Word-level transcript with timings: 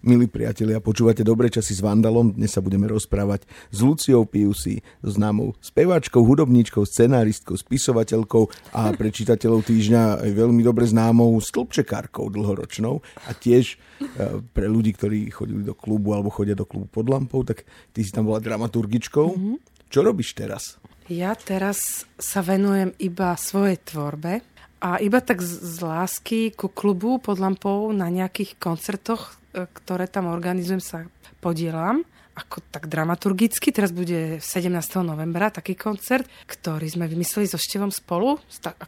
Milí 0.00 0.32
priatelia, 0.32 0.80
počúvate 0.80 1.20
Dobré 1.20 1.52
časy 1.52 1.76
s 1.76 1.84
Vandalom. 1.84 2.32
Dnes 2.32 2.56
sa 2.56 2.64
budeme 2.64 2.88
rozprávať 2.88 3.44
s 3.68 3.84
Luciou 3.84 4.24
Piusi, 4.24 4.80
známou 5.04 5.52
speváčkou, 5.60 6.24
hudobníčkou, 6.24 6.88
scenáristkou, 6.88 7.60
spisovateľkou 7.60 8.72
a 8.72 8.88
pre 8.98 9.12
čitateľov 9.12 9.60
týždňa 9.68 10.24
aj 10.24 10.30
veľmi 10.32 10.64
dobre 10.64 10.88
známou 10.88 11.36
stĺpčekárkou 11.36 12.32
dlhoročnou 12.32 13.04
a 13.28 13.30
tiež 13.36 13.76
e, 13.76 14.40
pre 14.40 14.72
ľudí, 14.72 14.96
ktorí 14.96 15.28
chodili 15.36 15.68
do 15.68 15.76
klubu 15.76 16.16
alebo 16.16 16.32
chodia 16.32 16.56
do 16.56 16.64
klubu 16.64 16.88
pod 16.88 17.04
lampou, 17.04 17.44
tak 17.44 17.68
ty 17.92 18.00
si 18.00 18.08
tam 18.08 18.24
bola 18.24 18.40
dramaturgičkou. 18.40 19.36
Mm-hmm. 19.36 19.56
Čo 19.92 20.00
robíš 20.00 20.32
teraz? 20.32 20.80
Ja 21.12 21.36
teraz 21.36 22.08
sa 22.16 22.40
venujem 22.40 22.96
iba 22.96 23.36
svojej 23.36 23.76
tvorbe 23.84 24.40
a 24.80 24.96
iba 24.96 25.20
tak 25.20 25.44
z, 25.44 25.60
z 25.60 25.84
lásky 25.84 26.56
ku 26.56 26.72
klubu 26.72 27.20
pod 27.20 27.36
lampou 27.36 27.92
na 27.92 28.08
nejakých 28.08 28.56
koncertoch 28.56 29.39
ktoré 29.52 30.06
tam 30.06 30.30
organizujem, 30.30 30.82
sa 30.82 31.06
podielam 31.42 32.06
ako 32.40 32.64
tak 32.72 32.88
dramaturgicky. 32.88 33.74
Teraz 33.74 33.92
bude 33.92 34.40
17. 34.40 34.72
novembra 35.04 35.52
taký 35.52 35.76
koncert, 35.76 36.24
ktorý 36.48 36.86
sme 36.88 37.04
vymysleli 37.10 37.44
so 37.50 37.60
Števom 37.60 37.92
spolu, 37.92 38.40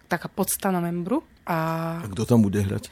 taká 0.09 0.33
podsta 0.33 0.73
novembru. 0.73 1.20
A... 1.45 2.01
a 2.01 2.09
kto 2.09 2.25
tam 2.25 2.41
bude 2.41 2.62
hrať? 2.62 2.89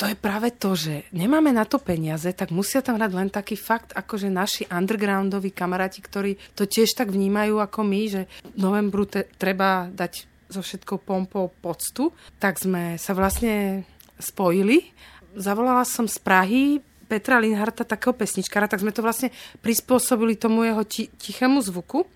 To 0.00 0.08
je 0.08 0.16
práve 0.16 0.48
to, 0.56 0.72
že 0.72 1.04
nemáme 1.12 1.52
na 1.52 1.68
to 1.68 1.76
peniaze, 1.76 2.24
tak 2.32 2.48
musia 2.48 2.80
tam 2.80 2.96
hrať 2.96 3.12
len 3.12 3.28
taký 3.28 3.52
fakt, 3.52 3.92
ako 3.92 4.16
že 4.16 4.32
naši 4.32 4.64
undergroundoví 4.64 5.52
kamaráti, 5.52 6.00
ktorí 6.00 6.40
to 6.56 6.64
tiež 6.64 6.96
tak 6.96 7.12
vnímajú 7.12 7.60
ako 7.60 7.84
my, 7.84 8.00
že 8.08 8.22
novembru 8.56 9.04
te, 9.04 9.28
treba 9.36 9.92
dať 9.92 10.24
so 10.48 10.64
všetkou 10.64 11.04
pompou 11.04 11.52
poctu, 11.52 12.16
tak 12.40 12.56
sme 12.56 12.96
sa 12.96 13.12
vlastne 13.12 13.84
spojili. 14.16 14.88
Zavolala 15.36 15.84
som 15.84 16.08
z 16.08 16.16
Prahy 16.16 16.80
Petra 17.10 17.42
Linharta, 17.42 17.82
takého 17.82 18.14
pesničkára, 18.14 18.70
tak 18.70 18.78
sme 18.78 18.94
to 18.94 19.02
vlastne 19.02 19.34
prispôsobili 19.58 20.38
tomu 20.38 20.62
jeho 20.62 20.86
ti- 20.86 21.10
tichému 21.10 21.58
zvuku. 21.58 22.06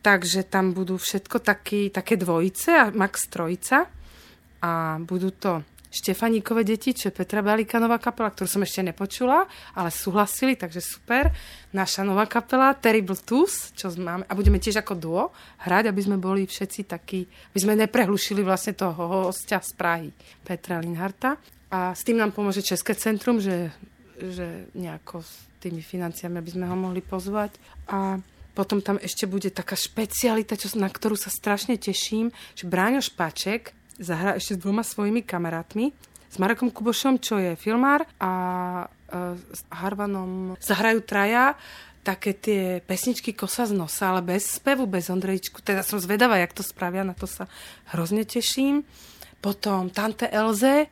Takže 0.00 0.48
tam 0.48 0.72
budú 0.72 0.96
všetko 0.96 1.44
taký, 1.44 1.92
také 1.92 2.16
dvojice 2.16 2.70
a 2.72 2.84
max 2.88 3.28
trojica. 3.28 3.84
A 4.64 4.96
budú 5.04 5.28
to 5.36 5.60
Štefaníkové 5.88 6.68
deti, 6.68 6.92
čo 6.92 7.08
je 7.08 7.16
Petra 7.16 7.40
Balikanová 7.40 7.96
kapela, 7.96 8.28
ktorú 8.28 8.44
som 8.44 8.60
ešte 8.60 8.84
nepočula, 8.84 9.48
ale 9.72 9.88
súhlasili, 9.88 10.52
takže 10.52 10.84
super. 10.84 11.32
Naša 11.72 12.04
nová 12.04 12.28
kapela 12.28 12.76
Terrible 12.76 13.16
Tooth, 13.16 13.72
čo 13.72 13.88
máme, 13.96 14.28
a 14.28 14.32
budeme 14.36 14.60
tiež 14.60 14.84
ako 14.84 14.94
duo 15.00 15.22
hrať, 15.64 15.88
aby 15.88 16.00
sme 16.04 16.20
boli 16.20 16.44
všetci 16.44 16.84
takí, 16.84 17.24
aby 17.24 17.58
sme 17.58 17.72
neprehlušili 17.80 18.44
vlastne 18.44 18.76
toho 18.76 19.32
hostia 19.32 19.64
z 19.64 19.72
Prahy, 19.80 20.08
Petra 20.44 20.76
Linharta. 20.76 21.40
A 21.72 21.96
s 21.96 22.04
tým 22.04 22.20
nám 22.20 22.36
pomôže 22.36 22.60
České 22.60 22.92
centrum, 22.92 23.40
že 23.40 23.72
že 24.18 24.70
nejako 24.74 25.22
s 25.22 25.48
tými 25.62 25.82
financiami, 25.82 26.38
aby 26.38 26.50
sme 26.50 26.66
ho 26.66 26.76
mohli 26.78 27.02
pozvať. 27.02 27.54
A 27.90 28.18
potom 28.58 28.82
tam 28.82 28.98
ešte 28.98 29.30
bude 29.30 29.54
taká 29.54 29.78
špecialita, 29.78 30.58
čo, 30.58 30.74
na 30.74 30.90
ktorú 30.90 31.14
sa 31.14 31.30
strašne 31.30 31.78
teším, 31.78 32.34
že 32.58 32.66
Bráňo 32.66 32.98
Špaček 32.98 33.70
zahrá 34.02 34.34
ešte 34.34 34.58
s 34.58 34.62
dvoma 34.62 34.82
svojimi 34.82 35.22
kamarátmi, 35.22 35.94
s 36.26 36.36
Marekom 36.42 36.74
Kubošom, 36.74 37.22
čo 37.22 37.38
je 37.38 37.54
filmár, 37.54 38.02
a 38.18 38.30
e, 38.82 39.38
s 39.38 39.60
Harvanom 39.70 40.58
zahrajú 40.58 41.06
traja 41.06 41.54
také 42.02 42.32
tie 42.34 42.62
pesničky 42.82 43.36
kosa 43.36 43.68
z 43.68 43.78
nosa, 43.78 44.10
ale 44.10 44.24
bez 44.24 44.58
spevu, 44.58 44.90
bez 44.90 45.12
Ondrejčku. 45.12 45.60
Teda 45.60 45.86
som 45.86 46.00
zvedavá, 46.00 46.40
jak 46.40 46.56
to 46.56 46.64
spravia, 46.64 47.04
na 47.04 47.12
to 47.12 47.28
sa 47.28 47.50
hrozne 47.94 48.24
teším. 48.24 48.82
Potom 49.38 49.90
Tante 49.92 50.26
Elze, 50.30 50.84
e, 50.84 50.86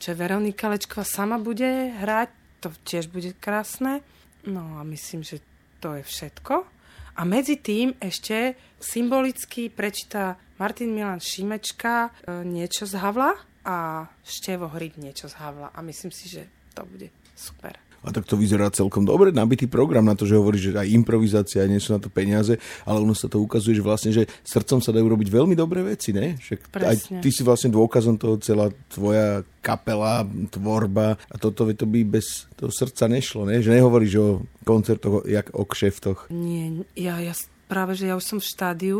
čo 0.00 0.06
je 0.08 0.16
Veronika 0.16 0.72
Lečková, 0.72 1.04
sama 1.04 1.36
bude 1.36 1.92
hrať 2.00 2.43
to 2.64 2.72
tiež 2.88 3.12
bude 3.12 3.36
krásne. 3.36 4.00
No 4.48 4.80
a 4.80 4.82
myslím, 4.88 5.20
že 5.20 5.44
to 5.84 6.00
je 6.00 6.02
všetko. 6.04 6.64
A 7.14 7.22
medzi 7.28 7.60
tým 7.60 7.92
ešte 8.00 8.56
symbolicky 8.80 9.68
prečíta 9.68 10.40
Martin 10.56 10.96
Milan 10.96 11.20
Šimečka 11.20 12.08
e, 12.08 12.40
niečo 12.42 12.88
z 12.88 12.96
Havla 12.96 13.36
a 13.68 14.08
Števo 14.24 14.72
Hryb 14.72 14.96
niečo 14.96 15.28
z 15.28 15.36
Havla. 15.36 15.76
A 15.76 15.78
myslím 15.84 16.10
si, 16.10 16.26
že 16.32 16.48
to 16.72 16.88
bude 16.88 17.12
super. 17.36 17.83
A 18.04 18.12
tak 18.12 18.28
to 18.28 18.36
vyzerá 18.36 18.68
celkom 18.68 19.08
dobre, 19.08 19.32
nabitý 19.32 19.64
program 19.64 20.04
na 20.04 20.12
to, 20.12 20.28
že 20.28 20.36
hovorí, 20.36 20.60
že 20.60 20.76
aj 20.76 20.92
improvizácia, 20.92 21.64
nie 21.64 21.80
sú 21.80 21.96
na 21.96 22.00
to 22.00 22.12
peniaze, 22.12 22.60
ale 22.84 23.00
ono 23.00 23.16
sa 23.16 23.26
to 23.26 23.40
ukazuje, 23.40 23.80
že 23.80 23.84
vlastne, 23.84 24.10
že 24.12 24.28
srdcom 24.44 24.84
sa 24.84 24.92
dajú 24.92 25.08
robiť 25.08 25.28
veľmi 25.32 25.56
dobré 25.56 25.80
veci, 25.80 26.12
ne? 26.12 26.36
Že 26.36 26.54
aj 26.76 26.96
ty 27.24 27.28
si 27.32 27.40
vlastne 27.40 27.72
dôkazom 27.72 28.20
toho 28.20 28.36
celá 28.38 28.68
tvoja 28.92 29.40
kapela, 29.64 30.28
tvorba 30.52 31.16
a 31.32 31.34
toto 31.40 31.64
to 31.72 31.88
by 31.88 32.04
bez 32.04 32.44
toho 32.54 32.68
srdca 32.68 33.08
nešlo, 33.08 33.48
ne? 33.48 33.64
Že 33.64 33.80
nehovoríš 33.80 34.14
o 34.20 34.28
koncertoch, 34.68 35.24
jak 35.24 35.48
o 35.56 35.64
kšeftoch. 35.64 36.28
Nie, 36.28 36.84
ja, 36.92 37.16
ja 37.24 37.32
práve, 37.66 37.96
že 37.98 38.08
ja 38.10 38.14
už 38.14 38.24
som 38.24 38.38
v 38.40 38.48
štádiu, 38.48 38.98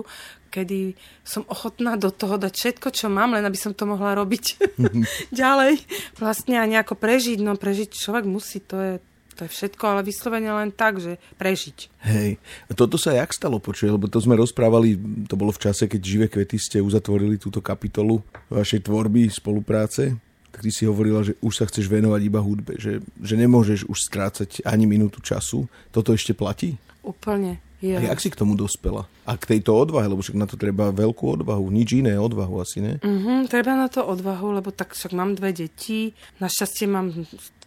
kedy 0.55 0.95
som 1.27 1.43
ochotná 1.51 1.99
do 1.99 2.15
toho 2.15 2.39
dať 2.39 2.55
všetko, 2.55 2.89
čo 2.95 3.11
mám, 3.11 3.35
len 3.35 3.43
aby 3.43 3.59
som 3.59 3.75
to 3.75 3.91
mohla 3.91 4.15
robiť 4.15 4.45
ďalej. 5.35 5.83
Vlastne 6.23 6.63
a 6.63 6.65
nejako 6.71 6.95
prežiť. 6.95 7.43
No 7.43 7.59
prežiť 7.59 7.91
človek 7.91 8.23
musí, 8.23 8.63
to 8.63 8.79
je, 8.79 8.93
to 9.35 9.41
je 9.47 9.51
všetko, 9.51 9.83
ale 9.83 10.07
vyslovene 10.07 10.55
len 10.55 10.71
tak, 10.71 11.03
že 11.03 11.19
prežiť. 11.43 12.07
Hej, 12.07 12.39
toto 12.79 12.95
sa 12.95 13.19
jak 13.19 13.35
stalo, 13.35 13.59
počuje, 13.59 13.91
lebo 13.91 14.07
to 14.07 14.23
sme 14.23 14.39
rozprávali, 14.39 14.95
to 15.27 15.35
bolo 15.35 15.51
v 15.51 15.63
čase, 15.67 15.91
keď 15.91 16.01
Živé 16.01 16.27
kvety 16.31 16.55
ste 16.55 16.79
uzatvorili 16.79 17.35
túto 17.35 17.59
kapitolu 17.59 18.23
vašej 18.47 18.87
tvorby, 18.87 19.27
spolupráce 19.27 20.15
tak 20.55 20.63
ty 20.63 20.71
si 20.71 20.87
hovorila, 20.87 21.27
že 21.27 21.35
už 21.43 21.51
sa 21.51 21.67
chceš 21.67 21.91
venovať 21.91 22.21
iba 22.31 22.39
hudbe, 22.39 22.79
že, 22.79 23.03
že 23.19 23.35
nemôžeš 23.35 23.91
už 23.91 23.99
strácať 24.07 24.63
ani 24.63 24.87
minútu 24.87 25.19
času. 25.19 25.67
Toto 25.91 26.15
ešte 26.15 26.31
platí? 26.31 26.79
Úplne. 27.03 27.59
Yeah. 27.85 28.01
A 28.01 28.17
jak 28.17 28.21
si 28.25 28.33
k 28.33 28.41
tomu 28.41 28.57
dospela? 28.57 29.05
A 29.29 29.37
k 29.37 29.45
tejto 29.45 29.77
odvahe, 29.77 30.09
lebo 30.09 30.25
však 30.25 30.41
na 30.41 30.49
to 30.49 30.57
treba 30.57 30.89
veľkú 30.89 31.37
odvahu, 31.37 31.69
nič 31.69 32.01
iné 32.01 32.17
odvahu 32.17 32.65
asi, 32.65 32.81
ne? 32.81 32.97
Mm-hmm, 33.05 33.53
treba 33.53 33.77
na 33.77 33.93
to 33.93 34.01
odvahu, 34.01 34.57
lebo 34.57 34.73
tak 34.73 34.97
však 34.97 35.13
mám 35.13 35.37
dve 35.37 35.53
deti, 35.53 36.17
našťastie 36.41 36.89
mám 36.89 37.13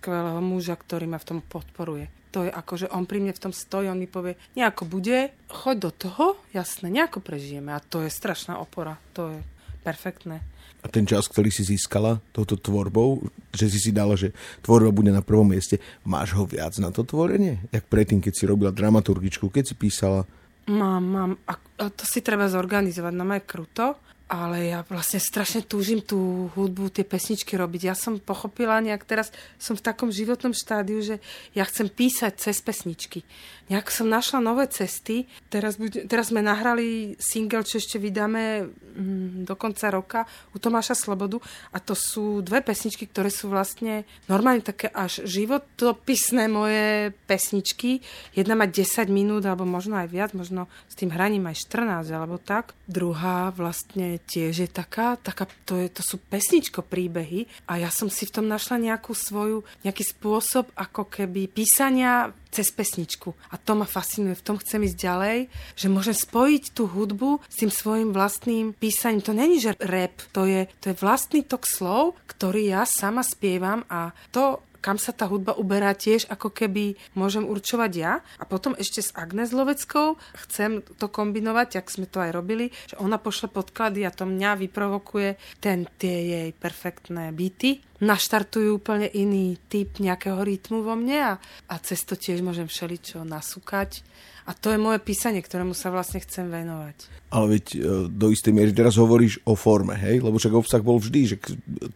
skvelého 0.01 0.41
muža, 0.41 0.73
ktorý 0.73 1.05
ma 1.05 1.21
v 1.21 1.27
tom 1.29 1.39
podporuje. 1.45 2.09
To 2.33 2.49
je 2.49 2.51
ako, 2.51 2.73
že 2.81 2.87
on 2.89 3.05
pri 3.05 3.21
mne 3.21 3.37
v 3.37 3.43
tom 3.45 3.53
stojí, 3.53 3.85
on 3.93 4.01
mi 4.01 4.09
povie, 4.09 4.41
nejako 4.57 4.89
bude, 4.89 5.29
choď 5.53 5.75
do 5.77 5.91
toho, 5.93 6.25
jasné, 6.49 6.89
nejako 6.89 7.21
prežijeme. 7.21 7.69
A 7.77 7.79
to 7.79 8.01
je 8.01 8.09
strašná 8.09 8.57
opora, 8.57 8.97
to 9.13 9.37
je 9.37 9.39
perfektné. 9.85 10.41
A 10.87 10.91
ten 10.95 11.03
čas, 11.03 11.27
ktorý 11.27 11.51
si 11.51 11.67
získala 11.67 12.23
touto 12.31 12.55
tvorbou, 12.55 13.27
že 13.51 13.67
si 13.67 13.75
si 13.83 13.91
dala, 13.91 14.15
že 14.15 14.31
tvorba 14.63 14.95
bude 14.95 15.11
na 15.11 15.19
prvom 15.19 15.43
mieste, 15.43 15.83
máš 16.07 16.31
ho 16.31 16.47
viac 16.47 16.79
na 16.79 16.95
to 16.95 17.03
tvorenie? 17.03 17.59
Jak 17.75 17.91
predtým, 17.91 18.23
keď 18.23 18.31
si 18.31 18.47
robila 18.47 18.71
dramaturgičku, 18.71 19.51
keď 19.51 19.63
si 19.67 19.75
písala? 19.75 20.23
Mám, 20.71 21.03
mám. 21.03 21.31
A, 21.43 21.59
to 21.91 22.07
si 22.07 22.23
treba 22.23 22.47
zorganizovať. 22.47 23.11
Nám 23.11 23.35
je 23.35 23.43
kruto 23.43 23.85
ale 24.27 24.75
ja 24.75 24.83
vlastne 24.83 25.23
strašne 25.23 25.63
túžim 25.63 26.03
tú 26.03 26.51
hudbu, 26.51 26.91
tie 26.91 27.07
pesničky 27.07 27.55
robiť. 27.55 27.81
Ja 27.87 27.95
som 27.95 28.19
pochopila 28.19 28.83
nejak 28.83 29.07
teraz, 29.07 29.31
som 29.55 29.79
v 29.79 29.87
takom 29.87 30.11
životnom 30.11 30.51
štádiu, 30.51 30.99
že 30.99 31.23
ja 31.55 31.63
chcem 31.63 31.87
písať 31.87 32.35
cez 32.35 32.59
pesničky. 32.59 33.23
Nejak 33.67 33.91
som 33.91 34.07
našla 34.07 34.39
nové 34.39 34.63
cesty. 34.71 35.27
Teraz, 35.51 35.75
buď, 35.75 36.07
teraz 36.07 36.31
sme 36.31 36.39
nahrali 36.39 37.19
single, 37.19 37.67
čo 37.67 37.83
ešte 37.83 37.99
vydáme 37.99 38.63
mm, 38.63 39.43
do 39.43 39.55
konca 39.59 39.91
roka 39.91 40.23
u 40.55 40.57
Tomáša 40.57 40.95
Slobodu 40.95 41.43
a 41.75 41.83
to 41.83 41.91
sú 41.91 42.39
dve 42.39 42.63
pesničky, 42.63 43.11
ktoré 43.11 43.27
sú 43.27 43.51
vlastne 43.51 44.07
normálne 44.31 44.63
také 44.63 44.87
až 44.87 45.27
životopisné 45.27 46.47
moje 46.47 47.11
pesničky. 47.27 47.99
Jedna 48.31 48.55
má 48.55 48.71
10 48.71 49.11
minút, 49.11 49.43
alebo 49.43 49.67
možno 49.67 49.99
aj 49.99 50.07
viac, 50.07 50.31
možno 50.31 50.71
s 50.87 50.95
tým 50.95 51.11
hraním 51.11 51.51
aj 51.51 51.67
14, 51.67 52.07
alebo 52.07 52.39
tak. 52.39 52.71
Druhá 52.87 53.51
vlastne 53.51 54.23
tiež 54.23 54.63
je 54.63 54.69
taká, 54.71 55.19
taká 55.19 55.43
to, 55.67 55.75
je, 55.75 55.91
to 55.91 56.03
sú 56.07 56.15
pesničko 56.23 56.87
príbehy 56.87 57.51
a 57.67 57.83
ja 57.83 57.91
som 57.91 58.07
si 58.07 58.23
v 58.23 58.39
tom 58.39 58.47
našla 58.47 58.79
nejakú 58.79 59.11
svoju, 59.11 59.67
nejaký 59.83 60.07
spôsob 60.07 60.71
ako 60.71 61.11
keby 61.11 61.51
písania 61.51 62.31
cez 62.51 62.67
pesničku. 62.71 63.33
A 63.51 63.55
to 63.57 63.77
ma 63.77 63.87
fascinuje, 63.87 64.35
v 64.37 64.45
tom 64.45 64.57
chcem 64.59 64.83
ísť 64.83 64.97
ďalej, 64.97 65.37
že 65.75 65.87
môžem 65.87 66.15
spojiť 66.15 66.63
tú 66.75 66.87
hudbu 66.87 67.41
s 67.47 67.55
tým 67.59 67.71
svojim 67.71 68.09
vlastným 68.11 68.75
písaním. 68.75 69.25
To 69.25 69.33
není, 69.33 69.57
že 69.57 69.75
rap, 69.79 70.19
to 70.35 70.45
je, 70.45 70.67
to 70.83 70.91
je 70.91 70.99
vlastný 70.99 71.43
tok 71.43 71.63
slov, 71.65 72.19
ktorý 72.29 72.75
ja 72.75 72.83
sama 72.85 73.23
spievam 73.25 73.87
a 73.89 74.13
to 74.29 74.61
kam 74.79 75.01
sa 75.01 75.11
tá 75.11 75.27
hudba 75.27 75.57
uberá 75.57 75.93
tiež 75.93 76.29
ako 76.29 76.53
keby 76.53 76.97
môžem 77.17 77.45
určovať 77.45 77.91
ja. 77.97 78.21
A 78.39 78.43
potom 78.45 78.73
ešte 78.77 79.01
s 79.03 79.13
Agnes 79.17 79.51
Loveckou 79.51 80.15
chcem 80.47 80.85
to 80.97 81.07
kombinovať, 81.09 81.81
jak 81.81 81.87
sme 81.87 82.05
to 82.09 82.21
aj 82.21 82.31
robili, 82.31 82.71
že 82.87 82.95
ona 82.99 83.17
pošle 83.19 83.49
podklady 83.51 84.05
a 84.07 84.13
to 84.13 84.25
mňa 84.25 84.67
vyprovokuje 84.67 85.59
ten, 85.59 85.89
tie 85.97 86.15
jej 86.23 86.49
perfektné 86.53 87.33
byty 87.33 87.87
naštartujú 87.97 88.77
úplne 88.77 89.09
iný 89.09 89.57
typ 89.69 89.97
nejakého 89.97 90.37
rytmu 90.45 90.85
vo 90.85 90.93
mne 90.93 91.17
a, 91.17 91.33
a 91.65 91.75
cez 91.81 92.05
to 92.05 92.13
tiež 92.13 92.45
môžem 92.45 92.69
všeličo 92.69 93.25
nasúkať. 93.25 94.05
A 94.47 94.55
to 94.55 94.71
je 94.71 94.79
moje 94.79 95.03
písanie, 95.03 95.43
ktorému 95.43 95.75
sa 95.75 95.91
vlastne 95.91 96.23
chcem 96.23 96.47
venovať. 96.47 96.95
Ale 97.27 97.59
veď 97.59 97.65
e, 97.75 97.77
do 98.07 98.31
istej 98.31 98.55
miery 98.55 98.71
teraz 98.71 98.95
hovoríš 98.95 99.43
o 99.43 99.59
forme, 99.59 99.91
hej? 99.99 100.23
Lebo 100.23 100.39
však 100.39 100.55
obsah 100.55 100.79
bol 100.79 101.03
vždy, 101.03 101.21
že 101.27 101.37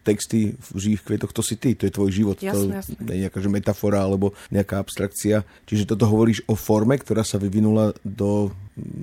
texty 0.04 0.60
v 0.60 0.76
živých 0.76 1.08
kvietoch 1.08 1.32
to 1.32 1.40
si 1.40 1.56
ty, 1.56 1.80
to 1.80 1.88
je 1.88 1.96
tvoj 1.96 2.12
život. 2.12 2.36
Jasne, 2.44 2.84
to 2.84 2.92
jasne. 2.92 2.96
je 3.08 3.24
nejaká 3.24 3.40
že 3.40 3.48
metafora 3.48 4.04
alebo 4.04 4.36
nejaká 4.52 4.84
abstrakcia. 4.84 5.48
Čiže 5.64 5.96
toto 5.96 6.04
hovoríš 6.12 6.44
o 6.52 6.60
forme, 6.60 7.00
ktorá 7.00 7.24
sa 7.24 7.40
vyvinula 7.40 7.96
do 8.04 8.52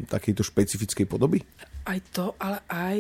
takejto 0.09 0.43
špecifickej 0.45 1.07
podoby? 1.09 1.45
Aj 1.89 2.01
to, 2.13 2.37
ale 2.41 2.61
aj 2.69 2.99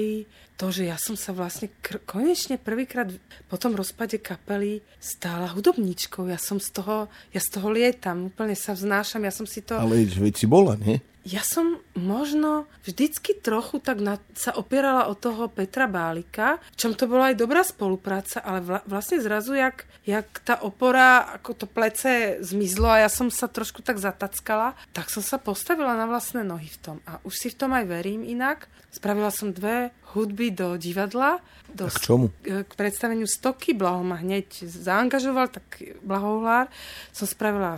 to, 0.58 0.74
že 0.74 0.90
ja 0.90 0.98
som 0.98 1.14
sa 1.14 1.30
vlastne 1.30 1.70
kr- 1.78 2.02
konečne 2.02 2.58
prvýkrát 2.58 3.08
po 3.46 3.56
tom 3.60 3.78
rozpade 3.78 4.18
kapely 4.18 4.82
stála 4.98 5.54
hudobníčkou. 5.54 6.26
Ja 6.26 6.40
som 6.40 6.58
z 6.58 6.72
toho, 6.74 7.06
ja 7.30 7.40
z 7.40 7.48
toho 7.48 7.68
lietam, 7.70 8.34
úplne 8.34 8.58
sa 8.58 8.74
vznášam, 8.74 9.22
ja 9.22 9.32
som 9.32 9.46
si 9.46 9.62
to... 9.62 9.78
Ale 9.78 10.02
veď 10.08 10.34
si 10.34 10.46
bola, 10.50 10.74
nie? 10.74 10.98
Ja 11.28 11.44
som 11.44 11.76
možno 11.92 12.64
vždycky 12.88 13.36
trochu 13.36 13.84
tak 13.84 14.00
na, 14.00 14.16
sa 14.32 14.56
opierala 14.56 15.12
o 15.12 15.14
toho 15.14 15.52
Petra 15.52 15.84
Bálika, 15.84 16.56
čom 16.72 16.96
to 16.96 17.04
bola 17.04 17.28
aj 17.28 17.36
dobrá 17.36 17.60
spolupráca, 17.60 18.40
ale 18.40 18.64
vla, 18.64 18.80
vlastne 18.88 19.20
zrazu, 19.20 19.52
jak, 19.52 19.84
jak 20.08 20.24
tá 20.40 20.56
opora, 20.64 21.36
ako 21.36 21.52
to 21.52 21.66
plece 21.68 22.40
zmizlo 22.40 22.88
a 22.88 23.04
ja 23.04 23.10
som 23.12 23.28
sa 23.28 23.44
trošku 23.44 23.84
tak 23.84 24.00
zatackala, 24.00 24.72
tak 24.96 25.12
som 25.12 25.20
sa 25.20 25.36
postavila 25.36 25.92
na 26.00 26.08
vlastné 26.08 26.48
nohy 26.48 26.72
v 26.72 26.78
tom. 26.80 26.96
A 27.04 27.20
už 27.28 27.36
si 27.36 27.48
v 27.52 27.60
tom 27.60 27.76
aj 27.76 27.84
verím 27.84 28.24
inak. 28.24 28.64
Spravila 28.88 29.28
som 29.28 29.52
dve 29.52 29.92
hudby 30.16 30.48
do 30.48 30.80
divadla. 30.80 31.44
Do, 31.68 31.86
a 31.86 31.92
k 31.92 32.00
čomu? 32.00 32.32
K 32.40 32.72
predstaveniu 32.72 33.28
Stoky. 33.28 33.76
Blaho 33.76 34.00
ma 34.00 34.16
hneď 34.16 34.64
zaangažoval, 34.64 35.52
tak 35.52 35.84
Blahohlár. 36.00 36.72
Som 37.12 37.28
spravila 37.28 37.76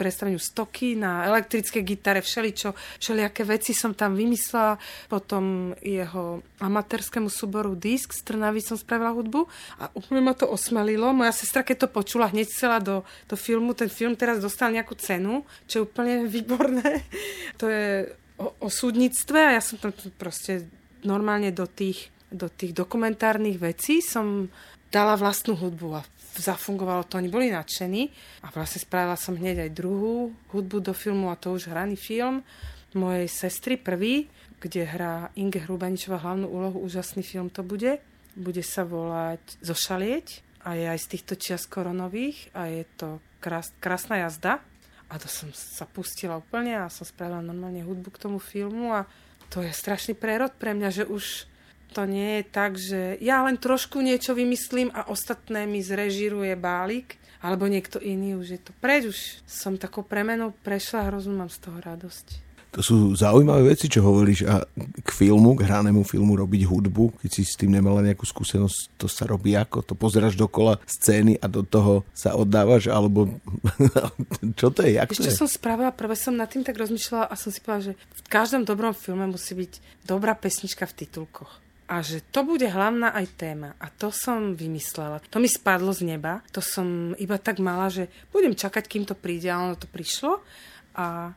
predstaveniu 0.00 0.40
stoky 0.40 0.96
na 0.96 1.28
elektrické 1.28 1.84
gitare, 1.84 2.24
všeličo, 2.24 2.72
všelijaké 2.96 3.44
veci 3.44 3.76
som 3.76 3.92
tam 3.92 4.16
vymyslela. 4.16 4.80
Potom 5.12 5.76
jeho 5.84 6.40
amatérskému 6.64 7.28
súboru 7.28 7.76
Disk 7.76 8.16
z 8.16 8.24
Trnavy 8.24 8.64
som 8.64 8.80
spravila 8.80 9.12
hudbu 9.12 9.44
a 9.76 9.92
úplne 9.92 10.24
ma 10.24 10.32
to 10.32 10.48
osmelilo. 10.48 11.12
Moja 11.12 11.36
sestra, 11.36 11.60
keď 11.60 11.84
to 11.84 11.88
počula, 11.92 12.32
hneď 12.32 12.48
chcela 12.48 12.80
do, 12.80 13.04
do 13.28 13.36
filmu. 13.36 13.76
Ten 13.76 13.92
film 13.92 14.16
teraz 14.16 14.40
dostal 14.40 14.72
nejakú 14.72 14.96
cenu, 14.96 15.44
čo 15.68 15.84
je 15.84 15.86
úplne 15.86 16.24
výborné. 16.24 17.04
To 17.60 17.68
je 17.68 18.08
o, 18.40 18.56
o 18.64 18.68
súdnictve 18.72 19.36
a 19.36 19.50
ja 19.58 19.60
som 19.60 19.76
tam 19.76 19.92
proste 20.16 20.64
normálne 21.04 21.52
do 21.52 21.68
tých, 21.68 22.08
do 22.32 22.48
tých 22.48 22.72
dokumentárnych 22.72 23.60
vecí 23.60 24.00
som 24.00 24.48
dala 24.88 25.20
vlastnú 25.20 25.54
hudbu 25.60 26.00
a 26.00 26.02
zafungovalo 26.38 27.08
to, 27.10 27.18
oni 27.18 27.26
boli 27.26 27.50
nadšení 27.50 28.02
a 28.46 28.54
vlastne 28.54 28.78
spravila 28.78 29.18
som 29.18 29.34
hneď 29.34 29.66
aj 29.66 29.70
druhú 29.74 30.30
hudbu 30.54 30.78
do 30.78 30.94
filmu 30.94 31.32
a 31.32 31.40
to 31.40 31.56
už 31.56 31.72
hraný 31.72 31.98
film 31.98 32.46
mojej 32.94 33.26
sestry, 33.30 33.78
prvý, 33.78 34.26
kde 34.58 34.82
hrá 34.86 35.30
Inge 35.38 35.62
Hrubaničová 35.62 36.18
hlavnú 36.20 36.50
úlohu, 36.50 36.82
úžasný 36.82 37.22
film 37.22 37.48
to 37.48 37.62
bude. 37.62 38.02
Bude 38.34 38.62
sa 38.62 38.82
volať 38.86 39.62
Zošalieť 39.62 40.42
a 40.66 40.76
je 40.76 40.86
aj 40.86 40.98
z 40.98 41.06
týchto 41.16 41.34
čias 41.38 41.64
koronových 41.66 42.52
a 42.52 42.68
je 42.68 42.84
to 42.98 43.18
krás, 43.40 43.72
krásna 43.80 44.26
jazda. 44.26 44.60
A 45.10 45.18
to 45.18 45.26
som 45.26 45.50
sa 45.50 45.90
pustila 45.90 46.38
úplne 46.38 46.78
a 46.78 46.92
som 46.92 47.02
spravila 47.02 47.42
normálne 47.42 47.82
hudbu 47.82 48.14
k 48.14 48.22
tomu 48.22 48.38
filmu 48.38 48.94
a 48.94 49.10
to 49.50 49.58
je 49.58 49.74
strašný 49.74 50.14
prerod 50.14 50.54
pre 50.54 50.70
mňa, 50.70 50.88
že 50.94 51.04
už 51.10 51.50
to 51.90 52.06
nie 52.06 52.40
je 52.40 52.44
tak, 52.46 52.78
že 52.78 53.18
ja 53.18 53.42
len 53.42 53.58
trošku 53.58 53.98
niečo 54.00 54.32
vymyslím 54.32 54.94
a 54.94 55.10
ostatné 55.10 55.66
mi 55.66 55.82
zrežiruje 55.82 56.54
bálik, 56.54 57.18
alebo 57.40 57.66
niekto 57.66 57.98
iný 57.98 58.36
už 58.36 58.46
je 58.56 58.60
to 58.60 58.72
preč, 58.78 59.08
už 59.08 59.18
som 59.48 59.80
takou 59.80 60.04
premenou 60.04 60.52
prešla 60.62 61.08
a 61.08 61.12
mám 61.32 61.50
z 61.50 61.58
toho 61.58 61.78
radosť. 61.80 62.50
To 62.70 62.86
sú 62.86 63.18
zaujímavé 63.18 63.74
veci, 63.74 63.90
čo 63.90 64.06
hovoríš 64.06 64.46
a 64.46 64.62
k 64.78 65.10
filmu, 65.10 65.58
k 65.58 65.66
hranému 65.66 66.06
filmu 66.06 66.38
robiť 66.38 66.70
hudbu, 66.70 67.18
keď 67.18 67.30
si 67.34 67.42
s 67.42 67.58
tým 67.58 67.74
nemala 67.74 67.98
nejakú 67.98 68.22
skúsenosť, 68.22 68.94
to 68.94 69.10
sa 69.10 69.26
robí 69.26 69.58
ako? 69.58 69.82
To 69.90 69.98
pozeráš 69.98 70.38
dokola 70.38 70.78
scény 70.86 71.34
a 71.42 71.50
do 71.50 71.66
toho 71.66 72.06
sa 72.14 72.38
oddávaš, 72.38 72.86
alebo 72.86 73.26
čo 74.60 74.70
to 74.70 74.86
je? 74.86 75.02
Jak 75.02 75.10
Ešte 75.10 75.34
som 75.34 75.50
spravila, 75.50 75.90
prvé 75.90 76.14
som 76.14 76.38
nad 76.38 76.46
tým 76.46 76.62
tak 76.62 76.78
rozmýšľala 76.78 77.26
a 77.26 77.34
som 77.34 77.50
si 77.50 77.58
povedala, 77.58 77.90
že 77.90 77.94
v 77.98 78.20
každom 78.30 78.62
dobrom 78.62 78.94
filme 78.94 79.26
musí 79.26 79.58
byť 79.58 80.06
dobrá 80.06 80.38
pesnička 80.38 80.86
v 80.86 80.94
titulkoch 80.94 81.50
a 81.90 82.06
že 82.06 82.22
to 82.30 82.46
bude 82.46 82.70
hlavná 82.70 83.10
aj 83.10 83.26
téma. 83.34 83.74
A 83.82 83.90
to 83.90 84.14
som 84.14 84.54
vymyslela. 84.54 85.18
To 85.34 85.42
mi 85.42 85.50
spadlo 85.50 85.90
z 85.90 86.06
neba. 86.06 86.38
To 86.54 86.62
som 86.62 87.18
iba 87.18 87.34
tak 87.34 87.58
mala, 87.58 87.90
že 87.90 88.06
budem 88.30 88.54
čakať, 88.54 88.86
kým 88.86 89.02
to 89.10 89.18
príde. 89.18 89.50
A 89.50 89.58
ono 89.58 89.74
to 89.74 89.90
prišlo. 89.90 90.38
A 90.94 91.34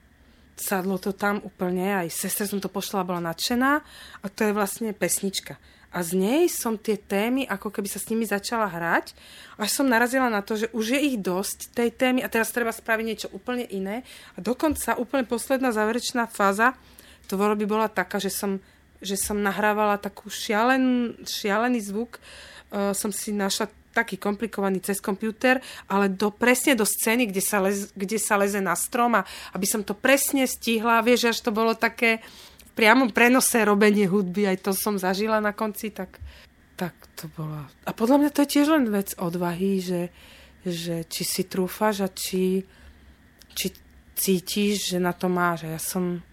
sadlo 0.53 1.01
to 1.01 1.09
tam 1.09 1.41
úplne. 1.41 1.97
Aj 1.97 2.05
sestre 2.13 2.45
som 2.45 2.61
to 2.61 2.69
pošla, 2.69 3.01
bola 3.01 3.33
nadšená. 3.33 3.81
A 4.21 4.25
to 4.29 4.45
je 4.45 4.53
vlastne 4.53 4.93
pesnička. 4.93 5.57
A 5.89 6.05
z 6.05 6.21
nej 6.21 6.45
som 6.49 6.77
tie 6.77 7.01
témy, 7.01 7.49
ako 7.49 7.73
keby 7.73 7.89
sa 7.89 7.97
s 7.97 8.09
nimi 8.13 8.25
začala 8.25 8.65
hrať, 8.65 9.13
až 9.61 9.69
som 9.69 9.85
narazila 9.85 10.25
na 10.25 10.41
to, 10.41 10.57
že 10.57 10.69
už 10.73 10.97
je 10.97 10.99
ich 11.13 11.17
dosť, 11.21 11.69
tej 11.69 11.93
témy, 11.93 12.25
a 12.25 12.29
teraz 12.33 12.49
treba 12.49 12.73
spraviť 12.73 13.05
niečo 13.05 13.29
úplne 13.29 13.61
iné. 13.69 14.01
A 14.33 14.41
dokonca 14.41 14.97
úplne 14.97 15.21
posledná 15.21 15.69
záverečná 15.69 16.25
fáza 16.25 16.73
tvorby 17.29 17.69
bola 17.69 17.93
taká, 17.93 18.17
že 18.17 18.33
som 18.33 18.57
že 19.03 19.19
som 19.19 19.37
nahrávala 19.37 19.99
takú 19.99 20.31
šialen, 20.31 21.15
šialený 21.27 21.83
zvuk. 21.83 22.17
Uh, 22.73 22.95
som 22.97 23.13
si 23.13 23.29
našla 23.35 23.69
taký 23.93 24.17
komplikovaný 24.17 24.81
cez 24.81 24.97
počítač, 24.97 25.61
ale 25.85 26.09
do, 26.09 26.33
presne 26.33 26.73
do 26.73 26.83
scény, 26.83 27.29
kde 27.29 27.41
sa, 27.45 27.61
lez, 27.61 27.93
kde 27.93 28.17
sa 28.17 28.41
leze 28.41 28.57
na 28.57 28.73
strom 28.73 29.13
a 29.13 29.21
aby 29.53 29.69
som 29.69 29.85
to 29.85 29.93
presne 29.93 30.49
stihla, 30.49 31.05
vieš, 31.05 31.29
až 31.29 31.37
to 31.45 31.53
bolo 31.53 31.77
také 31.77 32.25
v 32.57 32.71
priamom 32.73 33.13
prenose 33.13 33.61
robenie 33.61 34.09
hudby, 34.09 34.49
aj 34.49 34.65
to 34.65 34.73
som 34.73 34.97
zažila 34.97 35.37
na 35.37 35.53
konci, 35.53 35.93
tak, 35.93 36.17
tak 36.73 36.97
to 37.13 37.29
bolo. 37.37 37.69
A 37.85 37.91
podľa 37.93 38.17
mňa 38.25 38.29
to 38.33 38.41
je 38.41 38.51
tiež 38.57 38.67
len 38.73 38.89
vec 38.89 39.13
odvahy, 39.21 39.77
že, 39.77 40.09
že 40.65 41.05
či 41.05 41.21
si 41.21 41.45
trúfaš 41.45 42.01
a 42.01 42.09
či, 42.09 42.65
či 43.53 43.67
cítiš, 44.17 44.95
že 44.95 44.97
na 44.97 45.13
to 45.13 45.29
máš. 45.29 45.69
A 45.69 45.77
ja 45.77 45.81
som 45.81 46.25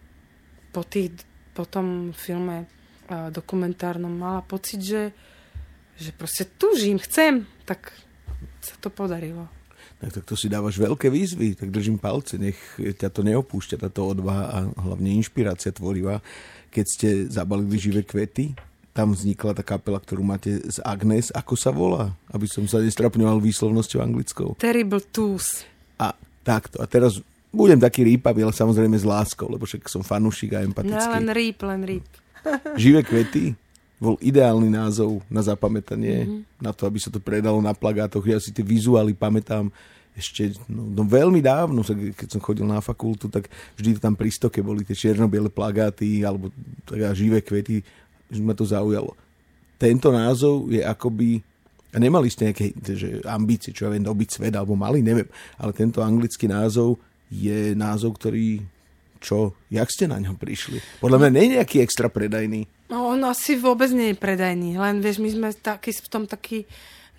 po 0.72 0.80
tých 0.80 1.12
po 1.54 1.66
tom 1.66 2.14
filme 2.16 2.66
dokumentárnom 3.10 4.10
mala 4.10 4.42
pocit, 4.46 4.78
že, 4.82 5.10
že 5.98 6.14
proste 6.14 6.46
tužím, 6.46 7.02
chcem, 7.02 7.42
tak 7.66 7.90
sa 8.62 8.78
to 8.78 8.86
podarilo. 8.86 9.50
Tak, 10.00 10.16
tak 10.16 10.24
to 10.24 10.38
si 10.38 10.48
dávaš 10.48 10.80
veľké 10.80 11.12
výzvy, 11.12 11.58
tak 11.58 11.74
držím 11.74 12.00
palce, 12.00 12.40
nech 12.40 12.56
ťa 12.78 13.12
to 13.12 13.20
neopúšťa, 13.20 13.82
táto 13.84 14.08
odvaha 14.08 14.44
a 14.48 14.58
hlavne 14.80 15.12
inšpirácia 15.18 15.74
tvorivá. 15.74 16.24
Keď 16.72 16.86
ste 16.86 17.08
zabalili 17.28 17.76
živé 17.76 18.00
kvety, 18.06 18.56
tam 18.96 19.12
vznikla 19.14 19.54
tá 19.54 19.62
kapela, 19.62 20.02
ktorú 20.02 20.24
máte 20.24 20.56
z 20.66 20.82
Agnes. 20.82 21.30
Ako 21.30 21.54
sa 21.54 21.70
volá? 21.70 22.16
Aby 22.32 22.50
som 22.50 22.66
sa 22.66 22.82
nestrapňoval 22.82 23.38
výslovnosťou 23.38 24.00
anglickou. 24.02 24.48
Terrible 24.58 24.98
Twos. 24.98 25.62
A 26.00 26.16
takto. 26.42 26.82
A 26.82 26.90
teraz 26.90 27.22
budem 27.50 27.78
taký 27.78 28.06
rýpavý, 28.06 28.46
ale 28.46 28.54
samozrejme 28.54 28.94
s 28.94 29.06
láskou, 29.06 29.50
lebo 29.50 29.66
však 29.66 29.90
som 29.90 30.06
fanúšik 30.06 30.54
a 30.54 30.62
empatický. 30.62 30.96
No 30.96 31.14
len 31.18 31.28
rýp, 31.30 31.58
len 31.66 31.82
rýp. 31.82 32.06
Živé 32.82 33.02
kvety 33.04 33.54
bol 34.00 34.16
ideálny 34.22 34.72
názov 34.72 35.20
na 35.28 35.44
zapamätanie, 35.44 36.24
mm-hmm. 36.24 36.40
na 36.62 36.72
to, 36.72 36.88
aby 36.88 36.96
sa 36.96 37.12
to 37.12 37.20
predalo 37.20 37.60
na 37.60 37.76
plagátoch. 37.76 38.24
Ja 38.24 38.40
si 38.40 38.48
tie 38.48 38.64
vizuály 38.64 39.12
pamätám 39.12 39.68
ešte 40.16 40.56
no, 40.66 40.88
no 40.90 41.02
veľmi 41.04 41.38
dávno, 41.44 41.84
keď 41.86 42.28
som 42.28 42.40
chodil 42.42 42.64
na 42.64 42.80
fakultu, 42.80 43.28
tak 43.30 43.46
vždy 43.76 44.00
tam 44.00 44.16
pri 44.16 44.32
stoke 44.32 44.58
boli 44.64 44.82
tie 44.82 44.96
čierno-biele 44.96 45.52
plagáty 45.52 46.24
alebo 46.24 46.50
teda 46.88 47.12
živé 47.14 47.44
kvety, 47.44 47.84
že 48.32 48.40
ma 48.40 48.56
to 48.56 48.64
zaujalo. 48.66 49.14
Tento 49.76 50.08
názov 50.10 50.68
je 50.72 50.82
akoby 50.82 51.40
a 51.90 51.98
nemali 51.98 52.30
ste 52.30 52.50
nejaké 52.50 52.70
že 52.94 53.18
ambície, 53.26 53.74
čo 53.74 53.90
ja 53.90 53.90
viem, 53.90 54.06
dobiť 54.06 54.28
svet, 54.38 54.54
alebo 54.54 54.78
mali, 54.78 55.02
neviem. 55.02 55.26
Ale 55.58 55.74
tento 55.74 55.98
anglický 56.06 56.46
názov 56.46 57.02
je 57.30 57.72
názov, 57.78 58.18
ktorý 58.18 58.60
čo, 59.20 59.52
jak 59.68 59.88
ste 59.92 60.08
na 60.08 60.16
ňo 60.16 60.34
prišli? 60.34 60.80
Podľa 60.98 61.18
mňa 61.20 61.30
nie 61.30 61.44
je 61.44 61.54
nejaký 61.60 61.76
extra 61.84 62.08
predajný. 62.08 62.64
No, 62.88 63.12
on 63.12 63.20
asi 63.28 63.54
vôbec 63.54 63.92
nie 63.92 64.12
je 64.12 64.16
predajný, 64.18 64.80
len 64.80 64.98
vieš, 65.04 65.20
my 65.22 65.30
sme 65.30 65.48
taký, 65.54 65.92
v 65.94 66.08
tom 66.10 66.24
taký... 66.24 66.64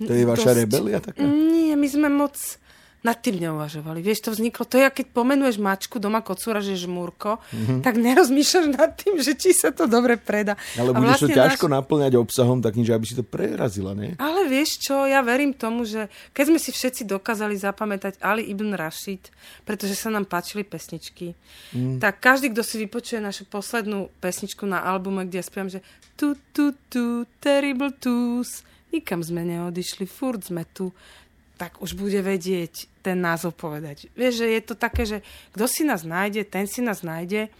To 0.02 0.10
je 0.10 0.26
vaša 0.26 0.52
dosť... 0.52 0.60
rebelia 0.66 1.00
taká? 1.00 1.22
Nie, 1.22 1.78
my 1.78 1.88
sme 1.88 2.10
moc 2.10 2.36
nad 3.02 3.18
tým 3.18 3.42
neuvažovali. 3.42 3.98
Vieš, 4.06 4.30
to 4.30 4.30
vzniklo, 4.30 4.62
to 4.70 4.78
je, 4.78 4.86
keď 4.86 5.06
pomenuješ 5.10 5.58
mačku 5.58 5.98
doma 5.98 6.22
kocúra, 6.22 6.62
že 6.62 6.78
žmúrko, 6.78 7.42
mm-hmm. 7.42 7.82
tak 7.82 7.98
nerozmýšľaš 7.98 8.68
nad 8.78 8.94
tým, 8.94 9.18
že 9.18 9.34
či 9.34 9.58
sa 9.58 9.74
to 9.74 9.90
dobre 9.90 10.22
predá. 10.22 10.54
Ale 10.78 10.94
budeš 10.94 11.26
vlastne 11.26 11.34
to 11.34 11.40
ťažko 11.42 11.66
náš... 11.66 11.76
naplňať 11.82 12.14
obsahom 12.22 12.62
takým, 12.62 12.86
že 12.86 12.94
aby 12.94 13.06
si 13.10 13.18
to 13.18 13.26
prerazila, 13.26 13.98
nie? 13.98 14.14
Ale 14.22 14.46
vieš 14.46 14.86
čo, 14.86 15.10
ja 15.10 15.26
verím 15.26 15.58
tomu, 15.58 15.82
že 15.82 16.14
keď 16.30 16.46
sme 16.54 16.60
si 16.62 16.70
všetci 16.70 17.10
dokázali 17.10 17.58
zapamätať 17.58 18.22
Ali 18.22 18.46
ibn 18.46 18.78
Rashid, 18.78 19.34
pretože 19.66 19.98
sa 19.98 20.14
nám 20.14 20.30
páčili 20.30 20.62
pesničky, 20.62 21.34
mm. 21.74 21.98
tak 21.98 22.22
každý, 22.22 22.54
kto 22.54 22.62
si 22.62 22.86
vypočuje 22.86 23.18
našu 23.18 23.50
poslednú 23.50 24.14
pesničku 24.22 24.62
na 24.70 24.86
albume, 24.86 25.26
kde 25.26 25.42
ja 25.42 25.46
spievam, 25.46 25.74
že 25.74 25.82
tu, 26.14 26.38
tu, 26.54 26.78
tu, 26.86 27.26
terrible 27.42 27.90
twos, 27.98 28.62
nikam 28.94 29.26
sme 29.26 29.42
neodišli, 29.42 30.06
furt 30.06 30.46
sme 30.46 30.70
tu, 30.70 30.94
tak 31.62 31.78
už 31.78 31.94
bude 31.94 32.18
vedieť 32.26 32.90
ten 33.06 33.22
názov 33.22 33.54
povedať. 33.54 34.10
Vieš, 34.18 34.42
že 34.42 34.48
je 34.50 34.62
to 34.66 34.74
také, 34.74 35.06
že 35.06 35.22
kto 35.54 35.70
si 35.70 35.86
nás 35.86 36.02
nájde, 36.02 36.42
ten 36.50 36.66
si 36.66 36.82
nás 36.82 37.06
nájde. 37.06 37.54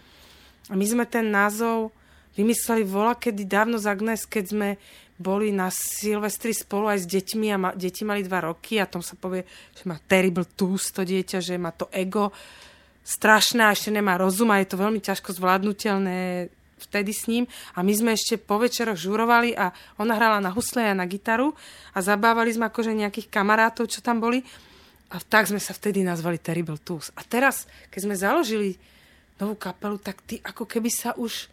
A 0.66 0.74
my 0.74 0.82
sme 0.82 1.06
ten 1.06 1.30
názov 1.30 1.94
vymysleli 2.34 2.82
vola, 2.82 3.14
kedy 3.14 3.46
dávno 3.46 3.78
z 3.78 3.86
Agnes, 3.86 4.26
keď 4.26 4.44
sme 4.50 4.68
boli 5.22 5.54
na 5.54 5.70
Silvestri 5.70 6.50
spolu 6.50 6.90
aj 6.90 7.06
s 7.06 7.06
deťmi 7.06 7.46
a 7.54 7.56
ma, 7.62 7.70
deti 7.78 8.02
mali 8.02 8.26
dva 8.26 8.50
roky 8.50 8.82
a 8.82 8.90
tom 8.90 9.06
sa 9.06 9.14
povie, 9.14 9.46
že 9.70 9.86
má 9.86 9.94
terrible 10.02 10.50
tooth 10.50 10.90
to 10.90 11.06
dieťa, 11.06 11.38
že 11.38 11.54
má 11.54 11.70
to 11.70 11.86
ego 11.94 12.34
strašné 13.06 13.70
a 13.70 13.70
ešte 13.70 13.94
nemá 13.94 14.18
rozum 14.18 14.50
a 14.50 14.58
je 14.58 14.66
to 14.66 14.82
veľmi 14.82 14.98
ťažko 14.98 15.30
zvládnutelné 15.30 16.50
vtedy 16.82 17.12
s 17.14 17.30
ním 17.30 17.46
a 17.72 17.86
my 17.86 17.92
sme 17.94 18.10
ešte 18.12 18.36
po 18.36 18.58
večeroch 18.58 18.98
žurovali 18.98 19.54
a 19.54 19.70
ona 20.02 20.18
hrala 20.18 20.38
na 20.42 20.50
husle 20.50 20.82
a 20.82 20.94
na 20.98 21.06
gitaru 21.06 21.54
a 21.94 21.98
zabávali 22.02 22.50
sme 22.50 22.66
akože 22.68 22.92
nejakých 22.92 23.30
kamarátov, 23.30 23.86
čo 23.86 24.02
tam 24.02 24.18
boli 24.18 24.42
a 25.12 25.20
tak 25.20 25.46
sme 25.46 25.60
sa 25.60 25.76
vtedy 25.76 26.00
nazvali 26.00 26.40
Terrible 26.40 26.80
Tools. 26.80 27.12
A 27.12 27.20
teraz, 27.20 27.68
keď 27.92 28.00
sme 28.00 28.16
založili 28.16 28.80
novú 29.36 29.60
kapelu, 29.60 30.00
tak 30.00 30.24
ty 30.24 30.40
ako 30.40 30.64
keby 30.64 30.88
sa 30.88 31.12
už 31.20 31.52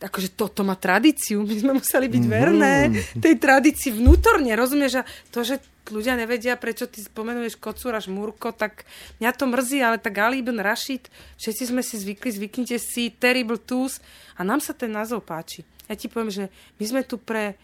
akože 0.00 0.32
toto 0.32 0.64
má 0.64 0.80
tradíciu, 0.80 1.44
my 1.48 1.54
sme 1.56 1.72
museli 1.76 2.08
byť 2.08 2.24
mm-hmm. 2.24 2.40
verné 2.40 2.74
tej 3.20 3.34
tradícii 3.36 3.90
vnútorne, 3.96 4.52
rozumieš? 4.56 5.00
A 5.00 5.08
to, 5.28 5.44
že 5.44 5.60
ľudia 5.90 6.14
nevedia, 6.16 6.54
prečo 6.56 6.86
ty 6.86 7.02
spomenuješ 7.02 7.58
Kocúra 7.58 7.98
Žmúrko, 7.98 8.54
tak 8.54 8.88
mňa 9.18 9.30
to 9.34 9.44
mrzí, 9.50 9.78
ale 9.82 9.98
tak 9.98 10.16
Ali 10.22 10.40
ibn 10.40 10.58
Rashid, 10.58 11.10
všetci 11.36 11.74
sme 11.74 11.82
si 11.82 11.98
zvykli, 11.98 12.30
zvyknite 12.30 12.78
si 12.78 13.10
Terrible 13.10 13.58
Tools 13.58 13.98
a 14.38 14.46
nám 14.46 14.62
sa 14.62 14.72
ten 14.72 14.90
názov 14.90 15.26
páči. 15.26 15.66
Ja 15.90 15.98
ti 15.98 16.06
poviem, 16.06 16.30
že 16.30 16.44
my 16.78 16.84
sme 16.86 17.02
tu 17.02 17.18
pre 17.18 17.58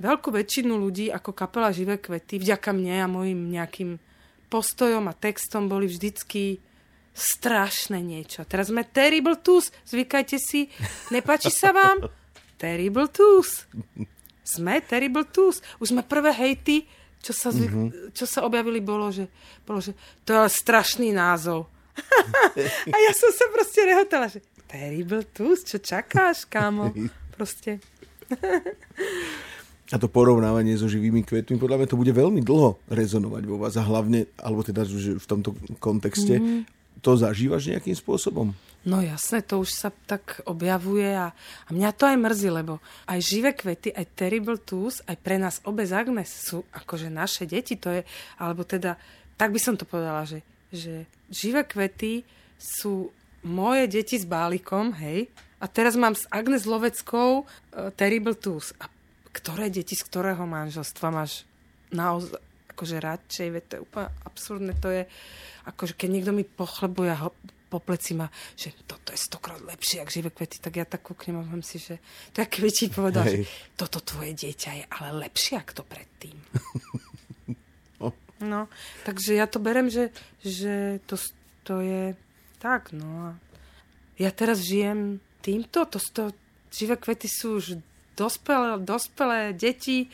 veľkú 0.00 0.32
väčšinu 0.32 0.74
ľudí 0.74 1.12
ako 1.12 1.30
kapela 1.36 1.74
Živé 1.74 2.00
kvety, 2.00 2.40
vďaka 2.40 2.70
mne 2.72 2.94
a 3.04 3.06
mojim 3.10 3.52
nejakým 3.52 4.00
postojom 4.48 5.04
a 5.06 5.14
textom 5.14 5.68
boli 5.68 5.86
vždycky 5.86 6.64
strašné 7.18 7.98
niečo. 7.98 8.46
Teraz 8.46 8.70
sme 8.70 8.86
Terrible 8.86 9.36
Tools, 9.42 9.74
zvykajte 9.90 10.38
si. 10.38 10.70
Nepáči 11.10 11.50
sa 11.50 11.74
vám? 11.74 12.06
Terrible 12.62 13.10
Tools. 13.10 13.66
Sme 14.46 14.78
Terrible 14.80 15.26
Tools. 15.26 15.60
Už 15.82 15.92
sme 15.92 16.06
prvé 16.06 16.30
hejty, 16.30 16.86
čo 17.18 17.32
sa, 17.34 17.50
zvyk, 17.50 17.72
mm-hmm. 17.72 17.90
čo 18.14 18.24
sa 18.24 18.46
objavili, 18.46 18.78
bolo 18.78 19.10
že, 19.10 19.26
bolo, 19.66 19.82
že 19.82 19.92
to 20.22 20.32
je 20.34 20.50
strašný 20.50 21.10
názov. 21.10 21.66
a 22.94 22.96
ja 22.96 23.12
som 23.14 23.30
sa 23.34 23.46
proste 23.50 23.82
rehotala, 23.82 24.30
že 24.30 24.38
Terrible 24.68 25.26
Tools, 25.34 25.66
čo 25.66 25.82
čakáš, 25.82 26.46
kámo? 26.46 26.94
Proste. 27.34 27.82
A 29.88 29.96
to 29.96 30.06
porovnávanie 30.06 30.76
so 30.76 30.84
živými 30.84 31.24
kvetmi, 31.24 31.56
podľa 31.56 31.80
mňa 31.80 31.88
to 31.88 31.96
bude 31.96 32.12
veľmi 32.12 32.44
dlho 32.44 32.76
rezonovať 32.92 33.42
vo 33.48 33.56
vás 33.56 33.74
a 33.80 33.82
hlavne, 33.82 34.28
alebo 34.36 34.60
teda 34.60 34.84
že 34.84 35.16
v 35.16 35.26
tomto 35.26 35.56
kontexte, 35.80 36.36
mm 36.38 36.78
to 37.02 37.14
zažívaš 37.14 37.70
nejakým 37.70 37.94
spôsobom? 37.94 38.54
No 38.86 39.02
jasné, 39.02 39.42
to 39.42 39.58
už 39.58 39.74
sa 39.74 39.90
tak 40.06 40.38
objavuje 40.46 41.10
a, 41.10 41.34
a 41.66 41.68
mňa 41.74 41.90
to 41.98 42.04
aj 42.06 42.16
mrzí, 42.18 42.48
lebo 42.48 42.78
aj 43.10 43.18
živé 43.20 43.50
kvety, 43.52 43.90
aj 43.90 44.14
Terrible 44.14 44.56
Tools, 44.62 45.02
aj 45.04 45.18
pre 45.18 45.36
nás 45.36 45.58
obe 45.66 45.82
z 45.82 45.98
Agnes 45.98 46.30
sú 46.30 46.62
akože 46.70 47.10
naše 47.10 47.44
deti, 47.44 47.74
to 47.74 47.90
je, 47.90 48.02
alebo 48.38 48.62
teda, 48.62 48.94
tak 49.34 49.50
by 49.50 49.60
som 49.60 49.74
to 49.74 49.82
povedala, 49.82 50.22
že, 50.24 50.46
že 50.70 51.10
živé 51.28 51.66
kvety 51.66 52.22
sú 52.56 53.10
moje 53.42 53.90
deti 53.90 54.14
s 54.14 54.24
bálikom, 54.24 54.94
hej, 54.94 55.26
a 55.58 55.66
teraz 55.66 55.98
mám 55.98 56.14
s 56.14 56.22
Agnes 56.30 56.70
Loveckou 56.70 57.42
uh, 57.42 57.90
Terrible 57.98 58.38
Tools. 58.38 58.70
A 58.78 58.86
ktoré 59.34 59.70
deti 59.70 59.98
z 59.98 60.06
ktorého 60.06 60.46
manželstva 60.46 61.10
máš 61.10 61.42
naozaj 61.90 62.38
akože 62.74 62.96
radšej, 63.02 63.48
veď 63.50 63.62
to 63.66 63.74
je 63.74 63.84
úplne 63.84 64.08
absurdné, 64.22 64.72
to 64.78 64.88
je, 64.94 65.02
akože 65.66 65.98
keď 65.98 66.08
niekto 66.14 66.30
mi 66.30 66.46
pochlebuje 66.46 67.10
ho, 67.18 67.34
po 67.68 67.78
pleci 67.84 68.16
ma, 68.16 68.26
že 68.56 68.72
toto 68.88 69.12
je 69.12 69.20
stokrát 69.20 69.60
lepšie, 69.60 70.00
ak 70.00 70.08
živé 70.08 70.32
kvety, 70.32 70.58
tak 70.58 70.80
ja 70.80 70.88
tak 70.88 71.04
kúknem 71.04 71.38
a 71.38 71.44
mám 71.44 71.60
si, 71.60 71.76
že 71.76 72.00
to 72.32 72.40
je 72.40 72.48
keby 72.48 72.70
ti 72.72 72.88
povedal, 72.88 73.28
Hej. 73.28 73.44
že 73.44 73.76
toto 73.76 74.00
tvoje 74.00 74.32
dieťa 74.32 74.70
je 74.72 74.84
ale 74.88 75.28
lepšie, 75.28 75.60
ako 75.60 75.72
to 75.76 75.84
predtým. 75.84 76.36
no, 78.52 78.72
takže 79.04 79.36
ja 79.36 79.44
to 79.44 79.60
berem, 79.60 79.92
že, 79.92 80.08
že 80.40 81.04
to, 81.04 81.20
to 81.68 81.84
je 81.84 82.16
tak, 82.58 82.90
no. 82.96 83.36
Ja 84.18 84.32
teraz 84.34 84.64
žijem 84.64 85.20
týmto, 85.44 85.84
to, 85.86 86.00
to 86.00 86.34
živé 86.72 86.98
kvety 86.98 87.28
sú 87.30 87.60
už 87.60 87.78
dospelé, 88.18 88.82
dospelé 88.82 89.54
deti, 89.54 90.10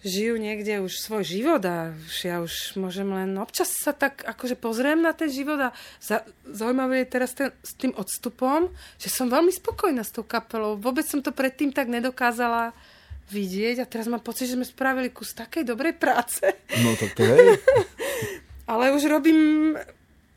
žijú 0.00 0.40
niekde 0.40 0.80
už 0.80 0.96
svoj 0.96 1.24
život 1.28 1.60
a 1.68 1.92
už 1.92 2.16
ja 2.24 2.40
už 2.40 2.80
môžem 2.80 3.08
len 3.12 3.36
občas 3.36 3.68
sa 3.68 3.92
tak 3.92 4.24
akože 4.24 4.56
pozriem 4.56 5.04
na 5.04 5.12
ten 5.12 5.28
život 5.28 5.60
a 5.60 5.68
za, 6.00 6.24
zaujímavé 6.48 7.04
je 7.04 7.12
teraz 7.12 7.36
ten, 7.36 7.52
s 7.60 7.76
tým 7.76 7.92
odstupom, 7.92 8.72
že 8.96 9.12
som 9.12 9.28
veľmi 9.28 9.52
spokojná 9.52 10.00
s 10.00 10.12
tou 10.16 10.24
kapelou. 10.24 10.80
Vôbec 10.80 11.04
som 11.04 11.20
to 11.20 11.36
predtým 11.36 11.72
tak 11.72 11.92
nedokázala 11.92 12.72
vidieť 13.30 13.84
a 13.84 13.88
teraz 13.88 14.10
mám 14.10 14.24
pocit, 14.24 14.50
že 14.50 14.56
sme 14.58 14.66
spravili 14.66 15.12
kus 15.12 15.36
takej 15.36 15.62
dobrej 15.62 15.94
práce. 16.00 16.42
No 16.82 16.96
to 16.96 17.06
je. 17.20 17.60
Ale 18.70 18.94
už 18.96 19.06
robím 19.06 19.74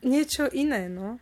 niečo 0.03 0.51
iné, 0.51 0.91
no. 0.91 1.17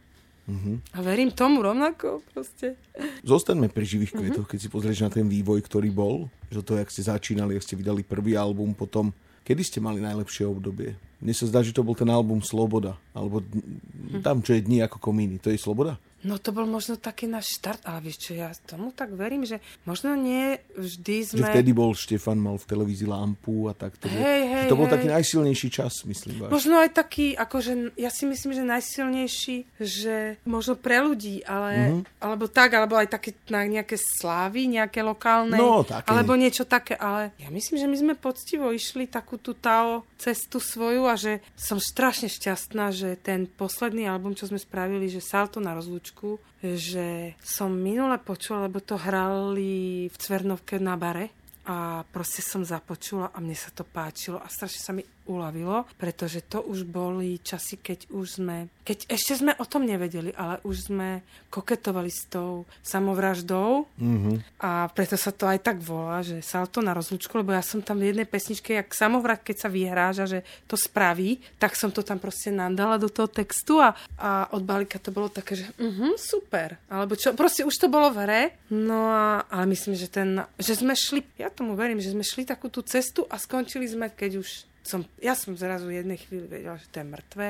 Uh-huh. 0.49 0.81
A 0.97 0.99
verím 1.05 1.29
tomu 1.29 1.61
rovnako 1.61 2.25
proste. 2.33 2.73
Zostaňme 3.21 3.69
pri 3.69 3.85
živých 3.85 4.17
kvetoch, 4.17 4.45
uh-huh. 4.45 4.51
keď 4.51 4.59
si 4.59 4.69
pozrieš 4.73 5.05
na 5.05 5.09
ten 5.13 5.29
vývoj, 5.29 5.61
ktorý 5.61 5.93
bol, 5.93 6.29
že 6.49 6.65
to, 6.65 6.77
jak 6.77 6.89
ste 6.89 7.05
začínali, 7.05 7.53
jak 7.55 7.65
ste 7.65 7.77
vydali 7.77 8.01
prvý 8.01 8.33
album, 8.33 8.73
potom, 8.73 9.13
kedy 9.45 9.61
ste 9.61 9.79
mali 9.79 10.01
najlepšie 10.01 10.49
obdobie? 10.49 10.97
Mne 11.21 11.33
sa 11.37 11.45
zdá, 11.45 11.61
že 11.61 11.69
to 11.69 11.85
bol 11.85 11.93
ten 11.93 12.09
album 12.09 12.41
Sloboda, 12.41 12.97
alebo 13.13 13.45
uh-huh. 13.45 14.21
tam, 14.25 14.41
čo 14.41 14.57
je 14.57 14.65
dní 14.65 14.81
ako 14.81 14.97
komíny. 14.97 15.37
To 15.45 15.53
je 15.53 15.61
Sloboda? 15.61 16.01
No 16.21 16.37
to 16.37 16.53
bol 16.53 16.69
možno 16.69 17.01
taký 17.01 17.25
náš 17.25 17.57
štart, 17.57 17.81
ale 17.89 18.09
vieš 18.09 18.29
čo, 18.29 18.31
ja 18.37 18.53
tomu 18.69 18.93
tak 18.93 19.13
verím, 19.17 19.41
že 19.41 19.57
možno 19.89 20.13
nie 20.13 20.61
vždy 20.77 21.15
sme... 21.25 21.41
Že 21.41 21.53
vtedy 21.57 21.71
bol 21.73 21.91
Štefan, 21.97 22.37
mal 22.37 22.61
v 22.61 22.65
televízii 22.69 23.09
lampu 23.09 23.69
a 23.69 23.73
tak. 23.73 23.97
Hej, 24.05 24.41
hej, 24.45 24.65
to 24.69 24.77
bol 24.77 24.85
hej. 24.85 24.93
taký 24.97 25.07
najsilnejší 25.09 25.67
čas, 25.73 26.05
myslím. 26.05 26.45
Váš. 26.45 26.51
Možno 26.53 26.77
aj 26.77 26.93
taký, 26.93 27.33
akože 27.33 27.97
ja 27.97 28.13
si 28.13 28.29
myslím, 28.29 28.51
že 28.53 28.63
najsilnejší, 28.65 29.55
že 29.81 30.37
možno 30.45 30.77
pre 30.77 31.01
ľudí, 31.01 31.41
ale, 31.41 31.71
uh-huh. 31.73 32.01
alebo 32.21 32.45
tak, 32.45 32.77
alebo 32.77 32.97
aj 32.97 33.09
také 33.09 33.33
na 33.49 33.65
nejaké 33.65 33.97
slávy, 33.97 34.69
nejaké 34.69 35.01
lokálne, 35.01 35.57
no, 35.57 35.81
také. 35.81 36.05
alebo 36.05 36.37
niečo 36.37 36.69
také, 36.69 36.93
ale 36.99 37.33
ja 37.41 37.49
myslím, 37.49 37.81
že 37.81 37.87
my 37.89 37.97
sme 37.97 38.13
poctivo 38.13 38.69
išli 38.69 39.09
takú 39.09 39.41
tú 39.41 39.57
Tao 39.57 40.05
cestu 40.21 40.61
svoju 40.61 41.09
a 41.09 41.17
že 41.17 41.41
som 41.57 41.81
strašne 41.81 42.29
šťastná, 42.29 42.93
že 42.93 43.17
ten 43.17 43.49
posledný 43.49 44.05
album, 44.05 44.37
čo 44.37 44.45
sme 44.45 44.61
spravili, 44.61 45.09
že 45.09 45.23
Salto 45.23 45.57
na 45.57 45.73
rozlúčku, 45.73 46.10
pesničku, 46.11 46.39
že 46.61 47.33
som 47.39 47.71
minule 47.71 48.19
počula, 48.19 48.67
lebo 48.67 48.83
to 48.83 48.99
hrali 48.99 50.07
v 50.11 50.15
Cvernovke 50.15 50.77
na 50.79 50.99
bare 50.99 51.29
a 51.65 52.01
proste 52.09 52.41
som 52.41 52.65
započula 52.65 53.29
a 53.33 53.37
mne 53.37 53.53
sa 53.53 53.69
to 53.69 53.85
páčilo 53.85 54.41
a 54.41 54.49
strašne 54.49 54.81
sa 54.81 54.91
mi 54.93 55.05
uľavilo, 55.29 55.85
pretože 55.97 56.41
to 56.45 56.63
už 56.65 56.87
boli 56.87 57.37
časy, 57.41 57.77
keď 57.77 58.09
už 58.09 58.41
sme, 58.41 58.71
keď 58.81 59.11
ešte 59.11 59.37
sme 59.37 59.53
o 59.57 59.65
tom 59.65 59.85
nevedeli, 59.85 60.33
ale 60.33 60.57
už 60.65 60.91
sme 60.91 61.21
koketovali 61.51 62.09
s 62.09 62.25
tou 62.31 62.63
samovraždou. 62.81 63.83
Mm-hmm. 64.01 64.61
a 64.63 64.87
preto 64.93 65.15
sa 65.19 65.29
to 65.29 65.45
aj 65.45 65.61
tak 65.61 65.77
volá, 65.83 66.23
že 66.23 66.41
salto 66.41 66.79
na 66.81 66.95
rozlučku, 66.95 67.31
lebo 67.37 67.53
ja 67.53 67.61
som 67.61 67.83
tam 67.83 67.99
v 67.99 68.13
jednej 68.13 68.27
pesničke, 68.27 68.73
jak 68.73 68.89
samovrat, 68.95 69.43
keď 69.43 69.67
sa 69.67 69.69
vyhráža, 69.69 70.25
že 70.25 70.39
to 70.65 70.79
spraví, 70.79 71.37
tak 71.61 71.77
som 71.77 71.93
to 71.93 72.01
tam 72.01 72.17
proste 72.17 72.49
nandala 72.49 72.97
do 72.97 73.11
toho 73.11 73.29
textu 73.29 73.79
a, 73.79 73.93
a 74.17 74.49
od 74.55 74.63
balíka 74.63 74.97
to 74.97 75.13
bolo 75.13 75.29
také, 75.29 75.59
že 75.59 75.65
uh-huh, 75.77 76.15
super, 76.17 76.79
alebo 76.87 77.13
čo, 77.15 77.35
proste 77.35 77.67
už 77.67 77.75
to 77.77 77.87
bolo 77.91 78.09
v 78.09 78.17
hre, 78.25 78.41
no 78.71 79.11
a, 79.11 79.43
ale 79.47 79.65
myslím, 79.71 79.93
že 79.93 80.07
ten, 80.09 80.41
že 80.57 80.77
sme 80.77 80.95
šli, 80.97 81.21
ja 81.37 81.51
tomu 81.51 81.75
verím, 81.75 82.01
že 82.01 82.13
sme 82.13 82.25
šli 82.25 82.47
takú 82.47 82.71
tú 82.71 82.81
cestu 82.81 83.27
a 83.27 83.37
skončili 83.37 83.85
sme, 83.85 84.09
keď 84.09 84.41
už 84.41 84.70
som, 84.81 85.05
ja 85.21 85.37
som 85.37 85.53
zrazu 85.53 85.89
v 85.89 86.01
jednej 86.01 86.17
chvíli 86.17 86.49
vedela, 86.49 86.77
že 86.77 86.89
to 86.89 87.01
je 87.01 87.07
mŕtve 87.07 87.47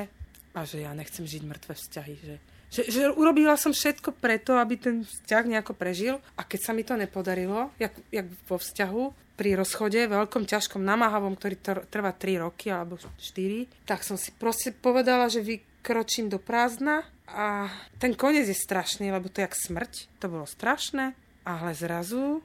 a 0.52 0.60
že 0.68 0.84
ja 0.84 0.92
nechcem 0.92 1.24
žiť 1.24 1.42
mŕtve 1.48 1.72
vzťahy. 1.72 2.14
Že, 2.20 2.36
že, 2.68 2.82
že 2.92 3.02
urobila 3.12 3.56
som 3.56 3.72
všetko 3.72 4.16
preto, 4.20 4.60
aby 4.60 4.76
ten 4.76 4.96
vzťah 5.04 5.44
nejako 5.48 5.72
prežil 5.72 6.20
a 6.36 6.44
keď 6.44 6.60
sa 6.60 6.72
mi 6.76 6.84
to 6.84 6.96
nepodarilo, 6.96 7.72
jak, 7.80 7.96
jak 8.12 8.26
vo 8.48 8.60
vzťahu, 8.60 9.02
pri 9.32 9.56
rozchode, 9.56 9.96
veľkom, 9.96 10.44
ťažkom, 10.44 10.84
namáhavom, 10.84 11.34
ktorý 11.34 11.56
trvá 11.88 12.12
3 12.12 12.44
roky 12.44 12.68
alebo 12.68 13.00
4, 13.00 13.88
tak 13.88 14.04
som 14.04 14.20
si 14.20 14.30
proste 14.30 14.76
povedala, 14.76 15.32
že 15.32 15.40
vykročím 15.40 16.28
do 16.28 16.36
prázdna 16.36 17.02
a 17.26 17.72
ten 17.96 18.12
koniec 18.12 18.44
je 18.46 18.54
strašný, 18.54 19.08
lebo 19.08 19.32
to 19.32 19.40
je 19.40 19.48
jak 19.48 19.56
smrť. 19.56 19.92
To 20.20 20.26
bolo 20.28 20.46
strašné, 20.46 21.16
ale 21.48 21.72
zrazu 21.72 22.44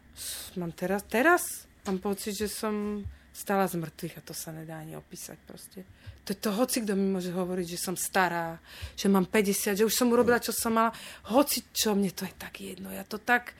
mám 0.56 0.72
teraz, 0.72 1.03
teraz 1.06 1.44
mám 1.86 2.00
pocit, 2.00 2.34
že 2.34 2.48
som 2.48 3.03
stala 3.38 3.70
z 3.70 3.77
mŕtvych 3.77 4.17
a 4.17 4.25
to 4.25 4.34
sa 4.34 4.50
nedá 4.50 4.82
ani 4.82 4.98
opísať 4.98 5.38
proste. 5.46 5.86
To 6.25 6.34
je 6.34 6.41
to, 6.41 6.50
hoci 6.58 6.82
kto 6.82 6.98
mi 6.98 7.13
môže 7.13 7.29
hovoriť, 7.29 7.77
že 7.77 7.79
som 7.79 7.94
stará, 7.94 8.58
že 8.98 9.08
mám 9.08 9.29
50, 9.29 9.77
že 9.77 9.86
už 9.86 9.94
som 9.94 10.10
urobila, 10.10 10.41
čo 10.41 10.51
som 10.51 10.74
mala. 10.74 10.91
Hoci 11.29 11.70
čo, 11.70 11.94
mne 11.94 12.10
to 12.12 12.25
je 12.25 12.34
tak 12.36 12.58
jedno. 12.60 12.89
Ja 12.89 13.06
to 13.06 13.22
tak 13.22 13.53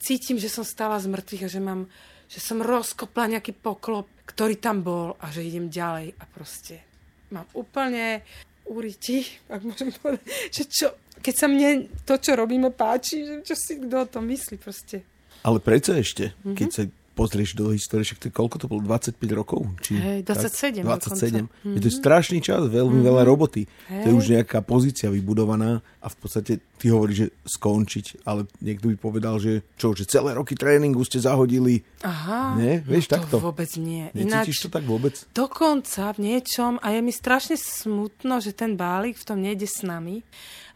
cítim, 0.00 0.40
že 0.40 0.48
som 0.48 0.64
stala 0.64 0.96
z 0.98 1.12
mŕtvych 1.12 1.44
a 1.44 1.52
že 1.52 1.60
mám 1.60 1.86
že 2.28 2.44
som 2.44 2.60
rozkopla 2.60 3.40
nejaký 3.40 3.56
poklop, 3.56 4.04
ktorý 4.28 4.60
tam 4.60 4.84
bol 4.84 5.16
a 5.16 5.32
že 5.32 5.48
idem 5.48 5.72
ďalej 5.72 6.12
a 6.20 6.24
proste 6.28 6.84
mám 7.32 7.48
úplne 7.56 8.20
uriti, 8.68 9.24
ak 9.48 9.64
môžem 9.64 9.88
povedať, 9.96 10.28
že 10.52 10.62
čo, 10.68 10.86
keď 11.24 11.34
sa 11.34 11.48
mne 11.48 11.88
to, 12.04 12.20
čo 12.20 12.36
robíme, 12.36 12.68
páči, 12.68 13.24
že 13.24 13.34
čo 13.40 13.54
si 13.56 13.80
kto 13.80 14.04
o 14.04 14.10
tom 14.12 14.28
myslí 14.28 14.60
proste. 14.60 15.00
Ale 15.40 15.56
prečo 15.64 15.96
ešte, 15.96 16.36
mm-hmm. 16.36 16.56
keď 16.56 16.68
sa 16.68 16.82
pozrieš 17.18 17.58
do 17.58 17.74
histórie, 17.74 18.06
však 18.06 18.22
to, 18.22 18.26
koľko 18.30 18.62
to 18.62 18.66
bolo, 18.70 18.86
25 18.86 19.18
rokov? 19.34 19.66
Či, 19.82 19.98
Hej, 19.98 20.20
27 20.22 20.86
27. 20.86 21.50
Mm-hmm. 21.50 21.74
Je 21.74 21.80
to 21.82 21.90
strašný 21.90 22.38
čas, 22.38 22.62
veľmi 22.70 23.02
mm-hmm. 23.02 23.08
veľa 23.10 23.22
roboty. 23.26 23.66
Hej. 23.90 24.06
To 24.06 24.06
je 24.06 24.14
už 24.14 24.26
nejaká 24.38 24.62
pozícia 24.62 25.10
vybudovaná 25.10 25.82
a 25.98 26.06
v 26.06 26.16
podstate 26.22 26.62
ty 26.78 26.94
hovoríš, 26.94 27.18
že 27.18 27.28
skončiť, 27.58 28.22
ale 28.22 28.46
niekto 28.62 28.86
by 28.94 28.96
povedal, 28.96 29.42
že 29.42 29.66
čo, 29.74 29.98
že 29.98 30.06
celé 30.06 30.38
roky 30.38 30.54
tréningu 30.54 31.02
ste 31.02 31.18
zahodili. 31.18 31.82
Aha, 32.06 32.54
nie? 32.54 32.78
Vieš, 32.86 33.10
no 33.10 33.10
to 33.10 33.14
takto. 33.18 33.36
vôbec 33.42 33.70
nie. 33.74 34.06
Necítiš 34.14 34.62
Ináč, 34.62 34.62
to 34.62 34.70
tak 34.70 34.86
vôbec? 34.86 35.14
Dokonca 35.34 36.14
v 36.14 36.18
niečom, 36.22 36.78
a 36.78 36.94
je 36.94 37.00
mi 37.02 37.10
strašne 37.10 37.58
smutno, 37.58 38.38
že 38.38 38.54
ten 38.54 38.78
bálik 38.78 39.18
v 39.18 39.26
tom 39.26 39.42
nejde 39.42 39.66
s 39.66 39.82
nami, 39.82 40.22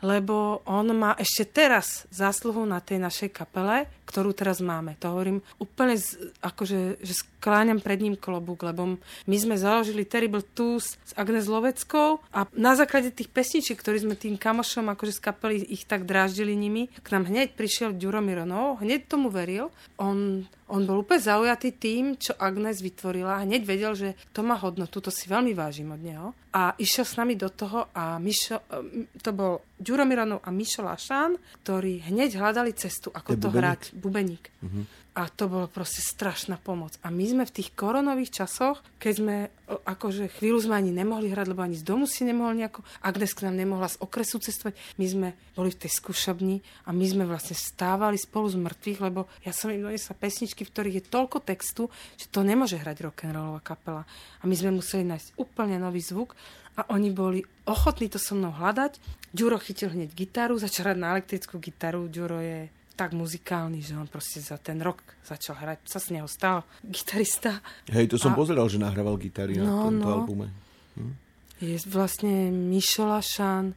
lebo 0.02 0.60
on 0.66 0.90
má 0.92 1.14
ešte 1.14 1.46
teraz 1.46 2.10
zásluhu 2.10 2.66
na 2.66 2.82
tej 2.82 2.98
našej 2.98 3.30
kapele, 3.30 3.86
ktorú 4.04 4.34
teraz 4.34 4.58
máme. 4.58 4.98
To 4.98 5.14
hovorím 5.14 5.38
úplne 5.62 5.94
z, 5.94 6.34
akože, 6.42 6.98
že 7.00 7.14
skláňam 7.42 7.82
pred 7.82 7.98
ním 7.98 8.14
klobúk, 8.14 8.62
lebo 8.62 9.02
my 9.26 9.36
sme 9.36 9.58
založili 9.58 10.06
Terrible 10.06 10.46
Twos 10.46 10.94
s 10.94 11.12
Agnes 11.18 11.50
Loveckou 11.50 12.22
a 12.30 12.46
na 12.54 12.78
základe 12.78 13.10
tých 13.10 13.34
pesničiek, 13.34 13.74
ktorí 13.74 14.06
sme 14.06 14.14
tým 14.14 14.38
kamošom 14.38 14.86
akože 14.94 15.18
z 15.18 15.20
kapely 15.26 15.58
ich 15.58 15.82
tak 15.82 16.06
dráždili 16.06 16.54
nimi, 16.54 16.86
k 17.02 17.08
nám 17.10 17.26
hneď 17.26 17.58
prišiel 17.58 17.98
Ďuro 17.98 18.22
Mironov, 18.22 18.78
hneď 18.78 19.10
tomu 19.10 19.26
veril. 19.26 19.74
On 19.98 20.46
on 20.72 20.88
bol 20.88 21.04
úplne 21.04 21.20
zaujatý 21.20 21.76
tým, 21.76 22.16
čo 22.16 22.32
Agnes 22.40 22.80
vytvorila 22.80 23.36
a 23.36 23.44
hneď 23.44 23.62
vedel, 23.68 23.92
že 23.92 24.16
to 24.32 24.40
má 24.40 24.56
hodnotu, 24.56 25.04
to 25.04 25.12
si 25.12 25.28
veľmi 25.28 25.52
vážim 25.52 25.92
od 25.92 26.00
neho. 26.00 26.32
A 26.56 26.72
išiel 26.80 27.04
s 27.04 27.20
nami 27.20 27.36
do 27.36 27.52
toho 27.52 27.92
a 27.92 28.16
Mišo, 28.16 28.64
e, 28.72 29.04
to 29.20 29.36
bol 29.36 29.60
Ďuro 29.76 30.08
Mironov 30.08 30.40
a 30.40 30.48
Mišo 30.48 30.80
Lašán, 30.80 31.36
ktorí 31.60 32.08
hneď 32.08 32.40
hľadali 32.40 32.72
cestu, 32.72 33.12
ako 33.12 33.36
to 33.36 33.52
bubeník. 33.52 33.60
hrať. 33.60 33.80
Bubeník. 33.92 34.44
Uh-huh. 34.64 34.88
A 35.12 35.28
to 35.28 35.44
bolo 35.44 35.68
proste 35.68 36.00
strašná 36.00 36.56
pomoc. 36.56 36.96
A 37.04 37.12
my 37.12 37.20
sme 37.28 37.44
v 37.44 37.60
tých 37.60 37.76
koronových 37.76 38.32
časoch, 38.32 38.80
keď 38.96 39.12
sme 39.12 39.36
akože 39.68 40.40
chvíľu 40.40 40.64
sme 40.64 40.80
ani 40.80 40.88
nemohli 40.88 41.28
hrať, 41.28 41.52
lebo 41.52 41.60
ani 41.60 41.76
z 41.76 41.84
domu 41.84 42.08
si 42.08 42.24
nemohol 42.24 42.56
nejako, 42.56 42.80
Agnes 43.04 43.36
k 43.36 43.44
nám 43.44 43.60
nemohla 43.60 43.92
z 43.92 44.00
okresu 44.00 44.40
cestovať, 44.40 44.72
my 44.96 45.04
sme 45.04 45.28
boli 45.52 45.68
v 45.68 45.84
tej 45.84 45.92
skúšobni 46.00 46.64
a 46.88 46.96
my 46.96 47.04
sme 47.04 47.28
vlastne 47.28 47.52
stávali 47.52 48.16
spolu 48.16 48.48
z 48.48 48.56
mŕtvych, 48.64 49.00
lebo 49.04 49.28
ja 49.44 49.52
som 49.52 49.68
im 49.68 49.84
donesla 49.84 50.16
pesničky, 50.16 50.64
v 50.64 50.72
ktorých 50.72 50.96
je 51.04 51.08
toľko 51.12 51.38
textu, 51.44 51.92
že 52.16 52.32
to 52.32 52.40
nemôže 52.40 52.80
hrať 52.80 53.04
rock'n'rollová 53.04 53.60
kapela. 53.60 54.08
A 54.40 54.48
my 54.48 54.56
sme 54.56 54.80
museli 54.80 55.04
nájsť 55.04 55.36
úplne 55.36 55.76
nový 55.76 56.00
zvuk 56.00 56.32
a 56.80 56.88
oni 56.88 57.12
boli 57.12 57.44
ochotní 57.68 58.08
to 58.08 58.16
so 58.16 58.32
mnou 58.32 58.56
hľadať. 58.56 58.96
Ďuro 59.36 59.60
chytil 59.60 59.92
hneď 59.92 60.16
gitaru, 60.16 60.56
začal 60.56 60.88
hrať 60.88 60.96
na 60.96 61.12
elektrickú 61.12 61.60
gitaru. 61.60 62.08
Ďuro 62.08 62.40
je 62.40 62.72
tak 62.92 63.16
muzikálny, 63.16 63.80
že 63.80 63.96
on 63.96 64.08
proste 64.08 64.44
za 64.44 64.60
ten 64.60 64.78
rok 64.80 65.00
začal 65.24 65.56
hrať, 65.58 65.78
sa 65.88 65.98
z 65.98 66.18
neho 66.18 66.28
stal 66.28 66.64
gitarista. 66.84 67.60
Hej, 67.88 68.12
to 68.12 68.16
som 68.20 68.32
a... 68.32 68.38
pozeral, 68.38 68.68
že 68.68 68.80
nahrával 68.80 69.16
gitary 69.16 69.56
no, 69.56 69.64
na 69.64 69.72
tomto 69.88 70.08
no. 70.08 70.12
albume. 70.12 70.48
Hm? 70.96 71.14
Je 71.62 71.76
vlastne 71.88 72.50
Mišo 72.50 73.06
Lašan, 73.06 73.72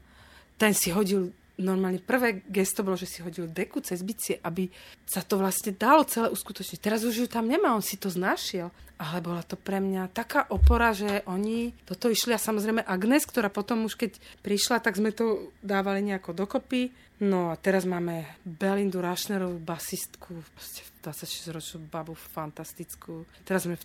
ten 0.57 0.73
si 0.73 0.89
hodil 0.89 1.31
normálne 1.61 2.03
prvé 2.03 2.43
gesto 2.47 2.83
bolo, 2.83 2.99
že 2.99 3.07
si 3.07 3.19
hodil 3.23 3.47
deku 3.47 3.79
cez 3.79 4.03
bicie, 4.03 4.39
aby 4.43 4.67
sa 5.07 5.23
to 5.23 5.39
vlastne 5.39 5.75
dalo 5.75 6.03
celé 6.03 6.27
uskutočniť. 6.31 6.79
Teraz 6.79 7.07
už 7.07 7.25
ju 7.25 7.27
tam 7.31 7.47
nemá, 7.47 7.75
on 7.75 7.85
si 7.85 7.95
to 7.95 8.11
znašiel. 8.11 8.71
Ale 8.95 9.19
bola 9.19 9.43
to 9.43 9.59
pre 9.59 9.83
mňa 9.83 10.07
taká 10.15 10.47
opora, 10.47 10.95
že 10.95 11.27
oni 11.27 11.75
toto 11.83 12.07
išli 12.07 12.31
a 12.31 12.39
samozrejme 12.39 12.87
Agnes, 12.87 13.27
ktorá 13.27 13.51
potom 13.51 13.83
už 13.83 13.99
keď 13.99 14.15
prišla, 14.39 14.79
tak 14.79 14.95
sme 14.95 15.11
to 15.11 15.51
dávali 15.59 15.99
nejako 15.99 16.31
dokopy 16.31 16.95
No 17.15 17.47
a 17.47 17.55
teraz 17.55 17.87
máme 17.87 18.43
Belindu 18.43 18.99
Rašnerovú, 18.99 19.55
basistku, 19.63 20.35
26-ročnú 20.99 21.87
babu, 21.87 22.11
fantastickú. 22.11 23.23
Teraz 23.47 23.63
sme 23.63 23.79